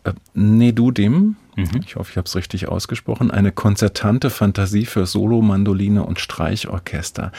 Äh, 0.04 0.12
Nedudim, 0.32 1.36
mhm. 1.56 1.80
ich 1.84 1.96
hoffe, 1.96 2.10
ich 2.10 2.16
habe 2.16 2.26
es 2.26 2.36
richtig 2.36 2.68
ausgesprochen, 2.68 3.30
eine 3.30 3.52
konzertante 3.52 4.30
Fantasie 4.30 4.86
für 4.86 5.04
Solo, 5.04 5.42
Mandoline 5.42 6.04
und 6.04 6.20
Streichorchester. 6.20 7.32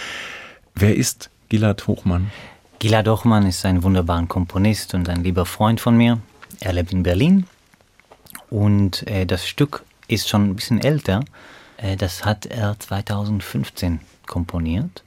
Wer 0.76 0.96
ist 0.96 1.32
Gilad 1.50 1.88
Hochmann? 1.88 2.30
Gilad 2.80 3.10
Hochmann 3.10 3.46
ist 3.46 3.66
ein 3.66 3.84
wunderbarer 3.84 4.26
Komponist 4.28 4.94
und 4.94 5.10
ein 5.10 5.22
lieber 5.22 5.46
Freund 5.46 5.82
von 5.82 5.98
mir. 5.98 6.20
Er 6.62 6.72
lebt 6.72 6.94
in 6.94 7.04
Berlin 7.04 7.46
und 8.50 9.06
äh, 9.06 9.26
das 9.26 9.46
Stück 9.46 9.84
ist 10.08 10.30
schon 10.30 10.46
ein 10.46 10.56
bisschen 10.56 10.80
älter. 10.80 11.26
Äh, 11.76 11.98
das 11.98 12.24
hat 12.24 12.46
er 12.46 12.80
2015 12.80 14.00
komponiert. 14.28 15.04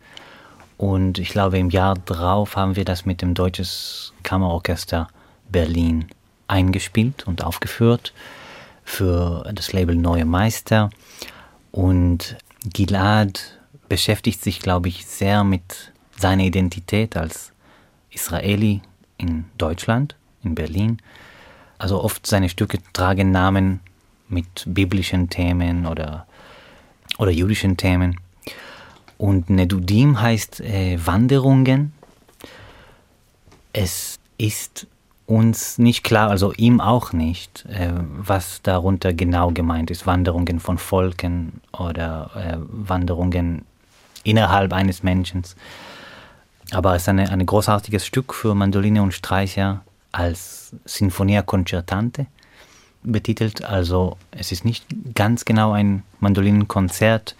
Und 0.76 1.16
ich 1.16 1.30
glaube, 1.30 1.58
im 1.58 1.70
Jahr 1.70 1.94
drauf 1.94 2.56
haben 2.56 2.76
wir 2.76 2.84
das 2.84 3.06
mit 3.06 3.22
dem 3.22 3.32
Deutsches 3.32 4.12
Kammerorchester 4.22 5.08
Berlin 5.48 6.08
eingespielt 6.48 7.26
und 7.26 7.42
aufgeführt 7.42 8.12
für 8.84 9.50
das 9.54 9.72
Label 9.72 9.96
Neue 9.96 10.26
Meister. 10.26 10.90
Und 11.70 12.36
Gilad 12.64 13.58
beschäftigt 13.88 14.42
sich, 14.42 14.60
glaube 14.60 14.88
ich, 14.88 15.06
sehr 15.06 15.42
mit 15.42 15.94
seiner 16.18 16.42
Identität 16.42 17.16
als 17.16 17.51
Israeli 18.12 18.80
in 19.18 19.44
Deutschland, 19.58 20.16
in 20.42 20.54
Berlin. 20.54 20.98
Also 21.78 22.02
oft 22.02 22.26
seine 22.26 22.48
Stücke 22.48 22.78
tragen 22.92 23.30
Namen 23.30 23.80
mit 24.28 24.64
biblischen 24.66 25.28
Themen 25.28 25.86
oder, 25.86 26.26
oder 27.18 27.30
jüdischen 27.30 27.76
Themen. 27.76 28.18
Und 29.18 29.50
Nedudim 29.50 30.20
heißt 30.20 30.60
äh, 30.60 30.98
Wanderungen. 31.04 31.92
Es 33.72 34.18
ist 34.38 34.86
uns 35.26 35.78
nicht 35.78 36.02
klar, 36.04 36.30
also 36.30 36.52
ihm 36.52 36.80
auch 36.80 37.12
nicht, 37.12 37.64
äh, 37.66 37.92
was 38.16 38.62
darunter 38.62 39.12
genau 39.12 39.50
gemeint 39.50 39.90
ist. 39.90 40.06
Wanderungen 40.06 40.60
von 40.60 40.78
Volken 40.78 41.60
oder 41.72 42.30
äh, 42.34 42.56
Wanderungen 42.58 43.64
innerhalb 44.24 44.72
eines 44.72 45.02
Menschen. 45.02 45.42
Aber 46.72 46.94
es 46.94 47.02
ist 47.02 47.08
eine, 47.08 47.30
ein 47.30 47.44
großartiges 47.44 48.06
Stück 48.06 48.32
für 48.32 48.54
Mandoline 48.54 49.02
und 49.02 49.12
Streicher 49.12 49.82
als 50.10 50.74
Sinfonia 50.84 51.42
Concertante 51.42 52.26
betitelt. 53.02 53.64
Also 53.64 54.16
es 54.30 54.52
ist 54.52 54.64
nicht 54.64 54.86
ganz 55.14 55.44
genau 55.44 55.72
ein 55.72 56.02
Mandolinenkonzert. 56.20 57.36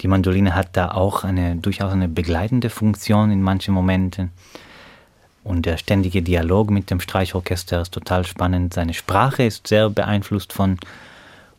Die 0.00 0.08
Mandoline 0.08 0.54
hat 0.54 0.76
da 0.76 0.92
auch 0.92 1.24
eine 1.24 1.56
durchaus 1.56 1.92
eine 1.92 2.08
begleitende 2.08 2.70
Funktion 2.70 3.30
in 3.30 3.42
manchen 3.42 3.74
Momenten. 3.74 4.30
Und 5.44 5.66
der 5.66 5.76
ständige 5.76 6.22
Dialog 6.22 6.70
mit 6.70 6.90
dem 6.90 7.00
Streichorchester 7.00 7.82
ist 7.82 7.92
total 7.92 8.24
spannend. 8.24 8.74
Seine 8.74 8.94
Sprache 8.94 9.42
ist 9.42 9.66
sehr 9.66 9.90
beeinflusst 9.90 10.52
von 10.52 10.78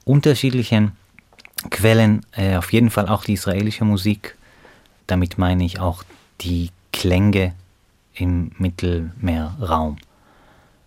unterschiedlichen 0.05 0.93
Quellen, 1.69 2.25
äh, 2.31 2.55
auf 2.55 2.73
jeden 2.73 2.89
Fall 2.89 3.07
auch 3.07 3.23
die 3.23 3.33
israelische 3.33 3.85
Musik. 3.85 4.35
Damit 5.05 5.37
meine 5.37 5.65
ich 5.65 5.79
auch 5.79 6.03
die 6.41 6.69
Klänge 6.93 7.53
im 8.13 8.51
Mittelmeerraum. 8.57 9.97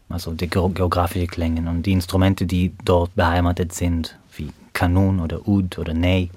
Also 0.08 0.32
die 0.32 0.48
geografische 0.48 1.26
Klänge 1.26 1.68
und 1.68 1.82
die 1.82 1.92
Instrumente, 1.92 2.46
die 2.46 2.72
dort 2.84 3.14
beheimatet 3.14 3.74
sind, 3.74 4.16
wie 4.36 4.52
Kanun 4.72 5.20
oder 5.20 5.46
Ud 5.46 5.78
oder 5.78 5.92
Ney. 5.92 6.30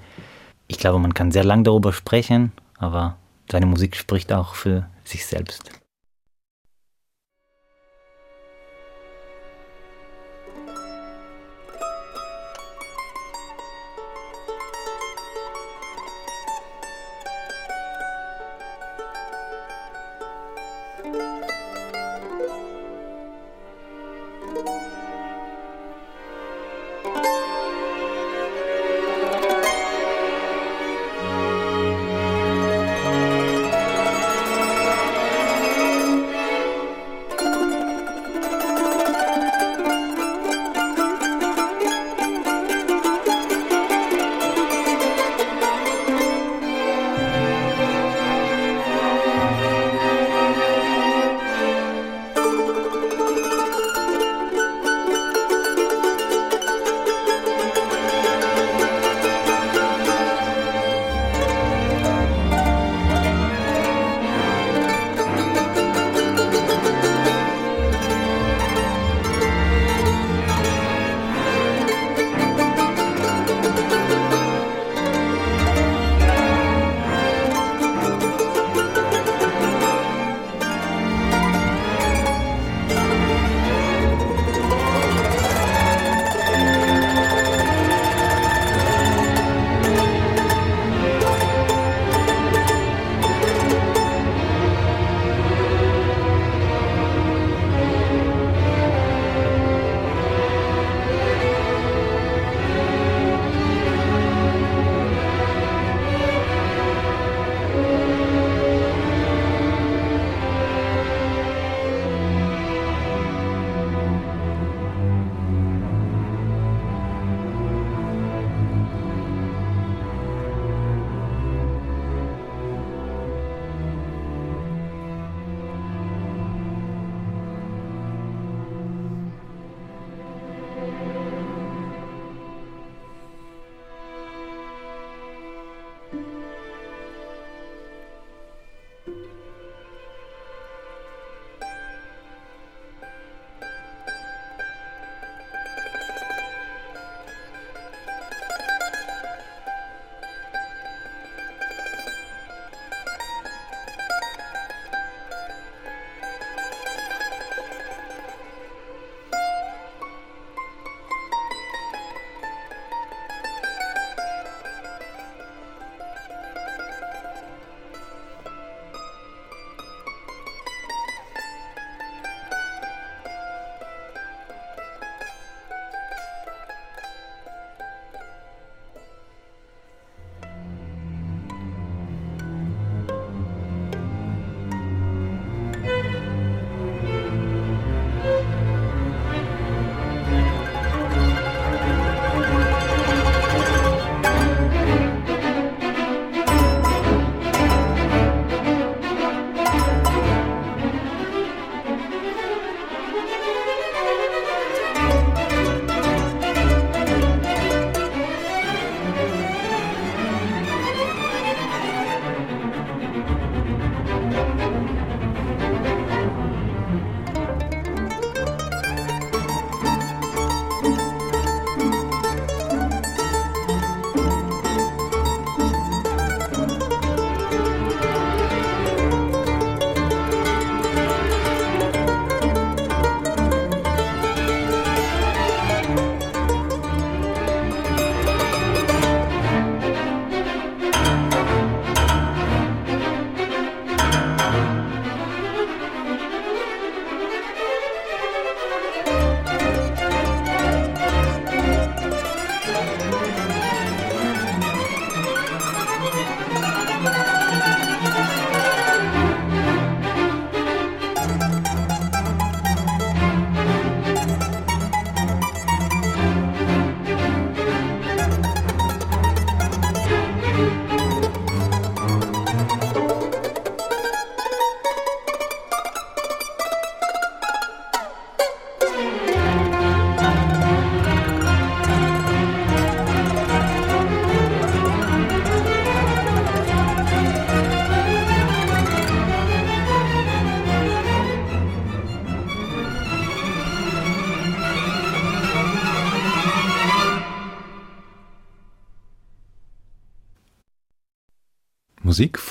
Ich 0.67 0.79
glaube, 0.79 0.99
man 0.99 1.13
kann 1.13 1.31
sehr 1.31 1.43
lang 1.43 1.63
darüber 1.63 1.93
sprechen, 1.93 2.51
aber 2.77 3.15
seine 3.49 3.67
Musik 3.67 3.95
spricht 3.95 4.33
auch 4.33 4.55
für 4.55 4.87
sich 5.05 5.25
selbst. 5.25 5.78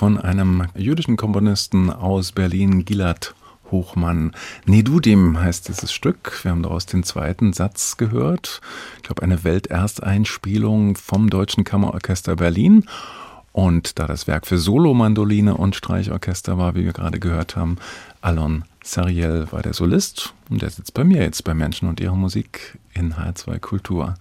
Von 0.09 0.17
einem 0.17 0.65
jüdischen 0.75 1.19
Komponisten 1.19 1.91
aus 1.91 2.33
Berlin, 2.33 2.87
Gilad 2.87 3.35
Hochmann. 3.71 4.33
Nedudim 4.65 5.39
heißt 5.39 5.69
dieses 5.69 5.93
Stück. 5.93 6.43
Wir 6.43 6.51
haben 6.51 6.63
daraus 6.63 6.87
den 6.87 7.03
zweiten 7.03 7.53
Satz 7.53 7.99
gehört. 7.99 8.63
Ich 8.97 9.03
glaube, 9.03 9.23
eine 9.23 9.45
Weltersteinspielung 9.45 10.97
vom 10.97 11.29
Deutschen 11.29 11.65
Kammerorchester 11.65 12.37
Berlin. 12.37 12.87
Und 13.53 13.99
da 13.99 14.07
das 14.07 14.27
Werk 14.27 14.47
für 14.47 14.57
Solomandoline 14.57 15.55
und 15.55 15.77
Streichorchester 15.77 16.57
war, 16.57 16.75
wie 16.75 16.87
wir 16.87 16.95
gerade 16.95 17.21
gehört 17.21 17.55
haben, 17.55 17.77
Alon 18.23 18.65
Sariel 18.83 19.49
war 19.51 19.61
der 19.61 19.75
Solist 19.75 20.33
und 20.49 20.63
der 20.63 20.71
sitzt 20.71 20.95
bei 20.95 21.05
mir 21.05 21.21
jetzt 21.21 21.45
bei 21.45 21.53
Menschen 21.53 21.87
und 21.87 22.01
ihrer 22.01 22.17
Musik 22.17 22.79
in 22.95 23.13
H2 23.13 23.59
Kultur. 23.59 24.15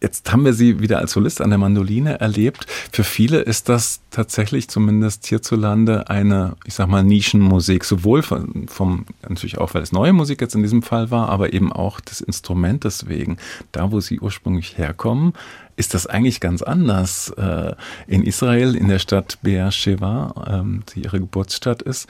Jetzt 0.00 0.30
haben 0.30 0.44
wir 0.44 0.52
sie 0.52 0.80
wieder 0.80 0.98
als 0.98 1.12
Solist 1.12 1.40
an 1.40 1.50
der 1.50 1.58
Mandoline 1.58 2.20
erlebt. 2.20 2.66
Für 2.92 3.02
viele 3.04 3.40
ist 3.40 3.68
das 3.68 4.00
tatsächlich 4.16 4.68
zumindest 4.68 5.26
hierzulande 5.26 6.08
eine, 6.08 6.56
ich 6.64 6.72
sag 6.72 6.88
mal, 6.88 7.04
Nischenmusik, 7.04 7.84
sowohl 7.84 8.22
vom, 8.22 8.66
vom, 8.66 9.04
natürlich 9.22 9.58
auch, 9.58 9.74
weil 9.74 9.82
es 9.82 9.92
neue 9.92 10.14
Musik 10.14 10.40
jetzt 10.40 10.54
in 10.54 10.62
diesem 10.62 10.82
Fall 10.82 11.10
war, 11.10 11.28
aber 11.28 11.52
eben 11.52 11.70
auch 11.70 12.00
des 12.00 12.22
Instrumentes 12.22 13.08
wegen. 13.08 13.36
Da, 13.72 13.92
wo 13.92 14.00
sie 14.00 14.18
ursprünglich 14.18 14.78
herkommen, 14.78 15.34
ist 15.76 15.92
das 15.92 16.06
eigentlich 16.06 16.40
ganz 16.40 16.62
anders. 16.62 17.28
Äh, 17.36 17.74
in 18.06 18.22
Israel, 18.22 18.74
in 18.74 18.88
der 18.88 19.00
Stadt 19.00 19.38
Beersheba, 19.42 20.46
ähm, 20.48 20.82
die 20.94 21.02
ihre 21.02 21.20
Geburtsstadt 21.20 21.82
ist, 21.82 22.08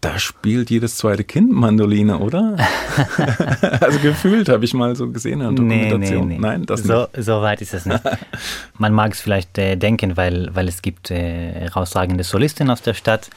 da 0.00 0.18
spielt 0.18 0.70
jedes 0.70 0.96
zweite 0.96 1.24
Kind 1.24 1.52
Mandoline, 1.52 2.18
oder? 2.18 2.56
also 3.80 3.98
gefühlt 3.98 4.48
habe 4.48 4.64
ich 4.64 4.72
mal 4.72 4.96
so 4.96 5.10
gesehen 5.10 5.34
in 5.34 5.38
der 5.40 5.48
Dokumentation. 5.50 6.28
Nee, 6.28 6.34
nee, 6.34 6.40
nee. 6.40 6.40
Nein, 6.40 6.66
das 6.66 6.82
so, 6.82 7.08
nicht. 7.12 7.24
So 7.24 7.42
weit 7.42 7.60
ist 7.60 7.74
es 7.74 7.84
nicht. 7.84 8.02
Man 8.78 8.94
mag 8.94 9.12
es 9.12 9.20
vielleicht 9.20 9.58
äh, 9.58 9.76
denken, 9.76 10.16
weil, 10.16 10.48
weil 10.54 10.68
es 10.68 10.80
gibt 10.80 11.10
äh, 11.10 11.52
herausragende 11.52 12.24
Solistinnen 12.24 12.70
aus 12.70 12.80
der 12.80 12.94
Stadt 12.94 13.28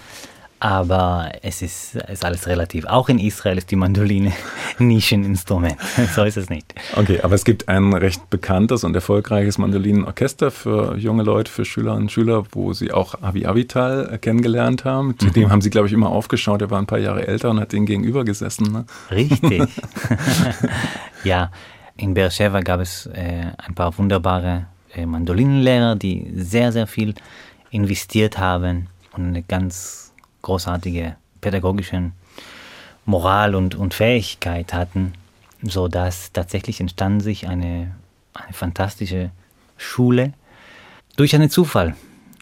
aber 0.64 1.34
es 1.42 1.62
ist, 1.62 1.96
ist 1.96 2.24
alles 2.24 2.48
relativ. 2.48 2.86
Auch 2.86 3.10
in 3.10 3.20
Israel 3.20 3.58
ist 3.58 3.70
die 3.70 3.76
Mandoline 3.76 4.32
Nischeninstrument. 4.80 5.76
so 6.16 6.24
ist 6.24 6.38
es 6.38 6.50
nicht. 6.50 6.74
Okay, 6.96 7.20
aber 7.22 7.36
es 7.36 7.44
gibt 7.44 7.68
ein 7.68 7.92
recht 7.92 8.30
bekanntes 8.30 8.86
und 8.86 8.96
erfolgreiches 8.96 9.58
Mandolinenorchester 9.58 10.52
für 10.52 10.96
junge 10.96 11.24
Leute, 11.24 11.52
für 11.52 11.66
Schülerinnen 11.66 12.04
und 12.04 12.12
Schüler, 12.14 12.46
wo 12.54 12.72
sie 12.72 12.94
auch 12.94 13.22
Avi 13.22 13.46
Avital 13.46 14.18
kennengelernt 14.22 14.86
haben. 14.86 15.20
Zu 15.20 15.26
mhm. 15.26 15.34
dem 15.34 15.52
haben 15.52 15.60
sie, 15.60 15.70
glaube 15.70 15.88
ich, 15.88 15.94
immer 15.94 16.08
aufgeschaut. 16.08 16.62
Er 16.62 16.72
war 16.72 16.80
ein 16.80 16.88
paar 16.88 17.00
Jahre 17.00 17.28
älter 17.28 17.50
und 17.50 17.60
hat 17.60 17.74
denen 17.74 17.86
gegenüber 17.86 18.24
gesessen. 18.24 18.72
Ne? 18.72 18.86
Richtig. 19.12 19.68
ja, 21.26 21.52
in 21.98 22.14
Beersheba 22.14 22.62
gab 22.62 22.80
es 22.80 23.08
äh, 23.08 23.48
ein 23.58 23.76
paar 23.76 23.98
wunderbare 23.98 24.68
äh, 24.96 25.06
Mandolinenlehrer, 25.06 25.98
die 25.98 26.32
sehr, 26.38 26.72
sehr 26.72 26.88
viel 26.88 27.16
investiert 27.70 28.38
haben 28.38 28.88
und 29.12 29.28
eine 29.28 29.44
ganz 29.44 30.13
großartige 30.44 31.16
pädagogische 31.42 32.12
Moral 33.06 33.56
und, 33.56 33.76
und 33.76 33.96
Fähigkeit 33.96 34.74
hatten, 34.74 35.14
sodass 35.64 36.32
tatsächlich 36.32 36.80
entstand 36.80 37.24
sich 37.24 37.48
eine, 37.48 37.96
eine 38.34 38.54
fantastische 38.54 39.32
Schule 39.78 40.34
durch 41.16 41.36
einen 41.36 41.50
Zufall, 41.50 41.96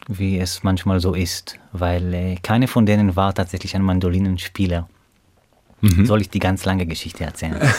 wie 0.08 0.38
es 0.38 0.62
manchmal 0.62 1.00
so 1.00 1.14
ist, 1.14 1.58
weil 1.72 2.14
äh, 2.14 2.36
keine 2.42 2.68
von 2.68 2.86
denen 2.86 3.16
war 3.16 3.34
tatsächlich 3.34 3.74
ein 3.74 3.82
Mandolinenspieler. 3.82 4.88
Mhm. 5.82 6.06
Soll 6.06 6.20
ich 6.20 6.30
die 6.30 6.38
ganz 6.38 6.64
lange 6.64 6.86
Geschichte 6.86 7.24
erzählen? 7.24 7.60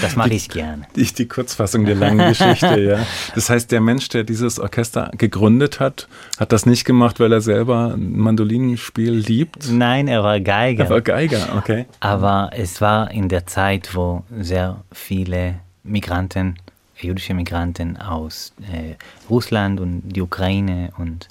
Das 0.00 0.14
mache 0.14 0.34
ich 0.34 0.48
gerne. 0.48 0.82
Die, 0.94 1.04
die 1.04 1.26
Kurzfassung 1.26 1.84
der 1.84 1.96
langen 1.96 2.28
Geschichte, 2.28 2.80
ja. 2.80 2.98
Das 3.34 3.50
heißt, 3.50 3.72
der 3.72 3.80
Mensch, 3.80 4.08
der 4.08 4.22
dieses 4.24 4.60
Orchester 4.60 5.10
gegründet 5.16 5.80
hat, 5.80 6.06
hat 6.38 6.52
das 6.52 6.66
nicht 6.66 6.84
gemacht, 6.84 7.18
weil 7.18 7.32
er 7.32 7.40
selber 7.40 7.94
ein 7.94 8.16
Mandolinenspiel 8.16 9.12
liebt? 9.12 9.68
Nein, 9.70 10.06
er 10.06 10.22
war 10.22 10.38
Geiger. 10.38 10.84
Er 10.84 10.90
war 10.90 11.00
Geiger, 11.00 11.56
okay. 11.56 11.86
Aber 11.98 12.50
es 12.52 12.80
war 12.80 13.10
in 13.10 13.28
der 13.28 13.46
Zeit, 13.46 13.94
wo 13.94 14.22
sehr 14.38 14.84
viele 14.92 15.56
Migranten, 15.82 16.56
jüdische 16.96 17.34
Migranten 17.34 17.96
aus 17.96 18.52
äh, 18.72 18.94
Russland 19.28 19.80
und 19.80 20.02
die 20.04 20.20
Ukraine 20.20 20.92
und 20.98 21.28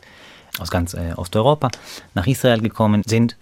aus 0.59 0.69
ganz 0.71 0.93
äh, 0.93 1.13
Osteuropa 1.15 1.69
nach 2.13 2.27
Israel 2.27 2.61
gekommen 2.61 3.03
sind 3.05 3.37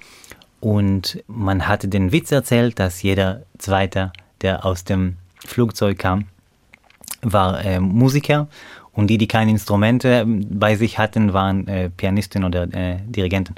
und 0.63 1.21
man 1.27 1.67
hatte 1.67 1.89
den 1.89 2.13
Witz 2.13 2.31
erzählt, 2.31 2.79
dass 2.79 3.01
jeder 3.01 3.41
Zweite, 3.57 4.13
der 4.39 4.65
aus 4.65 4.85
dem 4.85 5.17
Flugzeug 5.45 5.99
kam, 5.99 6.27
war 7.21 7.65
äh, 7.65 7.81
Musiker 7.81 8.47
und 8.93 9.07
die, 9.07 9.17
die 9.17 9.27
keine 9.27 9.51
Instrumente 9.51 10.23
bei 10.25 10.77
sich 10.77 10.97
hatten, 10.97 11.33
waren 11.33 11.67
äh, 11.67 11.89
Pianisten 11.89 12.45
oder 12.45 12.63
äh, 12.73 12.95
Dirigenten. 13.05 13.55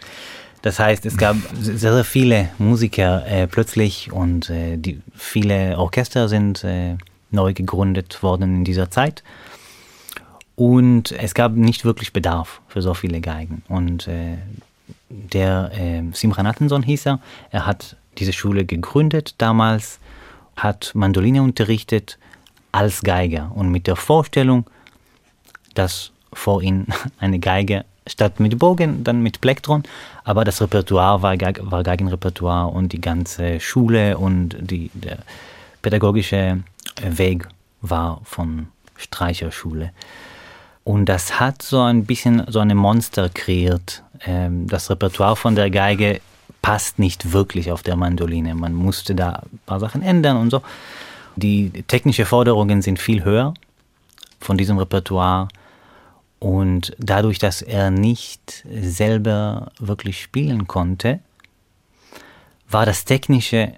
Das 0.64 0.80
heißt, 0.80 1.06
es 1.06 1.16
gab 1.16 1.36
sehr, 1.54 1.94
sehr 1.94 2.04
viele 2.04 2.50
Musiker 2.58 3.24
äh, 3.28 3.46
plötzlich 3.46 4.12
und 4.12 4.50
äh, 4.50 4.78
die, 4.78 5.00
viele 5.14 5.78
Orchester 5.78 6.28
sind 6.28 6.64
äh, 6.64 6.96
neu 7.30 7.54
gegründet 7.54 8.24
worden 8.24 8.56
in 8.56 8.64
dieser 8.64 8.90
Zeit. 8.90 9.24
Und 10.56 11.12
es 11.12 11.36
gab 11.36 11.52
nicht 11.52 11.86
wirklich 11.86 12.14
Bedarf 12.14 12.62
für 12.68 12.82
so 12.82 12.96
viele 12.96 13.22
Geigen. 13.22 13.62
Und 13.68 14.08
äh, 14.08 14.38
der 15.32 15.72
äh, 15.74 16.04
Simran 16.14 16.48
Attenson 16.48 16.84
hieß 16.84 17.08
er. 17.08 17.20
Er 17.52 17.66
hat 17.66 17.98
diese 18.18 18.34
Schule 18.34 18.66
gegründet 18.66 19.36
damals, 19.38 20.00
hat 20.56 20.92
Mandoline 20.94 21.42
unterrichtet 21.42 22.18
als 22.72 23.02
Geiger 23.02 23.52
und 23.54 23.70
mit 23.70 23.88
der 23.88 23.96
Vorstellung, 23.96 24.70
dass 25.74 26.12
vor 26.34 26.62
ihm 26.62 26.88
eine 27.20 27.40
Geige 27.40 27.86
statt 28.08 28.40
mit 28.40 28.58
Bogen, 28.60 29.04
dann 29.04 29.22
mit 29.22 29.42
Plektron, 29.42 29.84
aber 30.24 30.44
das 30.44 30.62
Repertoire 30.62 31.22
war, 31.22 31.38
war 31.40 31.84
Geigenrepertoire 31.84 32.68
und 32.68 32.94
die 32.94 33.02
ganze 33.02 33.60
Schule 33.60 34.18
und 34.18 34.56
die, 34.60 34.92
der 34.94 35.20
pädagogische 35.82 36.64
Weg 37.02 37.48
war 37.82 38.22
von 38.24 38.68
Streicherschule. 38.96 39.92
Und 40.84 41.06
das 41.08 41.40
hat 41.40 41.64
so 41.64 41.82
ein 41.82 42.06
bisschen 42.06 42.44
so 42.48 42.60
eine 42.60 42.76
Monster 42.76 43.30
kreiert. 43.30 44.04
Ähm, 44.26 44.68
das 44.68 44.90
Repertoire 44.90 45.36
von 45.36 45.56
der 45.56 45.70
Geige 45.70 46.22
passt 46.62 47.00
nicht 47.00 47.32
wirklich 47.32 47.72
auf 47.72 47.84
der 47.84 47.96
Mandoline. 47.96 48.56
Man 48.56 48.74
musste 48.74 49.16
da 49.16 49.44
ein 49.52 49.60
paar 49.66 49.80
Sachen 49.80 50.02
ändern 50.02 50.38
und 50.38 50.50
so. 50.50 50.62
Die 51.36 51.84
technischen 51.88 52.26
Forderungen 52.26 52.82
sind 52.82 53.00
viel 53.00 53.24
höher 53.24 53.54
von 54.40 54.58
diesem 54.58 54.78
Repertoire. 54.78 55.48
Und 56.40 56.96
dadurch, 57.00 57.40
dass 57.40 57.62
er 57.62 57.92
nicht 57.92 58.66
selber 58.70 59.72
wirklich 59.80 60.22
spielen 60.22 60.68
konnte, 60.68 61.20
war 62.70 62.86
das 62.86 63.06
Technische 63.06 63.74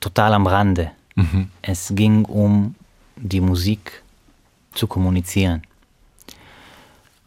total 0.00 0.34
am 0.34 0.46
Rande. 0.46 0.90
Mhm. 1.14 1.50
Es 1.62 1.92
ging 1.94 2.24
um 2.24 2.74
die 3.16 3.40
Musik 3.40 4.02
zu 4.72 4.86
kommunizieren. 4.86 5.62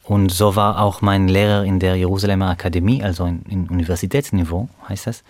Und 0.10 0.32
so 0.32 0.56
war 0.56 0.82
auch 0.82 1.04
mein 1.04 1.28
Lehrer 1.28 1.64
in 1.64 1.78
der 1.78 1.96
Jerusalemer 1.96 2.50
Akademie, 2.50 3.04
also 3.04 3.28
in, 3.28 3.44
in 3.48 3.70
Universitätsniveau 3.70 4.68
heißt 4.88 5.06
das, 5.06 5.24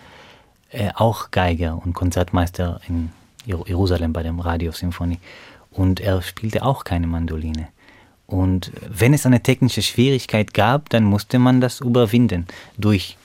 äh, 0.70 0.88
auch 0.94 1.30
Geiger 1.30 1.78
und 1.84 1.92
Konzertmeister 1.92 2.80
in 2.88 3.10
Jerusalem 3.44 4.14
bei 4.14 4.22
dem 4.22 4.40
Radiosymphonie. 4.40 5.18
Und 5.70 6.00
er 6.00 6.22
spielte 6.22 6.62
auch 6.62 6.84
keine 6.84 7.06
Mandoline. 7.06 7.68
Und 8.26 8.72
wenn 8.88 9.12
es 9.12 9.26
eine 9.26 9.42
technische 9.42 9.82
Schwierigkeit 9.82 10.54
gab, 10.54 10.88
dann 10.88 11.04
musste 11.04 11.38
man 11.38 11.60
das 11.60 11.80
überwinden 11.80 12.46
durch 12.78 13.18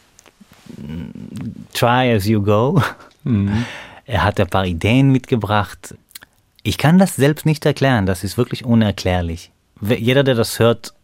mm, 0.75 1.71
Try 1.73 2.13
as 2.13 2.25
you 2.25 2.41
go. 2.41 2.81
Mhm. 3.23 3.65
Er 4.07 4.23
hat 4.23 4.39
ein 4.39 4.47
paar 4.47 4.67
Ideen 4.67 5.11
mitgebracht. 5.11 5.95
Ich 6.61 6.77
kann 6.77 6.99
das 6.99 7.15
selbst 7.15 7.45
nicht 7.45 7.65
erklären, 7.65 8.05
das 8.05 8.23
ist 8.23 8.37
wirklich 8.37 8.63
unerklärlich. 8.63 9.51
Jeder, 9.81 10.23
der 10.23 10.35
das 10.35 10.59
hört, 10.59 10.94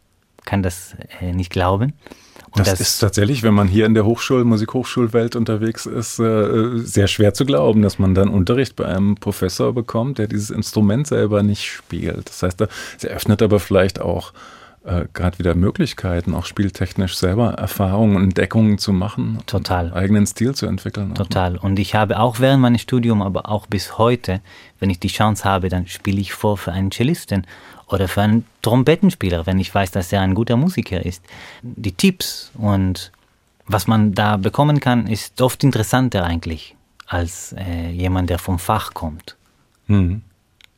kann 0.45 0.63
das 0.63 0.95
äh, 1.19 1.33
nicht 1.33 1.51
glauben. 1.51 1.93
Das, 2.55 2.69
das, 2.69 2.81
ist 2.81 2.99
tatsächlich, 2.99 3.43
wenn 3.43 3.53
man 3.53 3.69
hier 3.69 3.85
in 3.85 3.93
der 3.93 4.03
Hochschul-, 4.03 4.43
Musikhochschulwelt 4.43 5.37
unterwegs 5.37 5.85
ist, 5.85 6.19
äh, 6.19 6.77
sehr 6.79 7.07
schwer 7.07 7.33
zu 7.33 7.45
glauben, 7.45 7.81
dass 7.81 7.97
man 7.97 8.13
dann 8.13 8.27
Unterricht 8.27 8.75
bei 8.75 8.85
einem 8.85 9.15
Professor 9.15 9.73
bekommt, 9.73 10.17
der 10.17 10.27
dieses 10.27 10.49
Instrument 10.49 11.07
selber 11.07 11.43
nicht 11.43 11.65
spielt. 11.65 12.27
Das 12.27 12.43
heißt, 12.43 12.61
es 12.97 13.03
eröffnet 13.05 13.41
aber 13.41 13.61
vielleicht 13.61 14.01
auch 14.01 14.33
äh, 14.83 15.05
gerade 15.13 15.37
wieder 15.39 15.53
Möglichkeiten, 15.53 16.33
auch 16.33 16.45
spieltechnisch 16.45 17.15
selber 17.15 17.53
Erfahrungen 17.53 18.15
und 18.15 18.23
Entdeckungen 18.23 18.79
zu 18.79 18.91
machen. 18.91 19.37
Total. 19.45 19.93
Eigenen 19.93 20.25
Stil 20.25 20.55
zu 20.55 20.65
entwickeln. 20.65 21.13
Total. 21.13 21.57
Und 21.57 21.77
ich 21.77 21.93
habe 21.95 22.19
auch 22.19 22.39
während 22.39 22.61
meines 22.61 22.81
Studiums, 22.81 23.23
aber 23.23 23.47
auch 23.47 23.67
bis 23.67 23.97
heute, 23.97 24.41
wenn 24.79 24.89
ich 24.89 24.99
die 24.99 25.07
Chance 25.07 25.43
habe, 25.43 25.69
dann 25.69 25.87
spiele 25.87 26.19
ich 26.19 26.33
vor 26.33 26.57
für 26.57 26.71
einen 26.71 26.91
Cellisten 26.91 27.45
oder 27.91 28.07
für 28.07 28.21
einen 28.21 28.45
Trompetenspieler, 28.61 29.45
wenn 29.45 29.59
ich 29.59 29.73
weiß, 29.73 29.91
dass 29.91 30.11
er 30.11 30.21
ein 30.21 30.35
guter 30.35 30.57
Musiker 30.57 31.05
ist. 31.05 31.23
Die 31.61 31.91
Tipps 31.91 32.51
und 32.55 33.11
was 33.67 33.87
man 33.87 34.13
da 34.13 34.37
bekommen 34.37 34.79
kann, 34.79 35.07
ist 35.07 35.41
oft 35.41 35.63
interessanter 35.63 36.23
eigentlich 36.23 36.75
als 37.07 37.53
äh, 37.57 37.89
jemand, 37.89 38.29
der 38.29 38.39
vom 38.39 38.59
Fach 38.59 38.93
kommt. 38.93 39.35
Mhm. 39.87 40.21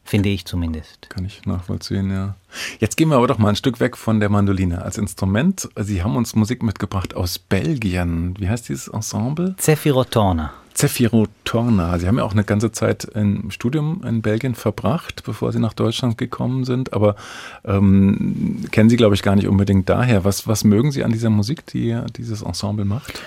finde 0.04 0.30
ich 0.30 0.46
zumindest. 0.46 1.10
Kann 1.10 1.26
ich 1.26 1.46
nachvollziehen, 1.46 2.12
ja. 2.12 2.36
Jetzt 2.80 2.98
gehen 2.98 3.10
wir 3.10 3.18
aber 3.18 3.28
doch 3.28 3.38
mal 3.38 3.50
ein 3.50 3.56
Stück 3.56 3.80
weg 3.80 3.96
von 3.96 4.20
der 4.20 4.30
Mandoline 4.30 4.82
als 4.82 4.98
Instrument. 4.98 5.70
Sie 5.78 6.04
haben 6.04 6.16
uns 6.16 6.36
Musik 6.36 6.62
mitgebracht 6.64 7.16
aus 7.16 7.40
Belgien. 7.40 8.36
Wie 8.40 8.50
heißt 8.50 8.70
dieses 8.70 8.88
Ensemble? 8.88 9.56
Zephyrotorna. 9.58 10.54
Zephyrotorna. 10.74 12.00
Sie 12.00 12.08
haben 12.08 12.18
ja 12.18 12.24
auch 12.24 12.34
eine 12.34 12.44
ganze 12.44 12.72
Zeit 12.72 13.06
im 13.06 13.52
Studium 13.52 14.04
in 14.06 14.22
Belgien 14.22 14.56
verbracht, 14.56 15.24
bevor 15.24 15.52
Sie 15.52 15.60
nach 15.60 15.74
Deutschland 15.74 16.18
gekommen 16.18 16.66
sind. 16.66 16.94
Aber 16.94 17.16
ähm, 17.64 18.66
kennen 18.72 18.90
Sie, 18.90 18.96
glaube 18.96 19.16
ich, 19.16 19.22
gar 19.22 19.36
nicht 19.36 19.48
unbedingt 19.48 19.88
daher. 19.90 20.24
Was, 20.24 20.48
was 20.48 20.64
mögen 20.64 20.92
Sie 20.92 21.04
an 21.04 21.12
dieser 21.12 21.30
Musik, 21.30 21.66
die 21.68 22.00
dieses 22.18 22.42
Ensemble 22.42 22.86
macht? 22.86 23.22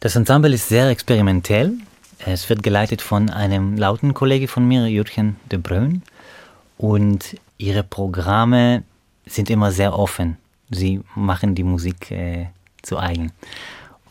Das 0.00 0.16
Ensemble 0.16 0.52
ist 0.52 0.68
sehr 0.68 0.88
experimentell. 0.88 1.74
Es 2.24 2.48
wird 2.48 2.62
geleitet 2.62 3.02
von 3.02 3.30
einem 3.30 3.76
lauten 3.76 4.14
Kollege 4.14 4.48
von 4.48 4.66
mir, 4.66 4.86
Jürgen 4.86 5.36
de 5.50 5.58
Bruyn. 5.58 6.02
Und 6.78 7.36
ihre 7.58 7.84
Programme 7.84 8.82
sind 9.26 9.50
immer 9.50 9.70
sehr 9.70 9.96
offen. 9.96 10.36
Sie 10.70 11.00
machen 11.14 11.54
die 11.54 11.64
Musik 11.64 12.10
äh, 12.10 12.46
zu 12.82 12.98
eigen. 12.98 13.32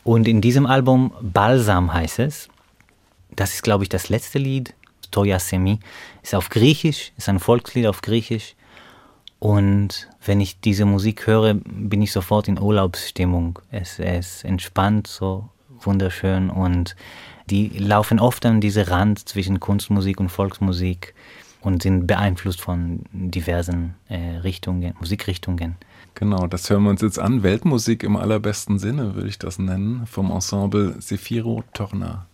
Und 0.04 0.26
in 0.26 0.40
diesem 0.40 0.66
Album 0.66 1.12
Balsam 1.20 1.92
heißt 1.92 2.18
es. 2.20 2.48
Das 3.36 3.54
ist, 3.54 3.62
glaube 3.62 3.84
ich, 3.84 3.88
das 3.88 4.08
letzte 4.08 4.38
Lied. 4.38 4.74
Toya 5.10 5.38
Semi 5.38 5.78
ist 6.22 6.34
auf 6.34 6.48
Griechisch, 6.48 7.12
ist 7.16 7.28
ein 7.28 7.38
Volkslied 7.38 7.86
auf 7.86 8.00
Griechisch. 8.00 8.54
Und 9.38 10.08
wenn 10.24 10.40
ich 10.40 10.60
diese 10.60 10.84
Musik 10.84 11.26
höre, 11.26 11.54
bin 11.54 12.00
ich 12.00 12.12
sofort 12.12 12.48
in 12.48 12.58
Urlaubsstimmung. 12.58 13.58
Es, 13.70 13.98
es 13.98 14.44
entspannt 14.44 15.06
so 15.06 15.48
wunderschön 15.80 16.48
und 16.48 16.96
die 17.50 17.68
laufen 17.68 18.20
oft 18.20 18.46
an 18.46 18.60
diese 18.60 18.88
Rand 18.88 19.28
zwischen 19.28 19.60
Kunstmusik 19.60 20.20
und 20.20 20.28
Volksmusik 20.28 21.14
und 21.60 21.82
sind 21.82 22.06
beeinflusst 22.06 22.60
von 22.60 23.00
diversen 23.12 23.94
äh, 24.08 24.36
Richtungen, 24.38 24.94
Musikrichtungen. 25.00 25.76
Genau, 26.14 26.46
das 26.46 26.70
hören 26.70 26.84
wir 26.84 26.90
uns 26.90 27.02
jetzt 27.02 27.18
an. 27.18 27.42
Weltmusik 27.42 28.02
im 28.02 28.16
allerbesten 28.16 28.78
Sinne, 28.78 29.14
würde 29.14 29.28
ich 29.28 29.38
das 29.38 29.58
nennen, 29.58 30.06
vom 30.06 30.30
Ensemble 30.30 31.00
Sephiro 31.00 31.64
Torna. 31.72 32.26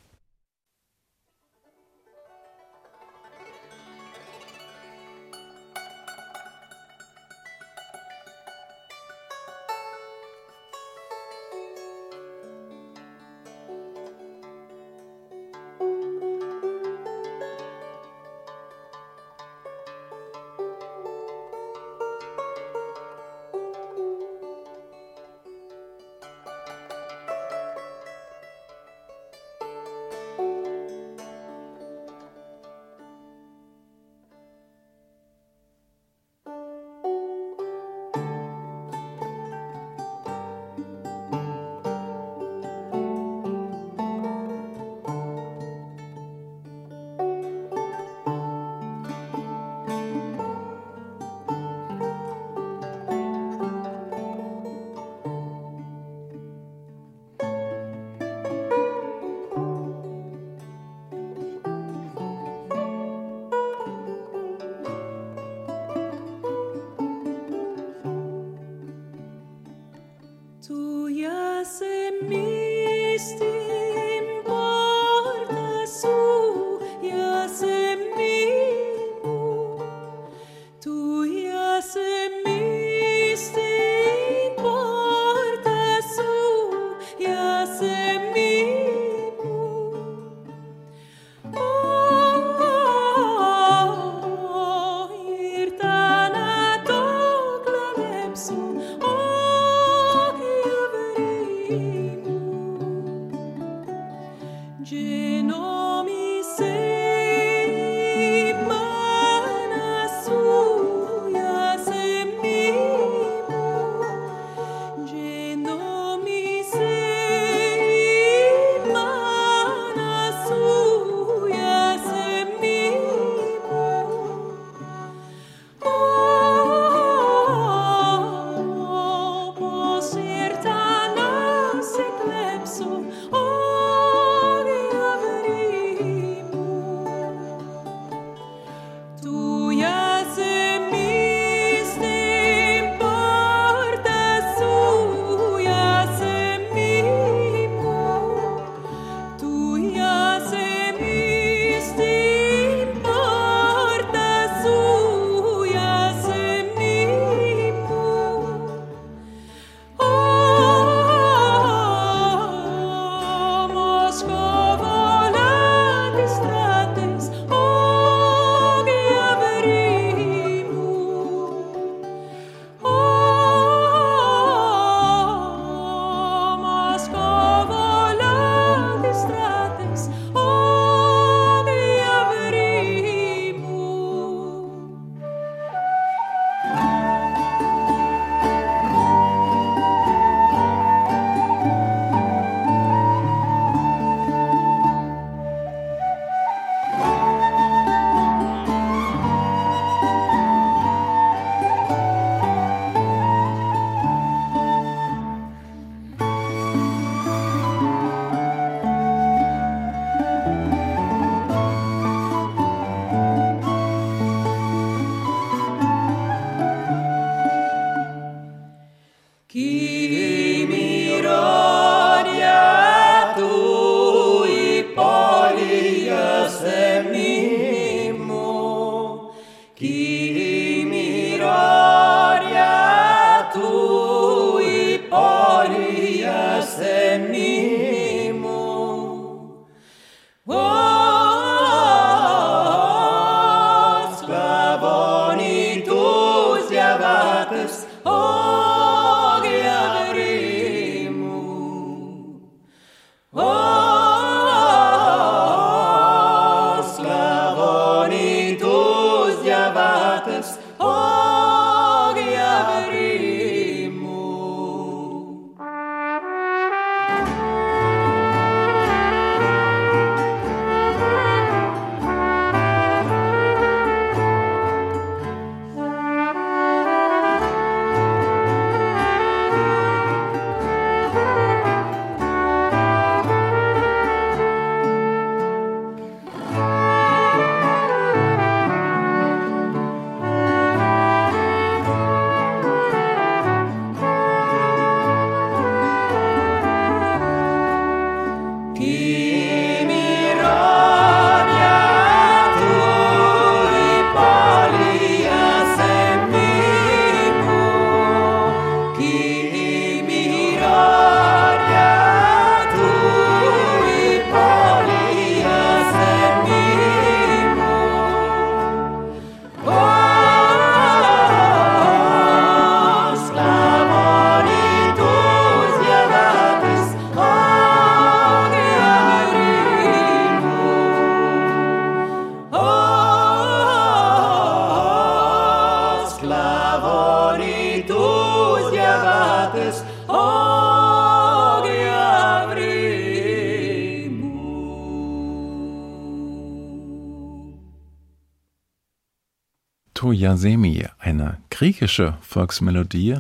Yasemi, 350.19 350.86
eine 350.99 351.39
griechische 351.51 352.19
Volksmelodie, 352.23 353.19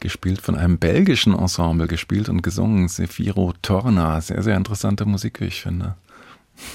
gespielt 0.00 0.40
von 0.40 0.56
einem 0.56 0.78
belgischen 0.78 1.38
Ensemble, 1.38 1.86
gespielt 1.86 2.28
und 2.28 2.42
gesungen, 2.42 2.88
Sephiro 2.88 3.52
Torna. 3.60 4.20
Sehr, 4.20 4.42
sehr 4.42 4.56
interessante 4.56 5.04
Musik, 5.04 5.40
wie 5.40 5.46
ich 5.46 5.60
finde. 5.60 5.96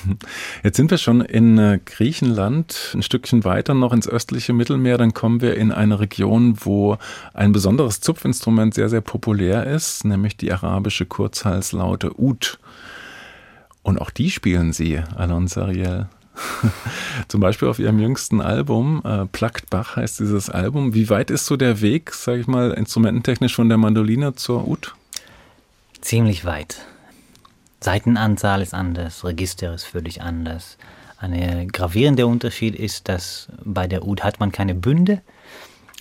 Jetzt 0.64 0.78
sind 0.78 0.92
wir 0.92 0.98
schon 0.98 1.22
in 1.22 1.58
äh, 1.58 1.80
Griechenland, 1.84 2.92
ein 2.94 3.04
Stückchen 3.04 3.44
weiter 3.44 3.74
noch 3.74 3.94
ins 3.94 4.08
östliche 4.08 4.54
Mittelmeer, 4.54 4.98
dann 4.98 5.14
kommen 5.14 5.42
wir 5.42 5.56
in 5.58 5.72
eine 5.72 6.00
Region, 6.00 6.58
wo 6.60 6.98
ein 7.34 7.52
besonderes 7.52 8.02
Zupfinstrument 8.02 8.74
sehr, 8.74 8.90
sehr 8.90 9.02
populär 9.02 9.66
ist, 9.66 10.06
nämlich 10.06 10.38
die 10.38 10.52
arabische 10.52 11.06
Kurzhalslaute 11.06 12.20
Ud. 12.20 12.60
Und 13.84 14.00
auch 14.00 14.10
die 14.10 14.32
spielen 14.32 14.74
Sie, 14.74 15.00
Alon 15.16 15.48
Sariel. 15.48 16.08
Zum 17.28 17.42
Beispiel 17.42 17.68
auf 17.68 17.80
ihrem 17.80 18.00
jüngsten 18.00 18.42
Album, 18.42 19.02
äh, 19.04 19.26
Plugged 19.26 19.70
Bach 19.70 19.96
heißt 19.96 20.20
dieses 20.20 20.50
Album. 20.50 20.94
Wie 20.94 21.10
weit 21.10 21.32
ist 21.32 21.46
so 21.46 21.58
der 21.58 21.82
Weg, 21.82 22.14
sage 22.14 22.40
ich 22.40 22.48
mal, 22.48 22.72
instrumententechnisch 22.72 23.56
von 23.56 23.70
der 23.70 23.78
Mandoline 23.78 24.36
zur 24.36 24.68
Ud? 24.68 24.94
Ziemlich 26.02 26.46
weit. 26.46 26.78
Seitenanzahl 27.80 28.62
ist 28.62 28.74
anders, 28.74 29.24
Register 29.24 29.74
ist 29.74 29.86
völlig 29.86 30.22
anders. 30.22 30.78
Ein 31.18 31.70
gravierender 31.70 32.28
Unterschied 32.28 32.76
ist, 32.76 33.08
dass 33.10 33.48
bei 33.64 33.88
der 33.88 34.06
Ud 34.06 34.24
hat 34.24 34.40
man 34.40 34.52
keine 34.52 34.76
Bünde. 34.76 35.22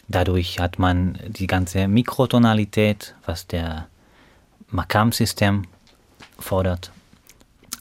Dadurch 0.09 0.59
hat 0.61 0.79
man 0.79 1.19
die 1.29 1.47
ganze 1.47 1.89
Mikrotonalität, 1.89 3.15
was 3.25 3.47
der 3.47 3.87
Makam-System 4.71 5.65
fordert. 6.39 6.91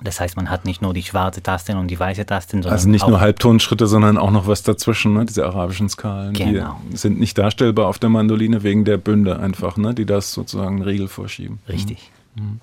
Das 0.04 0.20
heißt, 0.20 0.36
man 0.36 0.50
hat 0.50 0.66
nicht 0.66 0.82
nur 0.82 0.94
die 0.94 1.04
schwarze 1.04 1.42
Taste 1.42 1.78
und 1.78 1.88
die 1.88 1.98
weiße 1.98 2.26
Taste, 2.26 2.52
sondern. 2.52 2.74
Also 2.74 2.90
nicht 2.90 3.08
nur 3.08 3.22
Halbtonschritte, 3.22 3.88
sondern 3.88 4.18
auch 4.18 4.32
noch 4.32 4.48
was 4.48 4.62
dazwischen, 4.62 5.14
ne? 5.14 5.26
diese 5.26 5.46
arabischen 5.46 5.88
Skalen. 5.88 6.34
Genau. 6.34 6.80
Die 6.92 6.98
sind 6.98 7.20
nicht 7.20 7.38
darstellbar 7.38 7.88
auf 7.88 8.00
der 8.00 8.10
Mandoline 8.10 8.64
wegen 8.64 8.84
der 8.84 8.98
Bünde 8.98 9.40
einfach, 9.40 9.78
ne? 9.78 9.94
die 9.94 10.06
das 10.06 10.34
sozusagen 10.34 10.82
Regel 10.82 11.08
vorschieben. 11.08 11.60
Richtig. 11.70 12.12
Mhm. 12.36 12.44
mhm. 12.44 12.60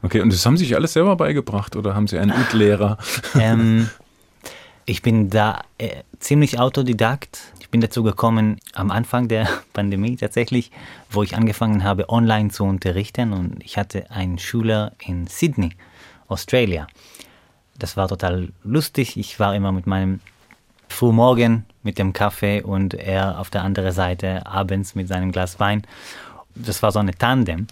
Okay, 0.00 0.20
und 0.20 0.32
das 0.32 0.46
haben 0.46 0.56
Sie 0.56 0.64
sich 0.64 0.76
alles 0.76 0.92
selber 0.92 1.16
beigebracht 1.16 1.74
oder 1.74 1.96
haben 1.96 2.06
Sie 2.06 2.18
einen 2.18 2.30
Ut-Lehrer? 2.30 2.98
Ähm, 3.34 3.88
ich 4.86 5.02
bin 5.02 5.28
da 5.28 5.62
äh, 5.76 6.02
ziemlich 6.20 6.58
autodidakt. 6.58 7.52
Ich 7.60 7.68
bin 7.68 7.80
dazu 7.80 8.04
gekommen 8.04 8.58
am 8.74 8.92
Anfang 8.92 9.26
der 9.26 9.48
Pandemie 9.72 10.16
tatsächlich, 10.16 10.70
wo 11.10 11.24
ich 11.24 11.36
angefangen 11.36 11.82
habe, 11.82 12.08
online 12.08 12.50
zu 12.50 12.64
unterrichten. 12.64 13.32
Und 13.32 13.56
ich 13.64 13.76
hatte 13.76 14.10
einen 14.10 14.38
Schüler 14.38 14.92
in 15.04 15.26
Sydney 15.26 15.70
Australia. 16.28 16.86
Das 17.78 17.96
war 17.96 18.08
total 18.08 18.48
lustig. 18.64 19.16
Ich 19.16 19.38
war 19.40 19.54
immer 19.54 19.72
mit 19.72 19.86
meinem 19.86 20.20
Frühmorgen 20.88 21.64
mit 21.82 21.98
dem 21.98 22.12
Kaffee 22.12 22.62
und 22.62 22.94
er 22.94 23.38
auf 23.38 23.50
der 23.50 23.62
anderen 23.62 23.92
Seite 23.92 24.46
abends 24.46 24.94
mit 24.94 25.08
seinem 25.08 25.32
Glas 25.32 25.60
Wein. 25.60 25.82
Das 26.54 26.82
war 26.82 26.92
so 26.92 26.98
eine 26.98 27.14
Tandem. 27.14 27.66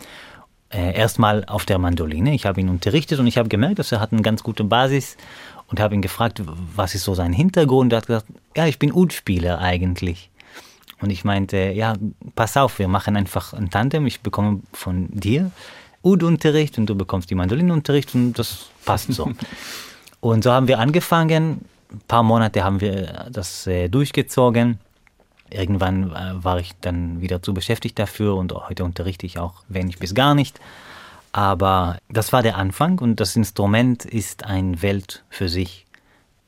Äh, 0.71 0.95
erstmal 0.97 1.45
auf 1.45 1.65
der 1.65 1.79
Mandoline. 1.79 2.35
Ich 2.35 2.45
habe 2.45 2.61
ihn 2.61 2.69
unterrichtet 2.69 3.19
und 3.19 3.27
ich 3.27 3.39
habe 3.39 3.49
gemerkt, 3.49 3.79
dass 3.79 3.93
er 3.93 4.01
hat 4.01 4.13
eine 4.13 4.23
ganz 4.23 4.43
gute 4.43 4.65
Basis 4.65 5.17
und 5.69 5.81
habe 5.81 5.95
ihn 5.95 6.03
gefragt, 6.03 6.43
was 6.75 6.95
ist 6.95 7.05
so 7.05 7.15
sein 7.15 7.33
Hintergrund. 7.33 7.93
Er 7.93 7.99
hat 7.99 8.07
gesagt, 8.07 8.27
ja, 8.57 8.67
ich 8.67 8.79
bin 8.79 8.93
Ud-Spieler 8.93 9.59
eigentlich. 9.59 10.31
Und 11.01 11.11
ich 11.11 11.25
meinte, 11.25 11.73
ja, 11.73 11.95
pass 12.35 12.57
auf, 12.57 12.79
wir 12.79 12.89
machen 12.89 13.17
einfach 13.17 13.53
ein 13.53 13.71
Tandem. 13.71 14.07
Ich 14.07 14.21
bekomme 14.23 14.61
von 14.73 15.09
dir 15.11 15.51
Ud-Unterricht 16.03 16.79
und 16.79 16.87
du 16.87 16.95
bekommst 16.95 17.31
die 17.31 17.35
Mandolinenunterricht 17.35 18.15
und 18.15 18.35
das 18.35 18.71
passt 18.85 19.13
so. 19.13 19.31
und 20.21 20.45
so 20.45 20.53
haben 20.53 20.69
wir 20.69 20.79
angefangen. 20.79 21.65
Ein 21.93 22.01
paar 22.09 22.23
Monate 22.23 22.65
haben 22.65 22.81
wir 22.81 23.27
das 23.31 23.67
äh, 23.67 23.89
durchgezogen. 23.89 24.79
Irgendwann 25.51 26.11
äh, 26.11 26.45
war 26.45 26.59
ich 26.59 26.73
dann 26.81 27.21
wieder 27.21 27.43
zu 27.43 27.55
beschäftigt 27.55 27.99
dafür 27.99 28.37
und 28.37 28.53
heute 28.53 28.85
unterrichte 28.85 29.27
ich 29.27 29.39
auch 29.39 29.63
wenig 29.69 29.99
bis 29.99 30.15
gar 30.15 30.35
nicht. 30.35 30.61
Aber 31.33 31.99
das 32.09 32.33
war 32.33 32.43
der 32.43 32.57
Anfang 32.57 32.99
und 32.99 33.21
das 33.21 33.37
Instrument 33.37 34.05
ist 34.05 34.45
eine 34.45 34.81
Welt 34.83 35.25
für 35.29 35.49
sich. 35.49 35.87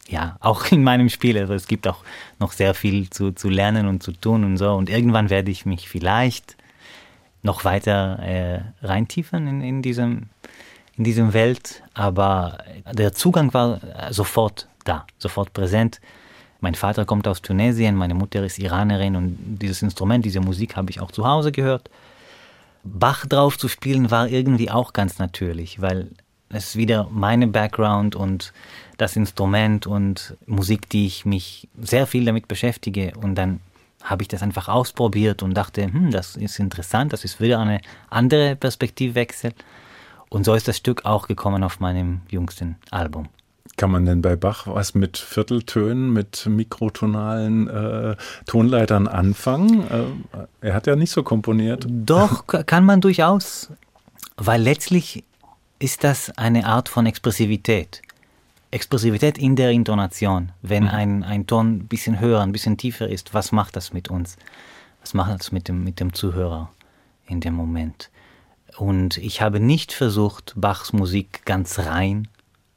Ja, 0.08 0.38
auch 0.40 0.66
in 0.72 0.82
meinem 0.82 1.10
Spiel. 1.10 1.36
Also 1.36 1.52
es 1.52 1.66
gibt 1.66 1.86
auch 1.86 2.02
noch 2.38 2.52
sehr 2.52 2.74
viel 2.74 3.10
zu, 3.10 3.32
zu 3.32 3.50
lernen 3.50 3.86
und 3.86 4.02
zu 4.02 4.12
tun 4.12 4.44
und 4.44 4.56
so. 4.56 4.72
Und 4.72 4.88
irgendwann 4.88 5.28
werde 5.30 5.50
ich 5.50 5.66
mich 5.66 5.88
vielleicht 5.88 6.56
noch 7.48 7.64
weiter 7.64 8.18
äh, 8.20 8.60
reintiefern 8.86 9.46
in, 9.46 9.62
in, 9.62 9.80
diesem, 9.80 10.28
in 10.98 11.04
diesem 11.04 11.32
Welt, 11.32 11.82
aber 11.94 12.58
der 12.92 13.14
Zugang 13.14 13.54
war 13.54 13.80
äh, 13.82 14.12
sofort 14.12 14.68
da, 14.84 15.06
sofort 15.16 15.54
präsent. 15.54 16.00
Mein 16.60 16.74
Vater 16.74 17.06
kommt 17.06 17.26
aus 17.26 17.40
Tunesien, 17.40 17.94
meine 17.94 18.14
Mutter 18.14 18.44
ist 18.44 18.58
Iranerin 18.58 19.16
und 19.16 19.38
dieses 19.62 19.80
Instrument, 19.80 20.26
diese 20.26 20.40
Musik 20.40 20.76
habe 20.76 20.90
ich 20.90 21.00
auch 21.00 21.10
zu 21.10 21.26
Hause 21.26 21.50
gehört. 21.50 21.88
Bach 22.84 23.24
drauf 23.24 23.56
zu 23.56 23.68
spielen 23.68 24.10
war 24.10 24.28
irgendwie 24.28 24.70
auch 24.70 24.92
ganz 24.92 25.18
natürlich, 25.18 25.80
weil 25.80 26.10
es 26.50 26.76
wieder 26.76 27.08
meine 27.10 27.46
Background 27.46 28.14
und 28.14 28.52
das 28.98 29.16
Instrument 29.16 29.86
und 29.86 30.36
Musik, 30.46 30.90
die 30.90 31.06
ich 31.06 31.24
mich 31.24 31.68
sehr 31.80 32.06
viel 32.06 32.26
damit 32.26 32.46
beschäftige 32.46 33.12
und 33.22 33.36
dann 33.36 33.60
habe 34.09 34.22
ich 34.22 34.28
das 34.28 34.43
einfach 34.43 34.68
ausprobiert 34.68 35.43
und 35.43 35.55
dachte, 35.55 35.85
hm, 35.85 36.10
das 36.10 36.36
ist 36.36 36.59
interessant, 36.59 37.12
das 37.12 37.24
ist 37.24 37.40
wieder 37.40 37.59
eine 37.59 37.80
andere 38.09 38.56
Perspektivwechsel. 38.56 39.52
Und 40.30 40.44
so 40.44 40.55
ist 40.55 40.68
das 40.68 40.76
Stück 40.76 41.05
auch 41.05 41.26
gekommen 41.26 41.62
auf 41.62 41.80
meinem 41.80 42.22
jüngsten 42.28 42.76
Album. 42.90 43.28
Kann 43.76 43.90
man 43.90 44.06
denn 44.06 44.22
bei 44.22 44.35
Bach 44.35 44.66
was 44.66 44.94
mit 44.94 45.18
Vierteltönen, 45.18 46.12
mit 46.12 46.47
mikrotonalen 46.47 47.68
äh, 47.68 48.16
Tonleitern 48.47 49.06
anfangen? 49.06 49.86
Äh, 49.89 50.66
er 50.66 50.74
hat 50.74 50.86
ja 50.86 50.97
nicht 50.97 51.12
so 51.12 51.22
komponiert. 51.22 51.86
Doch, 51.89 52.47
kann 52.66 52.85
man 52.85 53.01
durchaus, 53.01 53.70
weil 54.36 54.62
letztlich 54.62 55.24
ist 55.78 56.02
das 56.02 56.36
eine 56.36 56.66
Art 56.66 56.89
von 56.89 57.06
Expressivität. 57.06 58.02
Expressivität 58.70 59.39
in 59.39 59.57
der 59.57 59.70
Intonation. 59.70 60.53
Wenn 60.62 60.85
mhm. 60.85 60.90
ein, 60.90 61.24
ein 61.24 61.47
Ton 61.47 61.78
ein 61.78 61.89
bisschen 61.89 62.20
höher, 62.20 62.40
ein 62.40 62.53
bisschen 62.53 62.77
tiefer 62.77 63.09
ist, 63.09 63.35
was 63.35 63.53
macht 63.53 63.77
das 63.77 63.93
mit 63.93 64.09
uns? 64.09 64.36
Was 65.01 65.15
macht 65.15 65.39
das 65.39 65.53
mit 65.53 65.69
dem, 65.69 65.85
mit 65.85 66.01
dem 66.01 66.12
Zuhörer 66.12 66.70
in 67.27 67.40
dem 67.40 67.55
Moment? 67.55 68.11
Und 68.77 69.16
ich 69.16 69.40
habe 69.40 69.59
nicht 69.61 69.93
versucht, 69.93 70.53
Bachs 70.57 70.93
Musik 70.93 71.45
ganz 71.45 71.78
rein, 71.78 72.28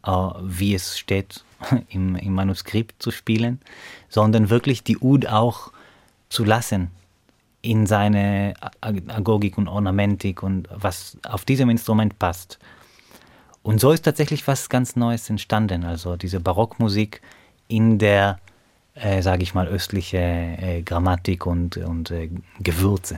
äh, 0.05 0.11
wie 0.11 0.73
es 0.73 0.97
steht 0.97 1.43
im, 1.89 2.15
im 2.15 2.33
Manuskript 2.33 3.01
zu 3.01 3.11
spielen, 3.11 3.59
sondern 4.09 4.49
wirklich 4.49 4.83
die 4.83 4.97
Ud 4.97 5.27
auch 5.27 5.71
zu 6.29 6.43
lassen 6.43 6.89
in 7.61 7.85
seine 7.85 8.55
Agogik 8.81 9.57
und 9.57 9.67
Ornamentik 9.67 10.41
und 10.41 10.67
was 10.71 11.17
auf 11.27 11.45
diesem 11.45 11.69
Instrument 11.69 12.17
passt. 12.17 12.57
Und 13.63 13.79
so 13.79 13.91
ist 13.91 14.01
tatsächlich 14.01 14.47
was 14.47 14.69
ganz 14.69 14.95
Neues 14.95 15.29
entstanden. 15.29 15.83
Also 15.83 16.15
diese 16.15 16.39
Barockmusik 16.39 17.21
in 17.67 17.99
der, 17.99 18.39
äh, 18.95 19.21
sage 19.21 19.43
ich 19.43 19.53
mal, 19.53 19.67
östliche 19.67 20.17
äh, 20.17 20.81
Grammatik 20.81 21.45
und, 21.45 21.77
und 21.77 22.11
äh, 22.11 22.29
Gewürze. 22.59 23.17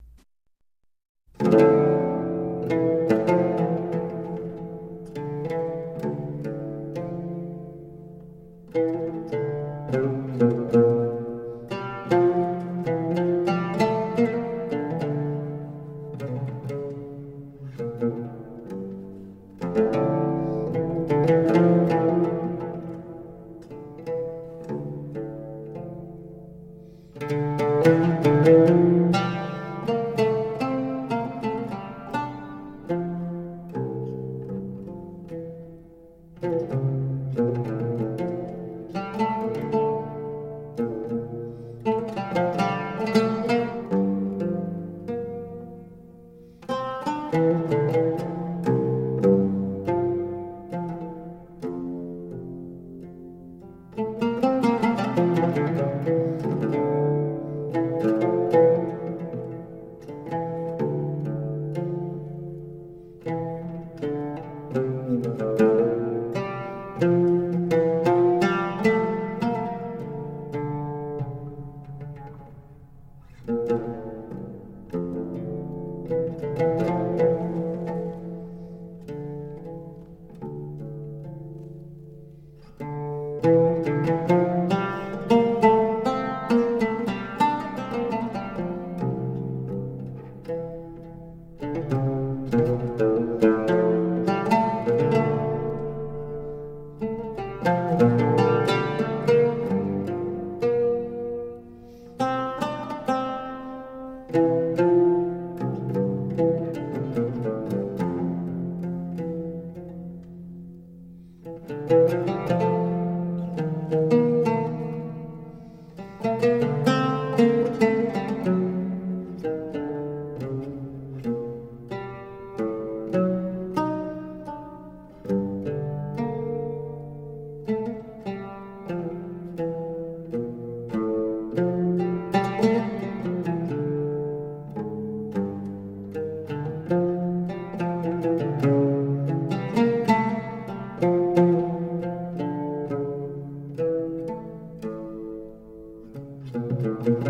Thank 147.05 147.27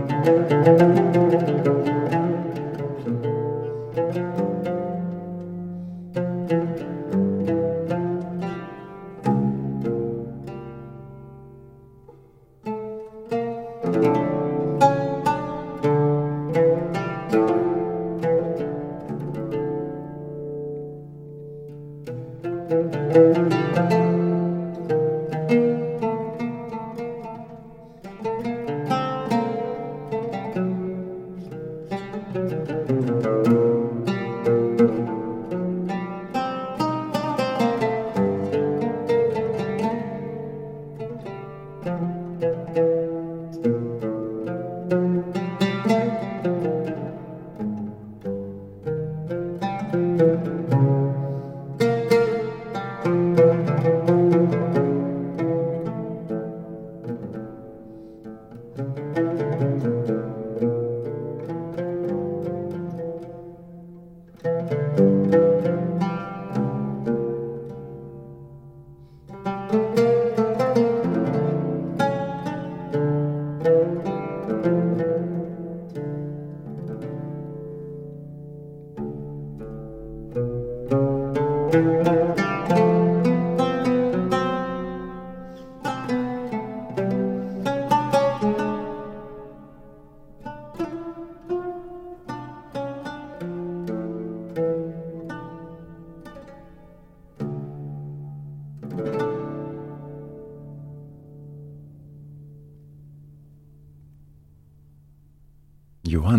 you. 1.88 1.93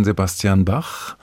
Sebastian 0.04 0.64
Bach, 0.64 1.16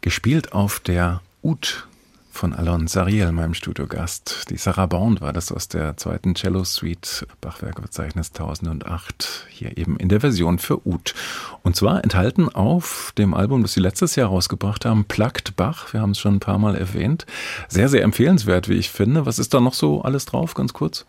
gespielt 0.00 0.52
auf 0.52 0.80
der 0.80 1.20
Ud 1.42 1.86
von 2.30 2.54
Alon 2.54 2.86
Sariel, 2.86 3.32
meinem 3.32 3.54
Studiogast. 3.54 4.46
Die 4.50 4.56
Sarah 4.56 4.86
Bond 4.86 5.20
war 5.20 5.32
das 5.32 5.52
aus 5.52 5.68
der 5.68 5.96
zweiten 5.96 6.34
Cello-Suite 6.34 7.26
Bachwerkverzeichnis 7.40 8.30
1008, 8.30 9.46
hier 9.50 9.76
eben 9.76 9.98
in 9.98 10.08
der 10.08 10.20
Version 10.20 10.58
für 10.58 10.86
Ud. 10.86 11.14
Und 11.62 11.76
zwar 11.76 12.02
enthalten 12.02 12.48
auf 12.48 13.12
dem 13.18 13.34
Album, 13.34 13.62
das 13.62 13.72
sie 13.72 13.80
letztes 13.80 14.16
Jahr 14.16 14.28
rausgebracht 14.28 14.84
haben, 14.84 15.04
Plugged 15.04 15.56
Bach, 15.56 15.92
wir 15.92 16.00
haben 16.00 16.12
es 16.12 16.18
schon 16.18 16.36
ein 16.36 16.40
paar 16.40 16.58
Mal 16.58 16.76
erwähnt. 16.76 17.26
Sehr, 17.68 17.88
sehr 17.88 18.02
empfehlenswert, 18.02 18.68
wie 18.68 18.74
ich 18.74 18.90
finde. 18.90 19.26
Was 19.26 19.38
ist 19.38 19.52
da 19.52 19.60
noch 19.60 19.74
so 19.74 20.02
alles 20.02 20.24
drauf, 20.24 20.54
ganz 20.54 20.72
kurz? 20.72 21.04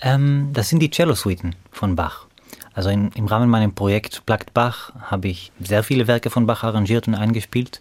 Ähm, 0.00 0.50
das 0.52 0.68
sind 0.68 0.80
die 0.80 0.90
Cello-Suiten 0.90 1.56
von 1.70 1.96
Bach. 1.96 2.26
Also 2.74 2.90
in, 2.90 3.10
im 3.12 3.26
Rahmen 3.26 3.50
meinem 3.50 3.74
Projekt 3.74 4.24
Plugged 4.26 4.54
Bach 4.54 4.92
habe 5.00 5.28
ich 5.28 5.52
sehr 5.60 5.82
viele 5.82 6.06
Werke 6.06 6.30
von 6.30 6.46
Bach 6.46 6.64
arrangiert 6.64 7.06
und 7.08 7.14
eingespielt. 7.14 7.80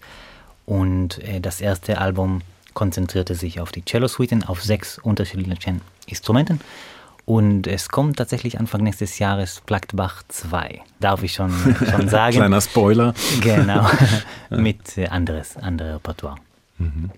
Und 0.65 1.19
äh, 1.23 1.39
das 1.39 1.61
erste 1.61 1.99
Album 1.99 2.41
konzentrierte 2.73 3.35
sich 3.35 3.59
auf 3.59 3.71
die 3.71 3.83
Cello-Suiten 3.83 4.43
auf 4.43 4.63
sechs 4.63 4.97
unterschiedlichen 4.97 5.81
Instrumenten. 6.07 6.61
Und 7.25 7.67
es 7.67 7.89
kommt 7.89 8.17
tatsächlich 8.17 8.59
Anfang 8.59 8.81
nächstes 8.83 9.19
Jahres 9.19 9.61
Plugged 9.65 9.95
Bach 9.95 10.23
2. 10.27 10.81
Darf 10.99 11.23
ich 11.23 11.33
schon, 11.33 11.51
schon 11.91 12.09
sagen. 12.09 12.35
Kleiner 12.35 12.61
Spoiler. 12.61 13.13
Genau. 13.41 13.89
Mit 14.49 14.97
äh, 14.97 15.07
anderes, 15.07 15.55
anderem 15.57 15.93
Repertoire. 15.93 16.35
Mhm. 16.77 17.11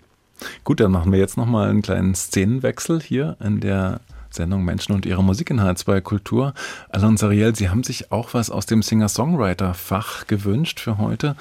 Gut, 0.63 0.81
dann 0.81 0.91
machen 0.91 1.11
wir 1.11 1.19
jetzt 1.19 1.37
nochmal 1.37 1.69
einen 1.69 1.81
kleinen 1.81 2.15
Szenenwechsel 2.15 3.01
hier 3.01 3.37
in 3.39 3.61
der 3.61 4.01
Sendung 4.33 4.63
Menschen 4.63 4.93
und 4.93 5.05
ihre 5.05 5.23
Musik 5.23 5.49
in 5.49 5.59
H2 5.61 6.01
Kultur. 6.01 6.53
Alon 6.89 7.17
Sariel, 7.17 7.55
Sie 7.55 7.69
haben 7.69 7.83
sich 7.83 8.11
auch 8.11 8.33
was 8.33 8.49
aus 8.49 8.65
dem 8.65 8.81
Singer-Songwriter-Fach 8.81 10.27
gewünscht 10.27 10.79
für 10.79 10.97
heute. 10.97 11.35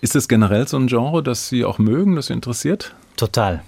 Ist 0.00 0.16
es 0.16 0.28
generell 0.28 0.68
so 0.68 0.76
ein 0.76 0.86
Genre, 0.86 1.22
das 1.22 1.48
Sie 1.48 1.64
auch 1.64 1.78
mögen, 1.78 2.16
das 2.16 2.28
Sie 2.28 2.32
interessiert? 2.32 2.94
Total, 3.16 3.62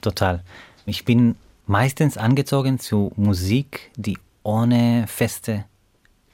total. 0.00 0.42
Ich 0.86 1.04
bin 1.04 1.36
meistens 1.66 2.16
angezogen 2.16 2.78
zu 2.78 3.12
Musik, 3.16 3.90
die 3.96 4.18
ohne 4.42 5.06
feste 5.06 5.64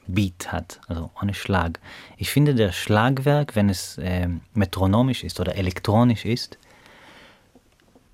Beat 0.07 0.53
hat, 0.53 0.81
also 0.87 1.11
ohne 1.21 1.35
Schlag. 1.35 1.81
Ich 2.16 2.31
finde 2.31 2.55
der 2.55 2.73
Schlagwerk, 2.73 3.57
wenn 3.57 3.69
es 3.69 3.99
äh, 3.99 4.29
metronomisch 4.53 5.25
ist 5.25 5.41
oder 5.41 5.57
elektronisch 5.57 6.25
ist, 6.25 6.59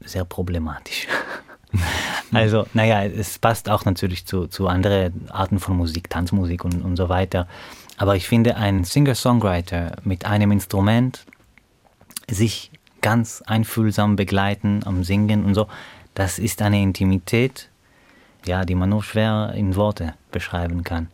sehr 0.01 0.25
problematisch. 0.25 1.09
also, 2.33 2.67
naja, 2.75 3.05
es 3.05 3.39
passt 3.39 3.69
auch 3.69 3.85
natürlich 3.85 4.27
zu, 4.27 4.47
zu 4.47 4.67
anderen 4.69 5.31
Arten 5.31 5.59
von 5.59 5.77
Musik, 5.77 6.11
Tanzmusik 6.11 6.65
und, 6.65 6.83
und 6.83 6.97
so 6.97 7.09
weiter. 7.09 7.47
Aber 7.97 8.17
ich 8.17 8.27
finde, 8.27 8.57
ein 8.57 8.85
Singer-Songwriter 8.85 9.97
mit 10.05 10.25
einem 10.25 10.53
Instrument 10.53 11.27
sich 12.31 12.71
ganz 13.01 13.43
einfühlsam 13.47 14.17
begleiten 14.17 14.81
am 14.85 15.05
Singen 15.05 15.45
und 15.45 15.55
so, 15.55 15.67
das 16.15 16.39
ist 16.39 16.63
eine 16.63 16.83
Intimität, 16.83 17.69
ja, 18.47 18.65
die 18.65 18.75
man 18.75 18.91
nur 18.91 19.03
schwer 19.03 19.53
in 19.55 19.77
Worte 19.77 20.15
beschreiben 20.31 20.85
kann. 20.85 21.09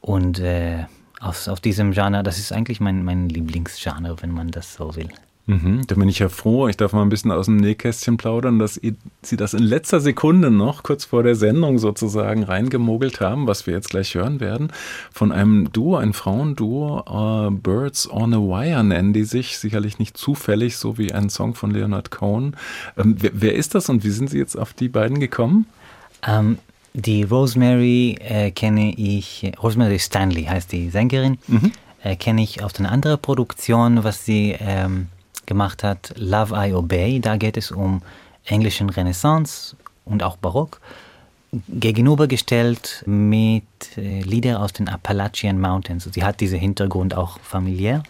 Und 0.00 0.38
äh, 0.38 0.84
aus, 1.20 1.48
auf 1.48 1.60
diesem 1.60 1.92
Genre, 1.92 2.22
das 2.22 2.38
ist 2.38 2.52
eigentlich 2.52 2.80
mein, 2.80 3.04
mein 3.04 3.28
Lieblingsgenre, 3.28 4.16
wenn 4.22 4.30
man 4.30 4.50
das 4.50 4.74
so 4.74 4.94
will. 4.96 5.08
Mhm, 5.48 5.86
da 5.86 5.94
bin 5.94 6.08
ich 6.08 6.18
ja 6.18 6.28
froh. 6.28 6.66
Ich 6.66 6.76
darf 6.76 6.92
mal 6.92 7.02
ein 7.02 7.08
bisschen 7.08 7.30
aus 7.30 7.46
dem 7.46 7.56
Nähkästchen 7.56 8.16
plaudern, 8.16 8.58
dass 8.58 8.80
Sie 9.22 9.36
das 9.36 9.54
in 9.54 9.62
letzter 9.62 10.00
Sekunde 10.00 10.50
noch, 10.50 10.82
kurz 10.82 11.04
vor 11.04 11.22
der 11.22 11.36
Sendung 11.36 11.78
sozusagen, 11.78 12.42
reingemogelt 12.42 13.20
haben, 13.20 13.46
was 13.46 13.64
wir 13.64 13.74
jetzt 13.74 13.90
gleich 13.90 14.16
hören 14.16 14.40
werden, 14.40 14.72
von 15.12 15.30
einem 15.30 15.70
Duo, 15.72 15.96
ein 15.96 16.14
Frauenduo, 16.14 17.04
uh, 17.08 17.50
Birds 17.52 18.10
on 18.10 18.34
a 18.34 18.38
Wire 18.38 18.82
nennen 18.82 19.12
die 19.12 19.22
sich, 19.22 19.58
sicherlich 19.58 20.00
nicht 20.00 20.16
zufällig, 20.16 20.78
so 20.78 20.98
wie 20.98 21.12
ein 21.12 21.30
Song 21.30 21.54
von 21.54 21.70
Leonard 21.70 22.10
Cohen. 22.10 22.56
Ähm, 22.98 23.14
wer, 23.20 23.30
wer, 23.34 23.54
ist 23.54 23.76
das 23.76 23.88
und 23.88 24.02
wie 24.02 24.10
sind 24.10 24.30
Sie 24.30 24.38
jetzt 24.38 24.56
auf 24.56 24.72
die 24.72 24.88
beiden 24.88 25.20
gekommen? 25.20 25.66
Ähm, 26.26 26.58
die 26.92 27.22
Rosemary 27.22 28.16
äh, 28.18 28.50
kenne 28.50 28.92
ich, 28.94 29.52
Rosemary 29.62 30.00
Stanley 30.00 30.44
heißt 30.44 30.72
die 30.72 30.90
Sängerin, 30.90 31.38
mhm. 31.46 31.70
äh, 32.02 32.16
kenne 32.16 32.42
ich 32.42 32.64
aus 32.64 32.80
einer 32.80 32.90
anderen 32.90 33.20
Produktion, 33.20 34.02
was 34.02 34.24
sie... 34.24 34.56
Ähm, 34.58 35.06
gemacht 35.46 35.82
hat, 35.82 36.12
Love 36.16 36.54
I 36.56 36.72
Obey. 36.74 37.20
Da 37.20 37.36
geht 37.36 37.56
es 37.56 37.70
um 37.70 38.02
englischen 38.44 38.90
Renaissance 38.90 39.76
und 40.04 40.22
auch 40.22 40.36
Barock, 40.36 40.80
gegenübergestellt 41.68 43.02
mit 43.06 43.64
äh, 43.96 44.20
Lieder 44.20 44.60
aus 44.60 44.72
den 44.72 44.88
Appalachian 44.88 45.60
Mountains. 45.60 46.08
Sie 46.12 46.24
hat 46.24 46.40
diesen 46.40 46.58
Hintergrund 46.58 47.14
auch 47.14 47.38
familiär 47.40 48.02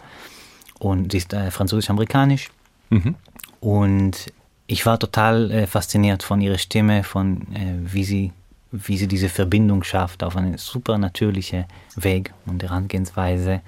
und 0.79 1.11
sie 1.11 1.19
ist 1.19 1.33
äh, 1.33 1.51
französisch-amerikanisch. 1.51 2.49
Mhm. 2.89 3.15
Und 3.59 4.27
ich 4.67 4.85
war 4.85 4.99
total 4.99 5.51
äh, 5.51 5.67
fasziniert 5.67 6.23
von 6.23 6.41
ihrer 6.41 6.57
Stimme, 6.57 7.03
von 7.03 7.41
äh, 7.53 7.75
wie 7.81 8.03
sie 8.03 8.31
wie 8.71 8.97
sie 8.97 9.07
diese 9.07 9.29
Verbindung 9.29 9.83
schafft 9.83 10.23
auf 10.23 10.35
einen 10.35 10.57
super 10.57 10.97
natürlichen 10.97 11.65
Weg 11.95 12.33
und 12.45 12.61
Herangehensweise. 12.63 13.61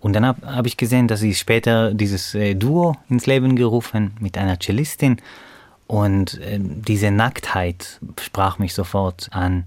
Und 0.00 0.12
dann 0.12 0.24
habe 0.26 0.46
hab 0.46 0.66
ich 0.66 0.76
gesehen, 0.76 1.08
dass 1.08 1.20
sie 1.20 1.34
später 1.34 1.94
dieses 1.94 2.34
äh, 2.34 2.54
Duo 2.54 2.96
ins 3.08 3.26
Leben 3.26 3.56
gerufen 3.56 4.12
mit 4.20 4.38
einer 4.38 4.58
Cellistin. 4.60 5.16
Und 5.86 6.40
äh, 6.40 6.58
diese 6.60 7.10
Nacktheit 7.10 8.00
sprach 8.20 8.58
mich 8.58 8.74
sofort 8.74 9.28
an. 9.32 9.64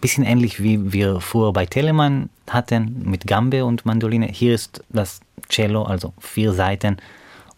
Bisschen 0.00 0.24
ähnlich 0.24 0.62
wie 0.62 0.92
wir 0.92 1.20
früher 1.20 1.52
bei 1.52 1.66
Telemann 1.66 2.28
hatten 2.48 3.02
mit 3.04 3.26
Gambe 3.26 3.64
und 3.64 3.86
Mandoline. 3.86 4.26
Hier 4.26 4.54
ist 4.54 4.84
das 4.88 5.20
Cello, 5.48 5.82
also 5.82 6.12
vier 6.18 6.52
Seiten 6.52 6.98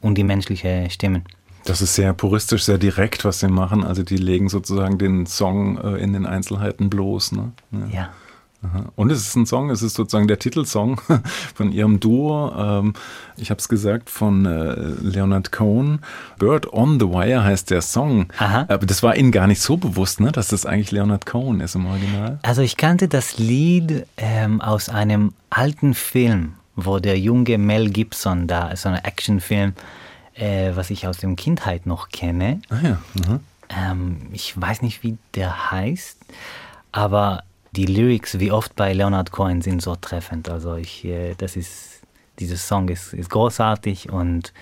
und 0.01 0.17
die 0.17 0.25
menschliche 0.25 0.89
Stimmen. 0.91 1.25
Das 1.65 1.83
ist 1.83 1.95
sehr 1.95 2.15
puristisch, 2.15 2.65
sehr 2.65 2.79
direkt, 2.79 3.25
was 3.25 3.41
sie 3.41 3.49
machen. 3.49 3.85
Also 3.85 4.03
die 4.03 4.17
legen 4.17 4.49
sozusagen 4.49 4.99
den 4.99 5.27
Song 5.27 5.77
äh, 5.79 5.97
in 5.97 6.13
den 6.13 6.25
Einzelheiten 6.25 6.89
bloß. 6.89 7.33
Ne? 7.33 7.53
ja. 7.73 7.87
ja. 7.93 8.11
Und 8.97 9.13
es 9.13 9.21
ist 9.21 9.37
ein 9.37 9.47
Song, 9.47 9.71
es 9.71 9.83
ist 9.83 9.95
sozusagen 9.95 10.27
der 10.27 10.41
Titelsong 10.41 11.01
von 11.55 11.71
ihrem 11.71 12.01
Duo. 12.01 12.53
Ähm, 12.57 12.95
ich 13.37 13.51
habe 13.51 13.59
es 13.59 13.69
gesagt, 13.69 14.11
von 14.11 14.47
äh, 14.47 14.75
Leonard 15.01 15.53
Cohen. 15.53 16.01
Bird 16.39 16.73
on 16.73 16.99
the 16.99 17.07
Wire 17.07 17.45
heißt 17.45 17.71
der 17.71 17.83
Song. 17.83 18.33
Aha. 18.37 18.67
Aber 18.69 18.85
das 18.85 19.03
war 19.05 19.17
Ihnen 19.17 19.31
gar 19.31 19.47
nicht 19.47 19.61
so 19.61 19.77
bewusst, 19.77 20.21
ne, 20.21 20.33
dass 20.33 20.49
das 20.49 20.67
eigentlich 20.67 20.91
Leonard 20.91 21.25
Cohen 21.25 21.61
ist 21.61 21.77
im 21.77 21.87
Original. 21.87 22.41
Also 22.43 22.63
ich 22.63 22.77
kannte 22.77 23.07
das 23.07 23.39
Lied 23.39 24.07
ähm, 24.17 24.61
aus 24.61 24.89
einem 24.89 25.35
alten 25.51 25.95
Film, 25.95 26.55
wo 26.75 26.99
der 26.99 27.17
junge 27.19 27.59
Mel 27.59 27.91
Gibson 27.91 28.49
da, 28.49 28.75
so 28.75 28.89
ein 28.89 28.97
Actionfilm, 28.97 29.75
äh, 30.35 30.73
was 30.75 30.91
ich 30.91 31.07
aus 31.07 31.19
der 31.19 31.33
Kindheit 31.37 31.87
noch 31.87 32.09
kenne. 32.09 32.61
Ah 32.71 32.77
ja. 32.83 32.99
Ähm, 33.69 34.23
ich 34.33 34.61
weiß 34.61 34.83
nicht, 34.83 35.05
wie 35.05 35.17
der 35.35 35.71
heißt, 35.71 36.19
aber 36.91 37.45
die 37.73 37.87
Lyrics, 37.87 38.39
wie 38.41 38.53
oft 38.53 38.77
bei 38.77 38.93
Leonard 38.93 39.31
Cohen, 39.31 39.63
sind 39.63 39.83
so 39.83 39.97
treffend. 39.97 40.49
Also 40.49 40.77
ich, 40.77 41.05
äh, 41.05 41.35
das 41.37 41.57
ist, 41.57 42.03
dieser 42.39 42.57
Song 42.57 42.89
ist, 42.89 43.13
ist 43.15 43.31
großartig 43.31 44.11
und 44.11 44.53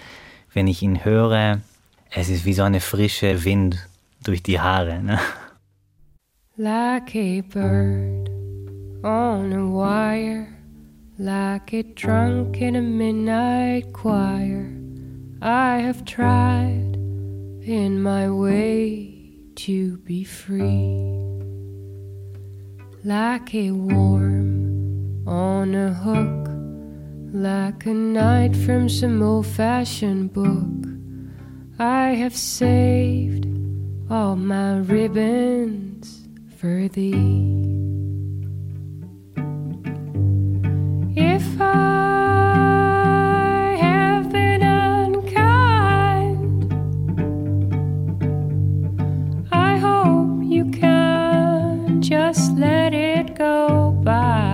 wenn 0.52 0.66
ich 0.66 0.82
ihn 0.82 1.04
höre, 1.04 1.60
es 2.10 2.28
ist 2.28 2.44
wie 2.44 2.54
so 2.54 2.62
eine 2.62 2.80
frische 2.80 3.44
Wind 3.44 3.88
durch 4.24 4.42
die 4.42 4.60
Haare. 4.60 5.02
Ne? 5.02 5.18
Like 6.56 7.14
a 7.14 7.42
bird 7.42 8.30
on 9.04 9.52
a 9.52 9.66
wire, 9.66 10.48
like 11.18 11.72
a 11.74 11.82
drunk 11.94 12.60
in 12.60 12.76
a 12.76 12.80
midnight 12.80 13.92
choir. 13.92 14.64
I 15.42 15.82
have 15.82 16.04
tried 16.06 16.96
in 17.62 18.02
my 18.02 18.30
way 18.30 19.12
to 19.56 19.98
be 19.98 20.24
free. 20.24 21.35
Like 23.06 23.54
a 23.54 23.70
worm 23.70 25.22
on 25.28 25.76
a 25.76 25.94
hook, 25.94 26.48
like 27.32 27.86
a 27.86 27.94
knight 27.94 28.56
from 28.56 28.88
some 28.88 29.22
old 29.22 29.46
fashioned 29.46 30.32
book. 30.32 30.88
I 31.78 32.14
have 32.14 32.36
saved 32.36 33.46
all 34.10 34.34
my 34.34 34.78
ribbons 34.78 36.26
for 36.56 36.88
thee. 36.88 37.62
If 41.14 41.60
I 41.60 41.95
you 53.16 53.22
know 53.38 54.45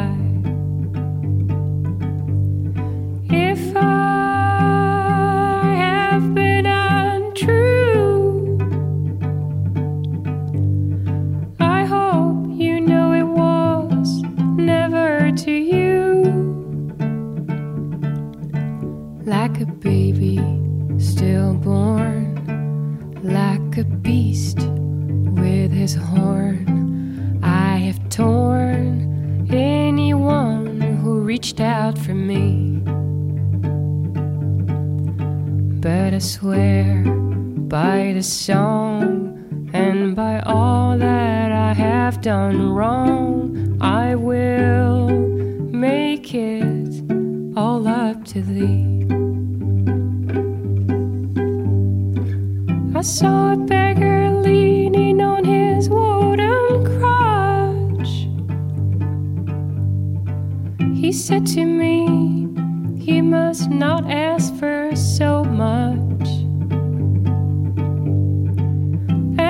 for 32.13 32.19
me. 32.19 32.81
But 35.81 36.13
I 36.13 36.19
swear 36.19 37.05
by 37.77 38.13
the 38.15 38.23
song 38.23 39.71
and 39.73 40.15
by 40.15 40.41
all 40.41 40.99
that 40.99 41.53
I 41.53 41.73
have 41.73 42.21
done 42.21 42.71
wrong, 42.71 43.79
I 43.81 44.15
will 44.15 45.09
make 45.09 46.35
it 46.35 46.93
all 47.57 47.89
up 47.89 48.25
to 48.33 48.43
thee. 48.43 48.89
I 52.95 53.01
saw 53.01 53.55
a 53.55 53.57
beggar 53.57 54.31
leaning 54.31 55.23
on 55.23 55.45
his 55.45 55.89
wooden 55.89 56.85
crutch. 56.93 58.13
He 61.01 61.11
said 61.11 61.47
to 61.55 61.65
me, 61.65 62.02
must 63.33 63.71
not 63.71 64.05
ask 64.11 64.55
for 64.57 64.95
so 64.95 65.43
much. 65.43 66.29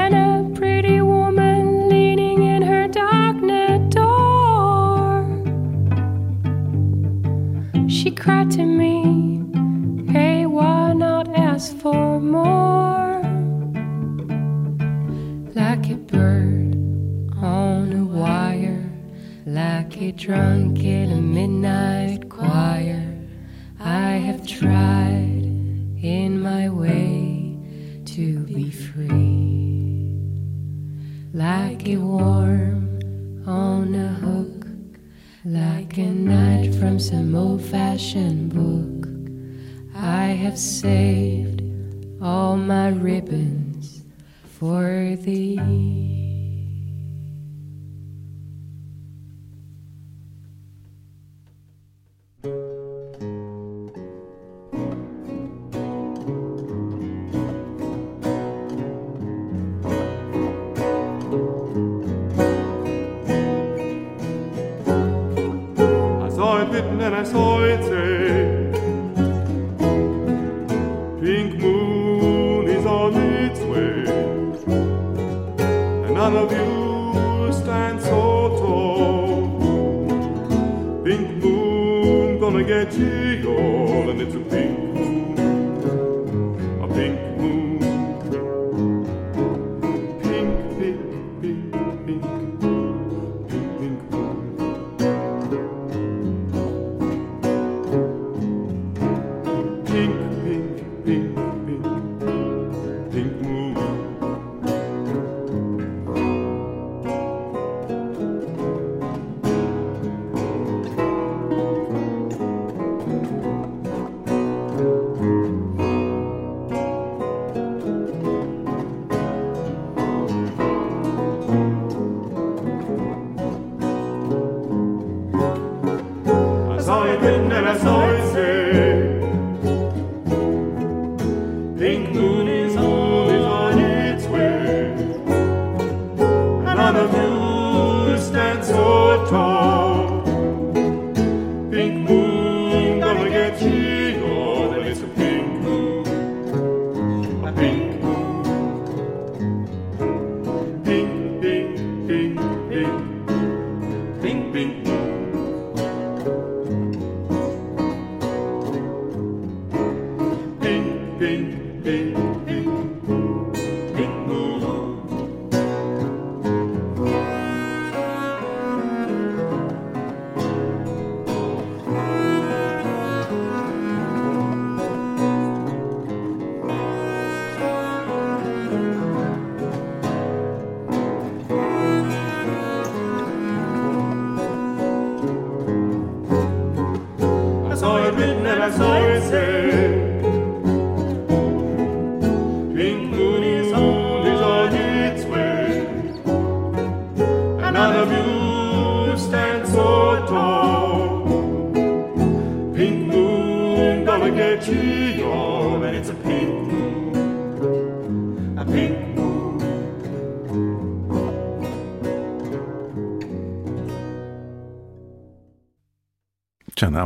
And 0.01 0.15
a 0.15 0.49
pretty 0.55 1.01
woman 1.01 1.89
leaning 1.89 2.45
in 2.45 2.63
her 2.63 2.87
darknet 2.87 3.91
door. 3.91 5.27
She 7.89 8.13
cried 8.13 8.53
to 8.53 8.65
me, 8.65 8.95
Hey, 10.13 10.47
why 10.47 10.93
not 10.93 11.27
ask 11.37 11.77
for 11.79 12.21
more? 12.21 13.21
Like 15.61 15.91
a 15.91 15.97
bird 15.97 16.77
on 17.43 17.93
a 18.03 18.05
wire, 18.05 18.85
like 19.45 20.01
a 20.01 20.13
drunk 20.13 20.72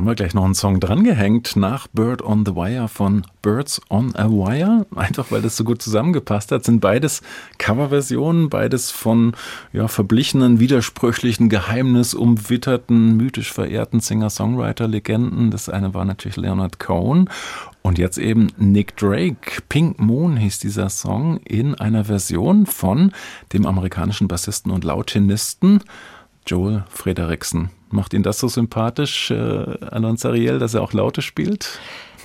haben 0.06 0.12
wir 0.12 0.14
gleich 0.14 0.34
noch 0.34 0.44
einen 0.44 0.54
Song 0.54 0.78
drangehängt 0.78 1.56
nach 1.56 1.88
Bird 1.88 2.22
on 2.22 2.46
the 2.46 2.54
Wire 2.54 2.86
von 2.86 3.26
Birds 3.42 3.80
on 3.90 4.14
a 4.14 4.28
Wire. 4.28 4.86
Einfach 4.94 5.32
weil 5.32 5.42
das 5.42 5.56
so 5.56 5.64
gut 5.64 5.82
zusammengepasst 5.82 6.52
hat. 6.52 6.62
Sind 6.62 6.78
beides 6.78 7.22
Coverversionen, 7.58 8.48
beides 8.48 8.92
von 8.92 9.32
ja, 9.72 9.88
verblichenen, 9.88 10.60
widersprüchlichen, 10.60 11.48
geheimnisumwitterten, 11.48 13.16
mythisch 13.16 13.52
verehrten 13.52 13.98
Singer-Songwriter-Legenden. 13.98 15.50
Das 15.50 15.68
eine 15.68 15.92
war 15.92 16.04
natürlich 16.04 16.36
Leonard 16.36 16.78
Cohen 16.78 17.28
und 17.82 17.98
jetzt 17.98 18.18
eben 18.18 18.52
Nick 18.58 18.96
Drake. 18.96 19.60
Pink 19.68 19.98
Moon 19.98 20.36
hieß 20.36 20.60
dieser 20.60 20.88
Song 20.88 21.38
in 21.38 21.74
einer 21.74 22.04
Version 22.04 22.66
von 22.66 23.10
dem 23.52 23.66
amerikanischen 23.66 24.28
Bassisten 24.28 24.70
und 24.70 24.84
Lautinisten 24.84 25.80
Joel 26.46 26.84
Frederiksen. 26.90 27.70
Macht 27.90 28.14
ihn 28.14 28.22
das 28.22 28.38
so 28.38 28.48
sympathisch, 28.48 29.30
äh, 29.30 29.34
Alon 29.34 30.16
Sariel, 30.16 30.58
dass 30.58 30.74
er 30.74 30.82
auch 30.82 30.92
Laute 30.92 31.22
spielt? 31.22 31.78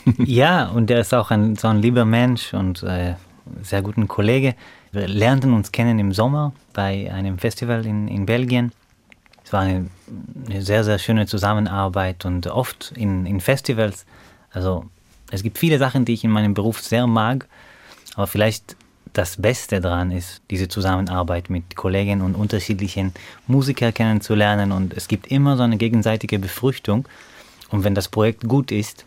ja, 0.18 0.68
und 0.68 0.90
er 0.90 1.02
ist 1.02 1.14
auch 1.14 1.32
ein, 1.32 1.56
so 1.56 1.68
ein 1.68 1.82
lieber 1.82 2.06
Mensch 2.06 2.54
und 2.54 2.82
äh, 2.84 3.16
sehr 3.62 3.82
guter 3.82 4.06
Kollege. 4.06 4.56
Wir 4.92 5.08
lernten 5.08 5.54
uns 5.54 5.72
kennen 5.72 6.00
im 6.00 6.12
Sommer 6.12 6.54
bei 6.74 7.12
einem 7.14 7.38
Festival 7.38 7.86
in, 7.86 8.08
in 8.08 8.26
Belgien. 8.26 8.72
Es 9.44 9.54
war 9.54 9.62
eine, 9.62 9.88
eine 10.48 10.62
sehr, 10.62 10.84
sehr 10.84 10.98
schöne 10.98 11.28
Zusammenarbeit 11.28 12.26
und 12.26 12.48
oft 12.48 12.94
in, 12.96 13.26
in 13.26 13.40
Festivals. 13.40 14.06
Also 14.52 14.86
es 15.30 15.44
gibt 15.44 15.58
viele 15.58 15.78
Sachen, 15.78 16.06
die 16.06 16.14
ich 16.14 16.24
in 16.24 16.32
meinem 16.32 16.54
Beruf 16.54 16.82
sehr 16.82 17.08
mag, 17.08 17.48
aber 18.16 18.28
vielleicht 18.28 18.76
das 19.14 19.42
Beste 19.42 19.82
daran 19.82 20.12
ist, 20.12 20.42
diese 20.50 20.68
Zusammenarbeit 20.68 21.50
mit 21.50 21.76
Kollegen 21.76 22.22
und 22.22 22.36
unterschiedlichen 22.36 23.14
Musikern 23.48 23.94
kennenzulernen 23.94 24.72
und 24.72 24.94
es 24.94 25.08
gibt 25.08 25.28
immer 25.28 25.58
so 25.58 25.64
eine 25.64 25.78
gegenseitige 25.78 26.40
Befruchtung 26.40 27.08
und 27.70 27.84
wenn 27.84 27.96
das 27.96 28.08
Projekt 28.08 28.48
gut 28.48 28.72
ist, 28.72 29.06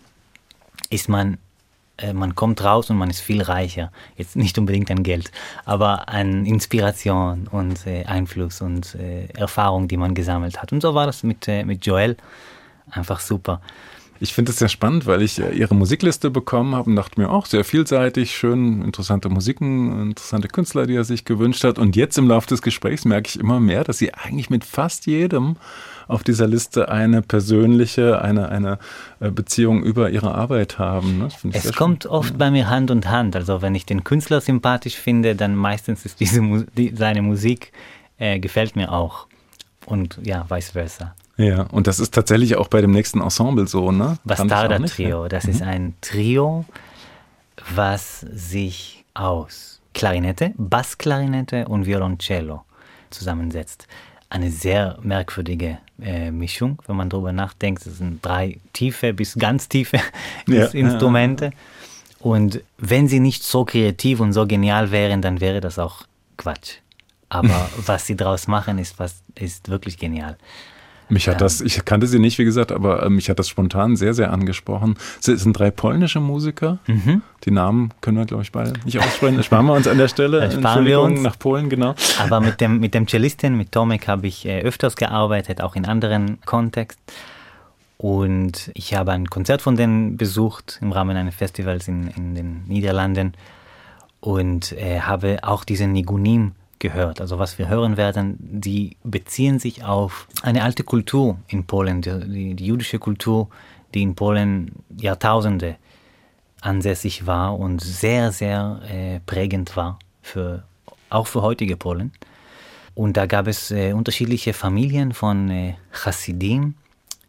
ist 0.90 1.08
man 1.08 1.38
äh, 1.96 2.12
man 2.12 2.34
kommt 2.34 2.62
raus 2.64 2.90
und 2.90 2.96
man 2.96 3.10
ist 3.10 3.20
viel 3.20 3.42
reicher. 3.42 3.92
Jetzt 4.16 4.36
nicht 4.36 4.58
unbedingt 4.58 4.90
an 4.90 5.02
Geld, 5.02 5.30
aber 5.64 6.08
an 6.08 6.44
Inspiration 6.44 7.46
und 7.50 7.86
äh, 7.86 8.04
Einfluss 8.04 8.60
und 8.60 8.94
äh, 8.96 9.26
Erfahrung, 9.34 9.88
die 9.88 9.96
man 9.96 10.14
gesammelt 10.14 10.60
hat. 10.60 10.72
Und 10.72 10.80
so 10.80 10.94
war 10.94 11.06
das 11.06 11.22
mit, 11.22 11.46
äh, 11.48 11.64
mit 11.64 11.86
Joel. 11.86 12.16
Einfach 12.90 13.20
super. 13.20 13.60
Ich 14.20 14.32
finde 14.32 14.52
es 14.52 14.58
sehr 14.58 14.68
spannend, 14.68 15.06
weil 15.06 15.22
ich 15.22 15.40
äh, 15.40 15.52
ihre 15.52 15.74
Musikliste 15.74 16.30
bekommen 16.30 16.74
habe 16.74 16.88
und 16.88 16.96
dachte 16.96 17.20
mir 17.20 17.30
auch 17.30 17.46
sehr 17.46 17.64
vielseitig, 17.64 18.34
schön, 18.36 18.82
interessante 18.82 19.28
Musiken, 19.28 20.10
interessante 20.10 20.48
Künstler, 20.48 20.86
die 20.86 20.94
er 20.94 21.04
sich 21.04 21.24
gewünscht 21.24 21.64
hat. 21.64 21.78
Und 21.78 21.96
jetzt 21.96 22.16
im 22.16 22.28
Laufe 22.28 22.46
des 22.46 22.62
Gesprächs 22.62 23.04
merke 23.04 23.28
ich 23.28 23.38
immer 23.38 23.60
mehr, 23.60 23.84
dass 23.84 23.98
sie 23.98 24.14
eigentlich 24.14 24.50
mit 24.50 24.64
fast 24.64 25.06
jedem 25.06 25.56
auf 26.06 26.22
dieser 26.22 26.46
Liste 26.46 26.88
eine 26.88 27.22
persönliche, 27.22 28.20
eine, 28.22 28.48
eine 28.50 28.78
äh, 29.20 29.30
Beziehung 29.30 29.82
über 29.82 30.10
ihre 30.10 30.34
Arbeit 30.34 30.78
haben. 30.78 31.18
Ne? 31.18 31.28
Es 31.52 31.72
kommt 31.72 32.06
oft 32.06 32.38
bei 32.38 32.50
mir 32.50 32.68
Hand 32.68 32.90
und 32.90 33.08
Hand. 33.08 33.36
Also 33.36 33.62
wenn 33.62 33.74
ich 33.74 33.86
den 33.86 34.04
Künstler 34.04 34.40
sympathisch 34.40 34.96
finde, 34.96 35.34
dann 35.34 35.56
meistens 35.56 36.04
ist 36.04 36.20
diese 36.20 36.66
die, 36.76 36.94
seine 36.94 37.22
Musik 37.22 37.72
äh, 38.18 38.38
gefällt 38.38 38.76
mir 38.76 38.92
auch. 38.92 39.26
Und 39.86 40.18
ja, 40.22 40.46
vice 40.48 40.70
versa. 40.70 41.14
Ja, 41.36 41.62
und 41.62 41.86
das 41.86 41.98
ist 41.98 42.14
tatsächlich 42.14 42.56
auch 42.56 42.68
bei 42.68 42.80
dem 42.80 42.92
nächsten 42.92 43.20
Ensemble 43.20 43.66
so, 43.66 43.90
ne? 43.90 44.18
Bastarda 44.24 44.78
Trio. 44.80 45.28
Das 45.28 45.44
mhm. 45.44 45.50
ist 45.50 45.62
ein 45.62 45.94
Trio, 46.00 46.64
was 47.74 48.20
sich 48.20 49.04
aus 49.14 49.80
Klarinette, 49.94 50.52
Bassklarinette 50.56 51.66
und 51.66 51.86
Violoncello 51.86 52.64
zusammensetzt. 53.10 53.86
Eine 54.30 54.50
sehr 54.50 54.98
merkwürdige 55.02 55.78
äh, 56.00 56.30
Mischung, 56.30 56.80
wenn 56.86 56.96
man 56.96 57.08
darüber 57.08 57.32
nachdenkt. 57.32 57.86
Es 57.86 57.98
sind 57.98 58.24
drei 58.24 58.58
tiefe 58.72 59.12
bis 59.12 59.34
ganz 59.36 59.68
tiefe 59.68 59.98
ja, 60.48 60.66
Instrumente. 60.66 61.52
Und 62.18 62.60
wenn 62.78 63.06
sie 63.06 63.20
nicht 63.20 63.42
so 63.42 63.64
kreativ 63.64 64.20
und 64.20 64.32
so 64.32 64.46
genial 64.46 64.90
wären, 64.90 65.22
dann 65.22 65.40
wäre 65.40 65.60
das 65.60 65.78
auch 65.78 66.02
Quatsch. 66.36 66.78
Aber 67.28 67.68
was 67.86 68.06
sie 68.06 68.16
daraus 68.16 68.48
machen, 68.48 68.78
ist, 68.78 68.98
was, 68.98 69.22
ist 69.34 69.68
wirklich 69.68 69.98
genial. 69.98 70.36
Mich 71.08 71.28
hat 71.28 71.40
das, 71.40 71.60
ich 71.60 71.84
kannte 71.84 72.06
sie 72.06 72.18
nicht, 72.18 72.38
wie 72.38 72.44
gesagt, 72.44 72.72
aber 72.72 73.02
äh, 73.02 73.10
mich 73.10 73.28
hat 73.28 73.38
das 73.38 73.48
spontan 73.48 73.96
sehr, 73.96 74.14
sehr 74.14 74.32
angesprochen. 74.32 74.96
Es 75.18 75.26
sind 75.26 75.52
drei 75.58 75.70
polnische 75.70 76.20
Musiker. 76.20 76.78
Mhm. 76.86 77.22
Die 77.44 77.50
Namen 77.50 77.90
können 78.00 78.16
wir, 78.16 78.24
glaube 78.24 78.42
ich, 78.42 78.52
beide 78.52 78.72
nicht 78.84 78.98
aussprechen. 78.98 79.42
Sparen 79.42 79.66
wir 79.66 79.74
uns 79.74 79.86
an 79.86 79.98
der 79.98 80.08
Stelle. 80.08 80.40
Das 80.44 80.54
sparen 80.54 80.84
wir 80.84 81.00
uns. 81.00 81.20
nach 81.20 81.38
Polen, 81.38 81.68
genau. 81.68 81.94
Aber 82.18 82.40
mit 82.40 82.60
dem, 82.60 82.80
mit 82.80 82.94
dem 82.94 83.06
Cellistin, 83.06 83.56
mit 83.56 83.72
Tomek, 83.72 84.08
habe 84.08 84.26
ich 84.26 84.46
äh, 84.46 84.60
öfters 84.60 84.96
gearbeitet, 84.96 85.60
auch 85.60 85.76
in 85.76 85.86
anderen 85.86 86.40
Kontexten. 86.44 87.02
Und 87.96 88.70
ich 88.74 88.94
habe 88.94 89.12
ein 89.12 89.30
Konzert 89.30 89.62
von 89.62 89.76
denen 89.76 90.16
besucht 90.16 90.78
im 90.82 90.92
Rahmen 90.92 91.16
eines 91.16 91.34
Festivals 91.34 91.88
in, 91.88 92.08
in 92.08 92.34
den 92.34 92.64
Niederlanden 92.66 93.32
und 94.20 94.72
äh, 94.72 95.00
habe 95.00 95.38
auch 95.42 95.64
diesen 95.64 95.92
Nigunim 95.92 96.52
gehört. 96.78 97.20
Also 97.20 97.38
was 97.38 97.58
wir 97.58 97.68
hören 97.68 97.96
werden, 97.96 98.36
die 98.40 98.96
beziehen 99.02 99.58
sich 99.58 99.84
auf 99.84 100.26
eine 100.42 100.62
alte 100.62 100.84
Kultur 100.84 101.38
in 101.48 101.64
Polen, 101.64 102.02
die, 102.02 102.54
die 102.54 102.66
jüdische 102.66 102.98
Kultur, 102.98 103.48
die 103.94 104.02
in 104.02 104.14
Polen 104.14 104.72
Jahrtausende 104.96 105.76
ansässig 106.60 107.26
war 107.26 107.58
und 107.58 107.80
sehr, 107.80 108.32
sehr 108.32 108.80
äh, 108.88 109.20
prägend 109.20 109.76
war, 109.76 109.98
für, 110.22 110.64
auch 111.10 111.26
für 111.26 111.42
heutige 111.42 111.76
Polen. 111.76 112.12
Und 112.94 113.16
da 113.16 113.26
gab 113.26 113.46
es 113.48 113.70
äh, 113.70 113.92
unterschiedliche 113.92 114.52
Familien 114.52 115.12
von 115.12 115.50
äh, 115.50 115.74
Chassidim, 115.92 116.74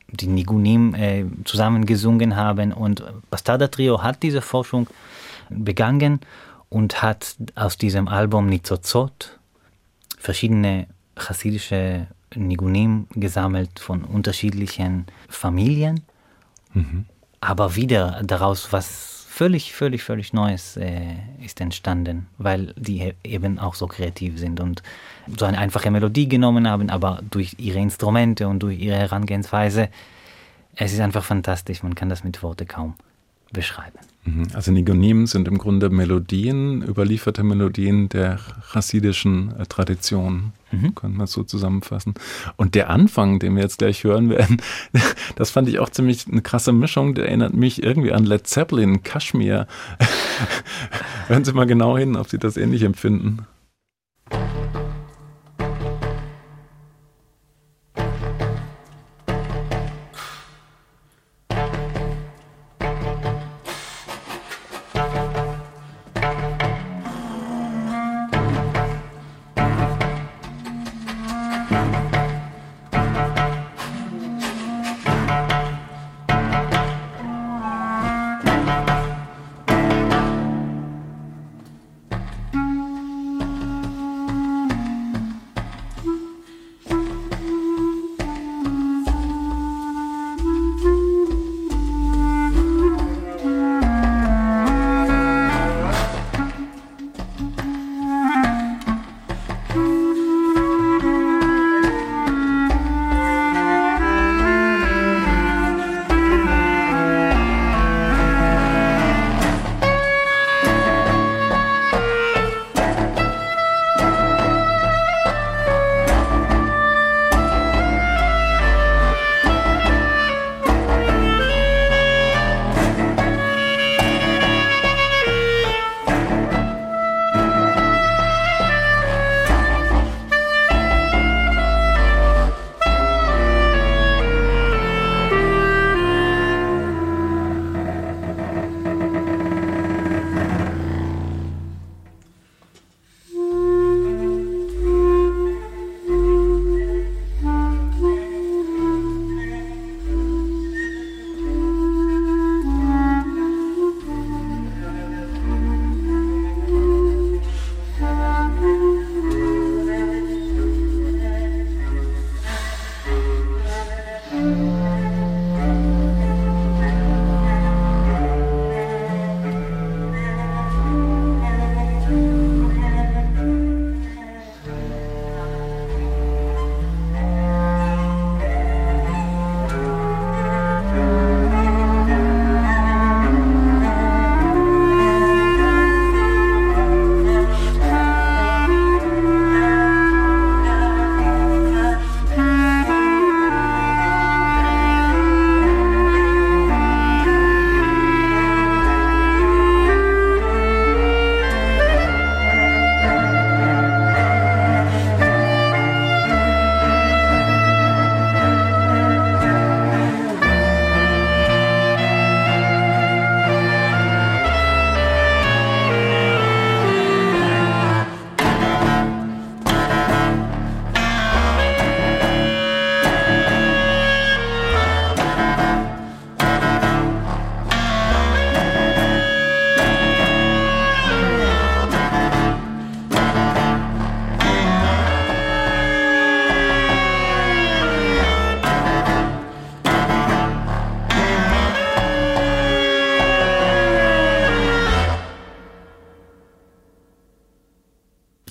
die 0.08 0.28
Nigunim 0.28 0.94
äh, 0.96 1.26
zusammen 1.44 1.86
haben. 2.36 2.72
Und 2.72 3.04
Bastarda 3.30 3.68
Trio 3.68 4.02
hat 4.02 4.22
diese 4.22 4.42
Forschung 4.42 4.88
begangen 5.50 6.20
und 6.70 7.02
hat 7.02 7.36
aus 7.56 7.78
diesem 7.78 8.08
Album 8.08 8.48
Nizozot 8.48 9.40
verschiedene 10.18 10.88
chassidische 11.18 12.08
Nigunim 12.36 13.08
gesammelt 13.12 13.80
von 13.80 14.04
unterschiedlichen 14.04 15.06
Familien, 15.30 16.02
mhm. 16.74 17.06
aber 17.40 17.76
wieder 17.76 18.22
daraus 18.24 18.74
was 18.74 19.16
völlig, 19.36 19.74
völlig, 19.74 20.02
völlig 20.02 20.32
Neues 20.32 20.78
äh, 20.78 21.16
ist 21.44 21.60
entstanden, 21.60 22.28
weil 22.38 22.74
die 22.78 23.14
eben 23.24 23.60
auch 23.60 23.76
so 23.76 23.86
kreativ 23.86 24.40
sind 24.40 24.62
und 24.62 24.82
so 25.38 25.44
eine 25.44 25.58
einfache 25.58 25.92
Melodie 25.92 26.30
genommen 26.30 26.70
haben, 26.70 26.90
aber 26.90 27.22
durch 27.30 27.56
ihre 27.58 27.80
Instrumente 27.80 28.48
und 28.48 28.60
durch 28.60 28.80
ihre 28.80 28.96
Herangehensweise, 28.96 29.90
es 30.76 30.94
ist 30.94 31.02
einfach 31.02 31.24
fantastisch, 31.26 31.84
man 31.84 31.96
kann 31.96 32.08
das 32.08 32.24
mit 32.24 32.42
Worten 32.44 32.66
kaum 32.66 32.96
beschreiben. 33.52 34.00
Mhm. 34.26 34.48
Also 34.54 34.72
Nigunim 34.72 35.28
sind 35.28 35.48
im 35.48 35.58
Grunde 35.58 35.90
Melodien, 35.90 36.82
überlieferte 36.82 37.44
Melodien 37.44 38.10
der 38.10 38.40
chassidischen 38.72 39.56
äh, 39.58 39.66
Tradition, 39.68 40.52
mhm. 40.72 40.96
könnte 40.96 41.18
man 41.18 41.28
so 41.28 41.44
zusammenfassen. 41.44 42.16
Und 42.58 42.74
der 42.74 42.90
Anfang, 42.90 43.40
den 43.40 43.56
wir 43.56 43.62
jetzt 43.62 43.78
gleich 43.78 44.04
hören 44.04 44.30
werden, 44.30 44.62
das 45.36 45.52
fand 45.52 45.70
ich 45.70 45.80
auch 45.80 45.90
ziemlich 45.90 46.28
eine 46.28 46.42
krasse 46.42 46.74
Mischung. 46.74 47.14
Der 47.14 47.28
erinnert 47.28 47.54
mich 47.54 47.84
irgendwie 47.84 48.12
an 48.12 48.26
Led 48.26 48.48
Zeppelin, 48.48 49.04
Kashmir. 49.04 49.68
Hören 51.28 51.46
Sie 51.46 51.54
mal 51.54 51.68
genau 51.68 51.98
hin, 51.98 52.16
ob 52.16 52.28
Sie 52.28 52.40
das 52.40 52.58
ähnlich 52.58 52.82
empfinden. 52.82 53.46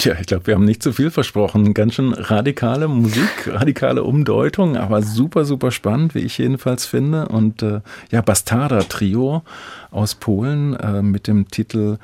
Tja, 0.04 0.16
ich 0.20 0.26
glaube, 0.26 0.48
wir 0.48 0.54
haben 0.56 0.66
nicht 0.66 0.82
zu 0.82 0.92
viel 0.92 1.10
versprochen. 1.10 1.72
Ganz 1.72 1.94
schön 1.94 2.12
radikale 2.12 2.88
Musik, 2.88 3.46
radikale 3.46 4.02
Umdeutung, 4.04 4.76
aber 4.76 5.00
super, 5.00 5.46
super 5.46 5.70
spannend, 5.70 6.14
wie 6.14 6.18
ich 6.18 6.36
jedenfalls 6.36 6.84
finde. 6.84 7.26
Und 7.28 7.62
äh, 7.62 7.80
ja, 8.10 8.20
Bastarda 8.20 8.80
Trio 8.80 9.44
aus 9.90 10.14
Polen 10.14 10.74
äh, 10.74 11.00
mit 11.00 11.26
dem 11.26 11.48
Titel 11.48 11.96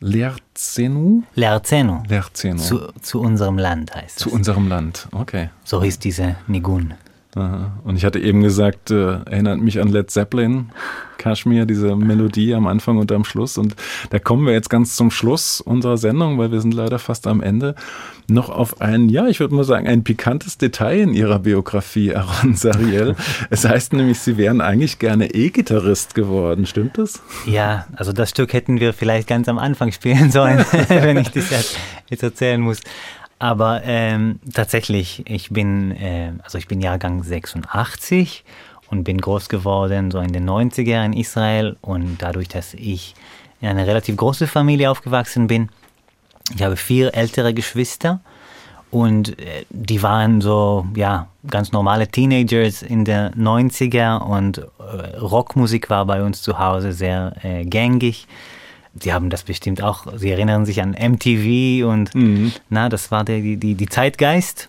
Lerzenu? 0.00 1.24
Lerzenu. 1.34 2.04
Lerzenu. 2.08 2.56
Zu, 2.56 2.88
zu 3.02 3.20
unserem 3.20 3.58
Land 3.58 3.94
heißt 3.94 4.18
Zu 4.18 4.30
es. 4.30 4.34
unserem 4.34 4.66
Land, 4.68 5.06
okay. 5.12 5.50
So 5.62 5.82
hieß 5.82 5.98
diese 5.98 6.36
Nigun. 6.46 6.94
Aha. 7.36 7.72
Und 7.84 7.96
ich 7.96 8.04
hatte 8.06 8.18
eben 8.18 8.42
gesagt, 8.42 8.90
äh, 8.90 9.20
erinnert 9.26 9.60
mich 9.60 9.78
an 9.78 9.88
Led 9.88 10.10
Zeppelin, 10.10 10.70
Kashmir, 11.18 11.66
diese 11.66 11.94
Melodie 11.94 12.54
am 12.54 12.66
Anfang 12.66 12.96
und 12.96 13.12
am 13.12 13.24
Schluss. 13.24 13.58
Und 13.58 13.76
da 14.08 14.18
kommen 14.18 14.46
wir 14.46 14.54
jetzt 14.54 14.70
ganz 14.70 14.96
zum 14.96 15.10
Schluss 15.10 15.60
unserer 15.60 15.98
Sendung, 15.98 16.38
weil 16.38 16.50
wir 16.50 16.62
sind 16.62 16.72
leider 16.72 16.98
fast 16.98 17.26
am 17.26 17.42
Ende, 17.42 17.74
noch 18.26 18.48
auf 18.48 18.80
ein, 18.80 19.10
ja, 19.10 19.28
ich 19.28 19.38
würde 19.38 19.54
mal 19.54 19.64
sagen, 19.64 19.86
ein 19.86 20.02
pikantes 20.02 20.56
Detail 20.56 21.00
in 21.00 21.12
Ihrer 21.14 21.40
Biografie, 21.40 22.14
Aaron 22.14 22.54
Sariel. 22.54 23.14
es 23.50 23.66
heißt 23.66 23.92
nämlich, 23.92 24.18
Sie 24.18 24.38
wären 24.38 24.62
eigentlich 24.62 24.98
gerne 24.98 25.34
E-Gitarrist 25.34 26.14
geworden, 26.14 26.64
stimmt 26.64 26.96
das? 26.96 27.22
Ja, 27.44 27.86
also 27.96 28.14
das 28.14 28.30
Stück 28.30 28.54
hätten 28.54 28.80
wir 28.80 28.94
vielleicht 28.94 29.28
ganz 29.28 29.46
am 29.48 29.58
Anfang 29.58 29.92
spielen 29.92 30.30
sollen, 30.30 30.64
wenn 30.88 31.18
ich 31.18 31.28
das 31.28 31.50
jetzt, 31.50 31.76
jetzt 32.08 32.22
erzählen 32.22 32.62
muss. 32.62 32.80
Aber 33.38 33.82
ähm, 33.84 34.40
tatsächlich, 34.54 35.22
ich 35.28 35.50
bin, 35.50 35.90
äh, 35.92 36.32
also 36.42 36.56
ich 36.58 36.68
bin 36.68 36.80
Jahrgang 36.80 37.22
86 37.22 38.44
und 38.90 39.04
bin 39.04 39.20
groß 39.20 39.48
geworden 39.48 40.10
so 40.10 40.20
in 40.20 40.32
den 40.32 40.48
90er 40.48 41.04
in 41.04 41.12
Israel. 41.12 41.76
Und 41.82 42.16
dadurch, 42.18 42.48
dass 42.48 42.72
ich 42.74 43.14
in 43.60 43.68
einer 43.68 43.86
relativ 43.86 44.16
großen 44.16 44.46
Familie 44.46 44.90
aufgewachsen 44.90 45.48
bin, 45.48 45.68
ich 46.54 46.62
habe 46.62 46.76
vier 46.76 47.14
ältere 47.14 47.52
Geschwister. 47.52 48.20
Und 48.90 49.38
äh, 49.40 49.66
die 49.68 50.02
waren 50.02 50.40
so, 50.40 50.86
ja, 50.94 51.28
ganz 51.46 51.72
normale 51.72 52.08
Teenagers 52.08 52.82
in 52.82 53.04
den 53.04 53.32
90er 53.34 54.18
und 54.18 54.58
äh, 54.58 55.16
Rockmusik 55.18 55.90
war 55.90 56.06
bei 56.06 56.22
uns 56.22 56.40
zu 56.40 56.58
Hause 56.58 56.92
sehr 56.92 57.34
äh, 57.42 57.64
gängig. 57.64 58.26
Sie 59.00 59.12
haben 59.12 59.30
das 59.30 59.42
bestimmt 59.42 59.82
auch, 59.82 60.06
Sie 60.16 60.30
erinnern 60.30 60.66
sich 60.66 60.82
an 60.82 60.90
MTV 60.90 61.86
und 61.86 62.10
na, 62.68 62.88
das 62.88 63.10
war 63.10 63.24
der, 63.24 63.40
die, 63.40 63.56
die, 63.56 63.74
die 63.74 63.88
Zeitgeist. 63.88 64.68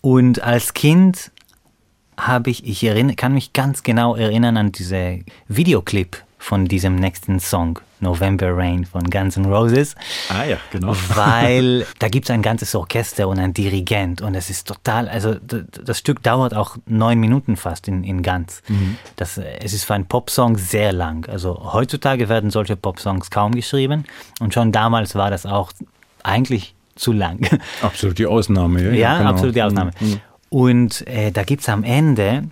Und 0.00 0.42
als 0.42 0.74
Kind 0.74 1.30
habe 2.16 2.50
ich, 2.50 2.66
ich 2.66 2.84
erinnere, 2.84 3.16
kann 3.16 3.34
mich 3.34 3.52
ganz 3.52 3.82
genau 3.82 4.14
erinnern 4.14 4.56
an 4.56 4.72
diese 4.72 5.20
Videoclip 5.48 6.23
von 6.44 6.66
diesem 6.66 6.96
nächsten 6.96 7.40
Song, 7.40 7.78
November 8.00 8.54
Rain 8.54 8.84
von 8.84 9.08
Guns 9.08 9.38
N' 9.38 9.46
Roses. 9.46 9.94
Ah 10.28 10.44
ja, 10.44 10.58
genau. 10.70 10.94
Weil 11.14 11.86
da 12.00 12.08
gibt 12.08 12.26
es 12.26 12.30
ein 12.30 12.42
ganzes 12.42 12.74
Orchester 12.74 13.28
und 13.28 13.38
ein 13.38 13.54
Dirigent 13.54 14.20
und 14.20 14.34
es 14.34 14.50
ist 14.50 14.68
total, 14.68 15.08
also 15.08 15.36
das 15.36 15.98
Stück 15.98 16.22
dauert 16.22 16.52
auch 16.54 16.76
neun 16.84 17.18
Minuten 17.18 17.56
fast 17.56 17.88
in, 17.88 18.04
in 18.04 18.22
ganz. 18.22 18.60
Das, 19.16 19.38
äh, 19.38 19.58
es 19.60 19.72
ist 19.72 19.84
für 19.84 19.94
einen 19.94 20.04
Popsong 20.04 20.58
sehr 20.58 20.92
lang. 20.92 21.26
Also 21.30 21.72
heutzutage 21.72 22.28
werden 22.28 22.50
solche 22.50 22.76
Popsongs 22.76 23.30
kaum 23.30 23.52
geschrieben 23.52 24.04
und 24.38 24.52
schon 24.52 24.70
damals 24.70 25.14
war 25.14 25.30
das 25.30 25.46
auch 25.46 25.72
eigentlich 26.22 26.74
zu 26.94 27.12
lang. 27.12 27.40
Absolut 27.80 28.18
die 28.18 28.26
Ausnahme. 28.26 28.82
Ja, 28.82 28.92
Ja, 28.92 29.18
genau. 29.18 29.30
absolut 29.30 29.54
die 29.56 29.62
Ausnahme. 29.62 29.92
Und 30.50 31.06
äh, 31.08 31.32
da 31.32 31.42
gibt 31.42 31.62
es 31.62 31.70
am 31.70 31.84
Ende, 31.84 32.44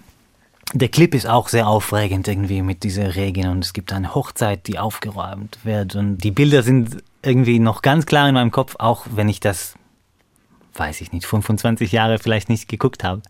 der 0.72 0.88
Clip 0.88 1.14
ist 1.14 1.26
auch 1.26 1.48
sehr 1.48 1.66
aufregend 1.66 2.28
irgendwie 2.28 2.62
mit 2.62 2.82
dieser 2.82 3.14
Regen 3.14 3.48
und 3.48 3.64
es 3.64 3.72
gibt 3.72 3.92
eine 3.92 4.14
Hochzeit, 4.14 4.66
die 4.66 4.78
aufgeräumt 4.78 5.58
wird 5.64 5.96
und 5.96 6.18
die 6.18 6.30
Bilder 6.30 6.62
sind 6.62 7.02
irgendwie 7.22 7.58
noch 7.58 7.82
ganz 7.82 8.06
klar 8.06 8.28
in 8.28 8.34
meinem 8.34 8.50
Kopf, 8.50 8.76
auch 8.78 9.06
wenn 9.14 9.28
ich 9.28 9.40
das, 9.40 9.74
weiß 10.74 11.00
ich 11.00 11.12
nicht, 11.12 11.26
25 11.26 11.92
Jahre 11.92 12.18
vielleicht 12.18 12.48
nicht 12.48 12.68
geguckt 12.68 13.04
habe. 13.04 13.22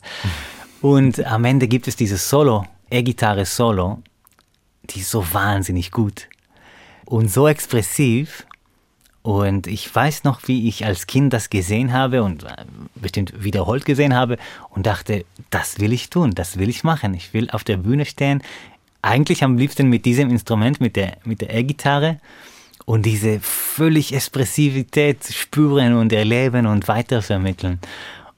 Und 0.80 1.24
am 1.26 1.44
Ende 1.44 1.68
gibt 1.68 1.88
es 1.88 1.96
dieses 1.96 2.28
Solo, 2.28 2.64
E-Gitarre-Solo, 2.90 4.02
die 4.84 5.00
ist 5.00 5.10
so 5.10 5.24
wahnsinnig 5.32 5.90
gut 5.90 6.28
und 7.04 7.30
so 7.30 7.48
expressiv. 7.48 8.46
Und 9.22 9.68
ich 9.68 9.94
weiß 9.94 10.24
noch, 10.24 10.40
wie 10.48 10.68
ich 10.68 10.84
als 10.84 11.06
Kind 11.06 11.32
das 11.32 11.48
gesehen 11.48 11.92
habe 11.92 12.24
und 12.24 12.42
äh, 12.42 12.64
bestimmt 12.96 13.32
wiederholt 13.42 13.84
gesehen 13.84 14.14
habe 14.14 14.36
und 14.70 14.86
dachte, 14.86 15.24
das 15.50 15.78
will 15.78 15.92
ich 15.92 16.10
tun, 16.10 16.32
das 16.34 16.58
will 16.58 16.68
ich 16.68 16.82
machen. 16.82 17.14
Ich 17.14 17.32
will 17.32 17.48
auf 17.50 17.62
der 17.62 17.76
Bühne 17.76 18.04
stehen, 18.04 18.42
eigentlich 19.00 19.44
am 19.44 19.56
liebsten 19.56 19.88
mit 19.88 20.04
diesem 20.06 20.30
Instrument, 20.30 20.80
mit 20.80 20.96
der 20.96 21.18
mit 21.24 21.40
der 21.40 21.54
E-Gitarre 21.54 22.18
und 22.84 23.06
diese 23.06 23.38
völlig 23.40 24.12
Expressivität 24.12 25.24
spüren 25.24 25.94
und 25.94 26.12
erleben 26.12 26.66
und 26.66 26.88
weitervermitteln. 26.88 27.78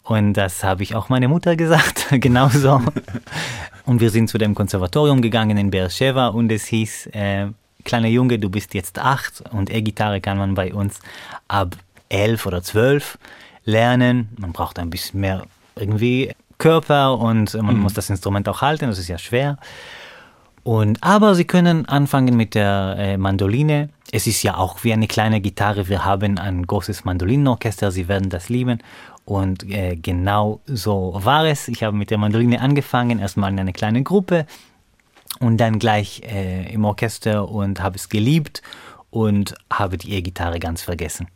Und 0.03 0.35
das 0.35 0.63
habe 0.63 0.83
ich 0.83 0.95
auch 0.95 1.09
meiner 1.09 1.29
Mutter 1.29 1.57
gesagt, 1.57 2.09
genauso. 2.11 2.83
Und 3.87 4.01
wir 4.01 4.11
sind 4.11 4.29
zu 4.29 4.37
dem 4.37 4.55
Konservatorium 4.55 5.23
gegangen 5.23 5.57
in 5.57 5.71
Beersheba 5.71 6.29
und 6.29 6.53
es 6.53 6.67
hieß, 6.67 7.07
äh, 7.13 7.47
kleiner 7.85 8.09
Junge, 8.09 8.39
du 8.39 8.51
bist 8.51 8.75
jetzt 8.75 8.99
acht 8.99 9.45
und 9.53 9.71
E-Gitarre 9.71 10.21
kann 10.21 10.39
man 10.39 10.55
bei 10.55 10.73
uns 10.75 11.01
ab 11.49 11.77
elf 12.09 12.47
oder 12.47 12.63
zwölf 12.63 13.19
lernen. 13.65 14.29
Man 14.39 14.53
braucht 14.53 14.79
ein 14.79 14.91
bisschen 14.91 15.21
mehr 15.21 15.47
irgendwie 15.77 16.33
Körper 16.59 17.19
und 17.19 17.55
man 17.55 17.79
muss 17.79 17.95
das 17.95 18.11
Instrument 18.11 18.49
auch 18.49 18.63
halten, 18.63 18.87
das 18.87 18.99
ist 18.99 19.09
ja 19.09 19.19
schwer. 19.19 19.59
Und, 20.63 21.03
aber 21.03 21.35
Sie 21.35 21.45
können 21.45 21.87
anfangen 21.87 22.37
mit 22.37 22.55
der 22.55 22.97
äh, 22.99 23.17
Mandoline. 23.19 23.91
Es 24.11 24.27
ist 24.27 24.43
ja 24.43 24.57
auch 24.57 24.83
wie 24.83 24.95
eine 24.95 25.07
kleine 25.07 25.43
Gitarre. 25.43 25.89
Wir 25.89 26.07
haben 26.07 26.39
ein 26.39 26.67
großes 26.67 27.05
Mandolinenorchester. 27.05 27.91
Sie 27.91 28.09
werden 28.09 28.31
das 28.31 28.49
lieben. 28.49 28.79
Und 29.27 29.71
äh, 29.71 29.97
genau 29.97 30.61
so 30.65 31.19
war 31.23 31.45
es. 31.45 31.69
Ich 31.69 31.83
habe 31.83 31.95
mit 31.95 32.11
der 32.11 32.17
Mandoline 32.17 32.63
angefangen, 32.63 33.19
erstmal 33.19 33.53
in 33.53 33.61
einer 33.61 33.73
kleinen 33.73 34.05
Gruppe 34.05 34.47
und 35.41 35.59
dann 35.59 35.79
gleich 35.79 36.23
äh, 36.25 36.73
im 36.73 36.85
Orchester 36.85 37.49
und 37.49 37.83
habe 37.83 37.97
es 37.97 38.09
geliebt 38.09 38.63
und 39.11 39.55
habe 39.73 39.97
die 39.99 40.13
E-Gitarre 40.13 40.59
ganz 40.59 40.83
vergessen. 40.83 41.29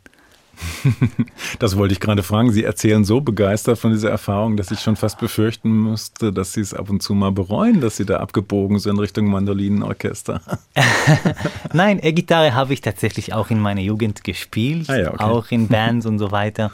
Das 1.59 1.77
wollte 1.77 1.93
ich 1.93 1.99
gerade 1.99 2.23
fragen. 2.23 2.51
Sie 2.51 2.63
erzählen 2.63 3.03
so 3.03 3.21
begeistert 3.21 3.77
von 3.79 3.91
dieser 3.91 4.09
Erfahrung, 4.09 4.57
dass 4.57 4.71
ich 4.71 4.79
schon 4.79 4.95
fast 4.95 5.19
befürchten 5.19 5.69
müsste, 5.71 6.31
dass 6.31 6.53
Sie 6.53 6.61
es 6.61 6.73
ab 6.73 6.89
und 6.89 7.01
zu 7.01 7.13
mal 7.13 7.31
bereuen, 7.31 7.81
dass 7.81 7.97
Sie 7.97 8.05
da 8.05 8.17
abgebogen 8.17 8.79
sind 8.79 8.99
Richtung 8.99 9.27
Mandolinenorchester. 9.27 10.41
Nein, 11.73 11.99
E-Gitarre 12.01 12.53
habe 12.53 12.73
ich 12.73 12.81
tatsächlich 12.81 13.33
auch 13.33 13.49
in 13.49 13.59
meiner 13.59 13.81
Jugend 13.81 14.23
gespielt, 14.23 14.89
Ah 14.89 14.97
ja, 14.97 15.13
okay. 15.13 15.23
auch 15.23 15.51
in 15.51 15.67
Bands 15.69 16.05
und 16.05 16.19
so 16.19 16.31
weiter, 16.31 16.71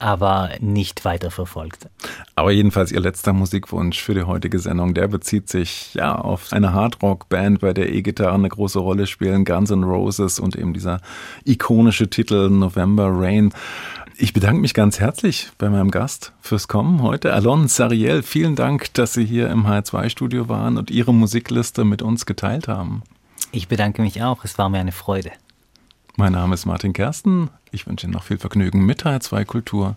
aber 0.00 0.50
nicht 0.60 1.04
weiter 1.04 1.30
verfolgt. 1.30 1.88
Aber 2.34 2.50
jedenfalls 2.50 2.90
Ihr 2.92 3.00
letzter 3.00 3.32
Musikwunsch 3.32 4.00
für 4.00 4.14
die 4.14 4.22
heutige 4.22 4.58
Sendung, 4.58 4.94
der 4.94 5.08
bezieht 5.08 5.48
sich 5.48 5.94
ja 5.94 6.14
auf 6.14 6.52
eine 6.52 6.72
Hardrock-Band, 6.72 7.60
bei 7.60 7.72
der 7.72 7.92
E-Gitarre 7.92 8.34
eine 8.34 8.48
große 8.48 8.78
Rolle 8.78 9.06
spielen, 9.06 9.44
Guns 9.44 9.70
N' 9.70 9.84
Roses 9.84 10.38
und 10.38 10.56
eben 10.56 10.72
dieser 10.72 11.00
ikonische 11.44 12.08
Titel 12.08 12.48
November 12.50 13.10
Rain. 13.12 13.52
Ich 14.16 14.32
bedanke 14.34 14.60
mich 14.60 14.74
ganz 14.74 15.00
herzlich 15.00 15.50
bei 15.56 15.70
meinem 15.70 15.90
Gast 15.90 16.32
fürs 16.40 16.68
Kommen 16.68 17.02
heute. 17.02 17.32
Alon 17.32 17.68
Sariel, 17.68 18.22
vielen 18.22 18.54
Dank, 18.54 18.92
dass 18.94 19.14
Sie 19.14 19.24
hier 19.24 19.48
im 19.48 19.66
HR2-Studio 19.66 20.48
waren 20.48 20.76
und 20.76 20.90
Ihre 20.90 21.14
Musikliste 21.14 21.84
mit 21.84 22.02
uns 22.02 22.26
geteilt 22.26 22.68
haben. 22.68 23.02
Ich 23.52 23.68
bedanke 23.68 24.02
mich 24.02 24.22
auch, 24.22 24.44
es 24.44 24.58
war 24.58 24.68
mir 24.68 24.78
eine 24.78 24.92
Freude. 24.92 25.30
Mein 26.16 26.32
Name 26.32 26.54
ist 26.54 26.66
Martin 26.66 26.92
Kersten. 26.92 27.48
Ich 27.72 27.86
wünsche 27.86 28.06
Ihnen 28.06 28.14
noch 28.14 28.24
viel 28.24 28.38
Vergnügen 28.38 28.84
mit 28.84 29.04
HR2 29.04 29.44
Kultur. 29.44 29.96